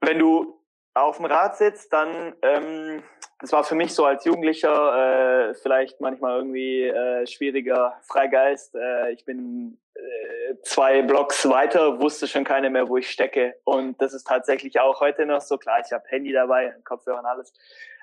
Wenn 0.00 0.18
du 0.18 0.60
auf 0.94 1.16
dem 1.16 1.26
Rad 1.26 1.56
sitzt, 1.56 1.92
dann, 1.92 2.34
ähm, 2.42 3.02
das 3.42 3.52
war 3.52 3.64
für 3.64 3.74
mich 3.74 3.92
so 3.92 4.06
als 4.06 4.24
Jugendlicher 4.24 5.50
äh, 5.50 5.54
vielleicht 5.54 6.00
manchmal 6.00 6.38
irgendwie 6.38 6.84
äh, 6.84 7.26
schwieriger 7.26 7.98
Freigeist. 8.02 8.76
Äh, 8.76 9.12
ich 9.12 9.24
bin 9.24 9.78
äh, 9.94 10.54
zwei 10.62 11.02
Blocks 11.02 11.48
weiter, 11.48 12.00
wusste 12.00 12.28
schon 12.28 12.44
keiner 12.44 12.70
mehr, 12.70 12.88
wo 12.88 12.96
ich 12.96 13.10
stecke. 13.10 13.56
Und 13.64 14.00
das 14.00 14.14
ist 14.14 14.28
tatsächlich 14.28 14.78
auch 14.78 15.00
heute 15.00 15.26
noch 15.26 15.40
so. 15.40 15.58
Klar, 15.58 15.82
ich 15.84 15.92
habe 15.92 16.04
Handy 16.06 16.32
dabei, 16.32 16.72
Kopfhörer 16.84 17.18
und 17.18 17.26
alles. 17.26 17.52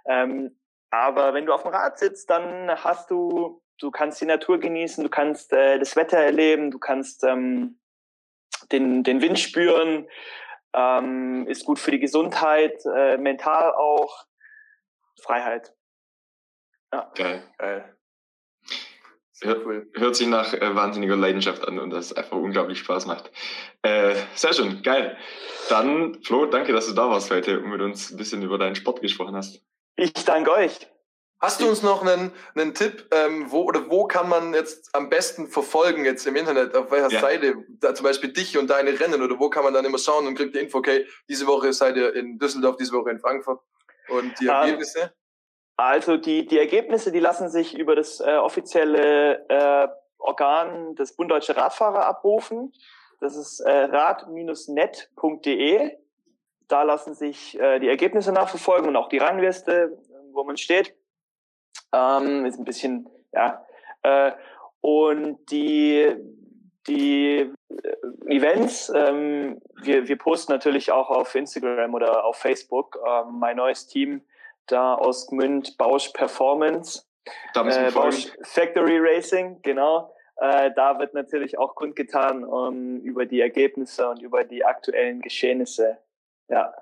Ähm, 0.06 0.56
aber 0.90 1.34
wenn 1.34 1.46
du 1.46 1.54
auf 1.54 1.64
dem 1.64 1.72
Rad 1.72 1.98
sitzt, 1.98 2.30
dann 2.30 2.70
hast 2.84 3.10
du, 3.10 3.62
du 3.80 3.92
kannst 3.92 4.20
die 4.20 4.26
Natur 4.26 4.60
genießen, 4.60 5.06
du 5.06 5.10
kannst 5.10 5.54
äh, 5.54 5.80
das 5.80 5.96
Wetter 5.96 6.18
erleben, 6.18 6.70
du 6.70 6.80
kannst 6.80 7.24
ähm, 7.24 7.80
den, 8.74 9.04
den 9.04 9.22
Wind 9.22 9.40
spüren, 9.40 10.06
ähm, 10.74 11.48
ist 11.48 11.64
gut 11.64 11.80
für 11.80 11.92
die 11.92 12.00
Gesundheit, 12.00 12.84
äh, 12.86 13.16
mental 13.18 13.72
auch. 13.74 14.26
Freiheit. 15.20 15.74
Ja. 16.92 17.12
Geil. 17.16 17.44
Geil. 17.58 17.96
Hört, 19.42 19.66
cool. 19.66 19.90
hört 19.94 20.16
sich 20.18 20.28
nach 20.28 20.54
äh, 20.54 20.76
wahnsinniger 20.76 21.16
Leidenschaft 21.16 21.66
an 21.66 21.80
und 21.80 21.92
das 21.92 22.12
einfach 22.12 22.36
unglaublich 22.36 22.80
Spaß 22.80 23.06
macht. 23.06 23.32
Äh, 23.84 24.16
sehr 24.36 24.54
schön, 24.54 24.82
geil. 24.84 25.18
Dann, 25.70 26.22
Flo, 26.24 26.46
danke, 26.46 26.74
dass 26.74 26.88
du 26.88 26.94
da 26.94 27.10
warst 27.10 27.32
heute 27.32 27.60
und 27.60 27.70
mit 27.70 27.82
uns 27.82 28.12
ein 28.12 28.18
bisschen 28.18 28.42
über 28.42 28.58
deinen 28.58 28.76
Sport 28.76 29.02
gesprochen 29.02 29.36
hast. 29.36 29.62
Ich 29.96 30.14
danke 30.26 30.52
euch. 30.52 30.88
Hast 31.42 31.62
du 31.62 31.70
uns 31.70 31.84
noch 31.84 32.02
einen, 32.02 32.34
einen 32.54 32.74
Tipp, 32.74 33.08
ähm, 33.12 33.50
wo 33.50 33.62
oder 33.62 33.90
wo 33.90 34.08
kann 34.08 34.28
man 34.28 34.54
jetzt 34.54 34.94
am 34.94 35.08
besten 35.08 35.48
verfolgen 35.48 36.04
jetzt 36.04 36.28
im 36.28 36.36
Internet, 36.36 36.76
auf 36.76 36.92
welcher 36.92 37.10
ja. 37.10 37.22
Seite, 37.22 37.56
da 37.80 37.96
zum 37.96 38.04
Beispiel 38.04 38.34
dich 38.34 38.58
und 38.58 38.70
deine 38.70 39.00
Rennen 39.00 39.22
oder 39.22 39.40
wo 39.40 39.50
kann 39.50 39.64
man 39.64 39.74
dann 39.74 39.86
immer 39.86 40.00
schauen 40.00 40.28
und 40.28 40.36
kriegt 40.36 40.54
die 40.54 40.60
Info, 40.60 40.80
okay, 40.80 41.08
diese 41.30 41.48
Woche 41.48 41.72
seid 41.72 41.96
ihr 41.96 42.14
in 42.14 42.40
Düsseldorf, 42.40 42.76
diese 42.76 42.92
Woche 42.92 43.12
in 43.12 43.20
Frankfurt 43.20 43.62
und 44.10 44.40
die 44.40 44.46
ähm, 44.46 44.52
Ergebnisse? 44.52 45.14
Also 45.78 46.18
die, 46.18 46.46
die 46.46 46.60
Ergebnisse, 46.60 47.12
die 47.12 47.20
lassen 47.20 47.50
sich 47.50 47.78
über 47.78 47.96
das 47.96 48.20
äh, 48.20 48.36
offizielle 48.36 49.48
äh, 49.50 49.88
Organ 50.18 50.96
des 50.96 51.16
Bund 51.16 51.32
Deutsche 51.32 51.56
Radfahrer 51.56 52.06
abrufen. 52.06 52.74
Das 53.22 53.36
ist 53.36 53.62
äh, 53.62 53.86
rad-net.de. 53.86 54.38
Da 56.68 56.84
lassen 56.84 57.16
sich 57.16 57.60
äh, 57.60 57.80
die 57.80 57.88
Ergebnisse 57.88 58.32
nachverfolgen 58.32 58.90
und 58.90 58.96
auch 58.96 59.10
die 59.10 59.18
Rangliste, 59.18 59.98
wo 60.34 60.44
man 60.44 60.58
steht. 60.58 60.96
Ähm, 61.94 62.46
ist 62.46 62.60
ein 62.60 62.66
bisschen, 62.66 63.10
ja. 63.34 63.66
Äh, 64.04 64.34
und 64.82 65.50
die, 65.52 66.16
die 66.88 67.52
äh, 67.70 68.36
Events, 68.36 68.92
ähm, 68.96 69.62
wir, 69.82 70.08
wir 70.08 70.18
posten 70.18 70.52
natürlich 70.52 70.92
auch 70.92 71.10
auf 71.10 71.36
Instagram 71.36 71.94
oder 71.94 72.26
auf 72.26 72.38
Facebook. 72.38 73.00
Ähm, 73.06 73.40
mein 73.40 73.58
neues 73.58 73.88
Team 73.88 74.22
da 74.68 74.96
aus 74.96 75.28
Gmünd 75.28 75.78
Bausch 75.78 76.10
Performance. 76.10 77.04
Da 77.54 77.68
äh, 77.68 77.92
Bausch 77.92 78.32
Factory 78.44 78.98
Racing, 79.00 79.62
genau. 79.62 80.14
Äh, 80.38 80.72
da 80.76 81.00
wird 81.00 81.14
natürlich 81.14 81.58
auch 81.58 81.76
kundgetan 81.76 82.44
um, 82.44 83.02
über 83.02 83.26
die 83.26 83.42
Ergebnisse 83.42 84.10
und 84.10 84.22
über 84.22 84.44
die 84.44 84.64
aktuellen 84.64 85.22
Geschehnisse. 85.22 85.98
Ja. 86.48 86.74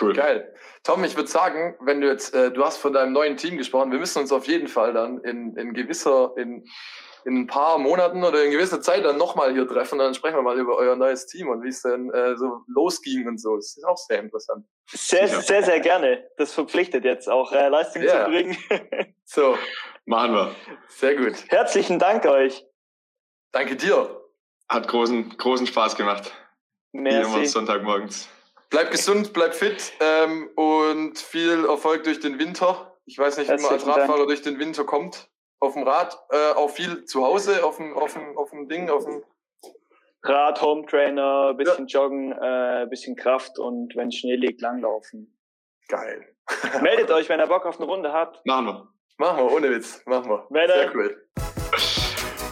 Cool. 0.00 0.12
Geil. 0.12 0.54
Tom, 0.84 1.02
ich 1.04 1.16
würde 1.16 1.28
sagen, 1.28 1.76
wenn 1.80 2.00
du 2.00 2.08
jetzt, 2.08 2.34
äh, 2.34 2.50
du 2.50 2.64
hast 2.64 2.78
von 2.78 2.92
deinem 2.92 3.12
neuen 3.12 3.36
Team 3.36 3.58
gesprochen, 3.58 3.90
wir 3.90 3.98
müssen 3.98 4.20
uns 4.20 4.32
auf 4.32 4.46
jeden 4.46 4.68
Fall 4.68 4.92
dann 4.92 5.18
in, 5.18 5.56
in 5.56 5.74
gewisser, 5.74 6.34
in, 6.36 6.64
in 7.24 7.40
ein 7.40 7.46
paar 7.46 7.78
Monaten 7.78 8.22
oder 8.24 8.44
in 8.44 8.52
gewisser 8.52 8.80
Zeit 8.80 9.04
dann 9.04 9.16
nochmal 9.18 9.52
hier 9.52 9.66
treffen. 9.66 9.98
Dann 9.98 10.14
sprechen 10.14 10.36
wir 10.36 10.42
mal 10.42 10.58
über 10.58 10.76
euer 10.76 10.96
neues 10.96 11.26
Team 11.26 11.48
und 11.48 11.62
wie 11.62 11.68
es 11.68 11.82
denn 11.82 12.10
äh, 12.12 12.36
so 12.36 12.62
losging 12.68 13.26
und 13.26 13.40
so. 13.40 13.56
Das 13.56 13.76
ist 13.76 13.84
auch 13.84 13.96
sehr 13.96 14.20
interessant. 14.20 14.66
Sehr, 14.86 15.26
ja. 15.26 15.40
sehr, 15.40 15.62
sehr 15.62 15.80
gerne. 15.80 16.28
Das 16.36 16.52
verpflichtet 16.52 17.04
jetzt 17.04 17.28
auch, 17.28 17.52
äh, 17.52 17.68
Leistung 17.68 18.02
ja. 18.02 18.24
zu 18.24 18.30
bringen. 18.30 18.56
so, 19.24 19.56
machen 20.04 20.32
wir. 20.32 20.54
Sehr 20.88 21.16
gut. 21.16 21.34
Herzlichen 21.48 21.98
Dank 21.98 22.24
euch. 22.24 22.64
Danke 23.52 23.76
dir. 23.76 24.22
Hat 24.68 24.86
großen, 24.86 25.36
großen 25.36 25.66
Spaß 25.66 25.96
gemacht. 25.96 26.32
Merci. 26.92 27.30
Wie 27.30 27.36
immer 27.36 27.46
Sonntagmorgens. 27.46 28.28
Bleib 28.70 28.90
gesund, 28.90 29.32
bleib 29.32 29.54
fit 29.54 29.92
ähm, 30.00 30.50
und 30.54 31.18
viel 31.18 31.64
Erfolg 31.64 32.04
durch 32.04 32.20
den 32.20 32.38
Winter. 32.38 32.98
Ich 33.06 33.18
weiß 33.18 33.38
nicht, 33.38 33.48
wie 33.48 33.62
man 33.62 33.72
als 33.72 33.86
Radfahrer 33.86 34.18
Dank. 34.18 34.28
durch 34.28 34.42
den 34.42 34.58
Winter 34.58 34.84
kommt 34.84 35.30
auf 35.60 35.74
dem 35.74 35.82
Rad, 35.82 36.18
äh, 36.30 36.52
auch 36.52 36.70
viel 36.70 37.04
zu 37.04 37.24
Hause, 37.24 37.64
auf 37.64 37.78
dem, 37.78 37.96
auf 37.96 38.12
dem, 38.12 38.36
auf 38.36 38.50
dem 38.50 38.68
Ding, 38.68 38.90
auf 38.90 39.04
dem 39.04 39.24
Rad, 40.22 40.60
Home 40.60 40.86
Trainer, 40.86 41.54
bisschen 41.54 41.86
ja. 41.86 42.00
joggen, 42.00 42.32
äh, 42.32 42.86
bisschen 42.88 43.16
Kraft 43.16 43.58
und 43.58 43.96
wenn 43.96 44.12
Schnee 44.12 44.36
liegt, 44.36 44.60
langlaufen. 44.60 45.36
Geil. 45.88 46.26
Meldet 46.82 47.10
euch, 47.10 47.28
wenn 47.28 47.40
ihr 47.40 47.46
Bock 47.46 47.66
auf 47.66 47.80
eine 47.80 47.88
Runde 47.88 48.12
habt. 48.12 48.44
Machen 48.44 48.66
wir. 48.66 48.88
Machen 49.16 49.38
wir, 49.38 49.52
ohne 49.52 49.70
Witz. 49.70 50.02
Machen 50.06 50.30
wir. 50.30 50.46
Melde. 50.50 50.74
Sehr 50.74 50.94
cool. 50.94 51.28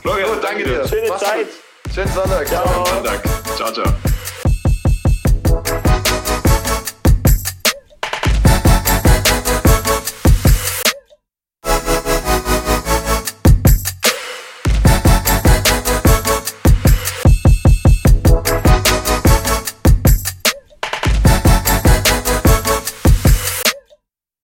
Florian, 0.03 0.31
oh, 0.31 0.41
danke 0.41 0.65
dir. 0.65 0.87
Schöne 0.87 1.09
Mach's 1.09 1.21
Zeit. 1.21 1.47
Gut. 1.47 1.95
Schönen 1.95 2.09
Sonntag. 2.09 2.47
Ciao. 2.47 2.67
Schönen 2.67 2.87
Sonntag. 2.87 3.23
Ciao, 3.57 3.73
ciao. 3.73 4.06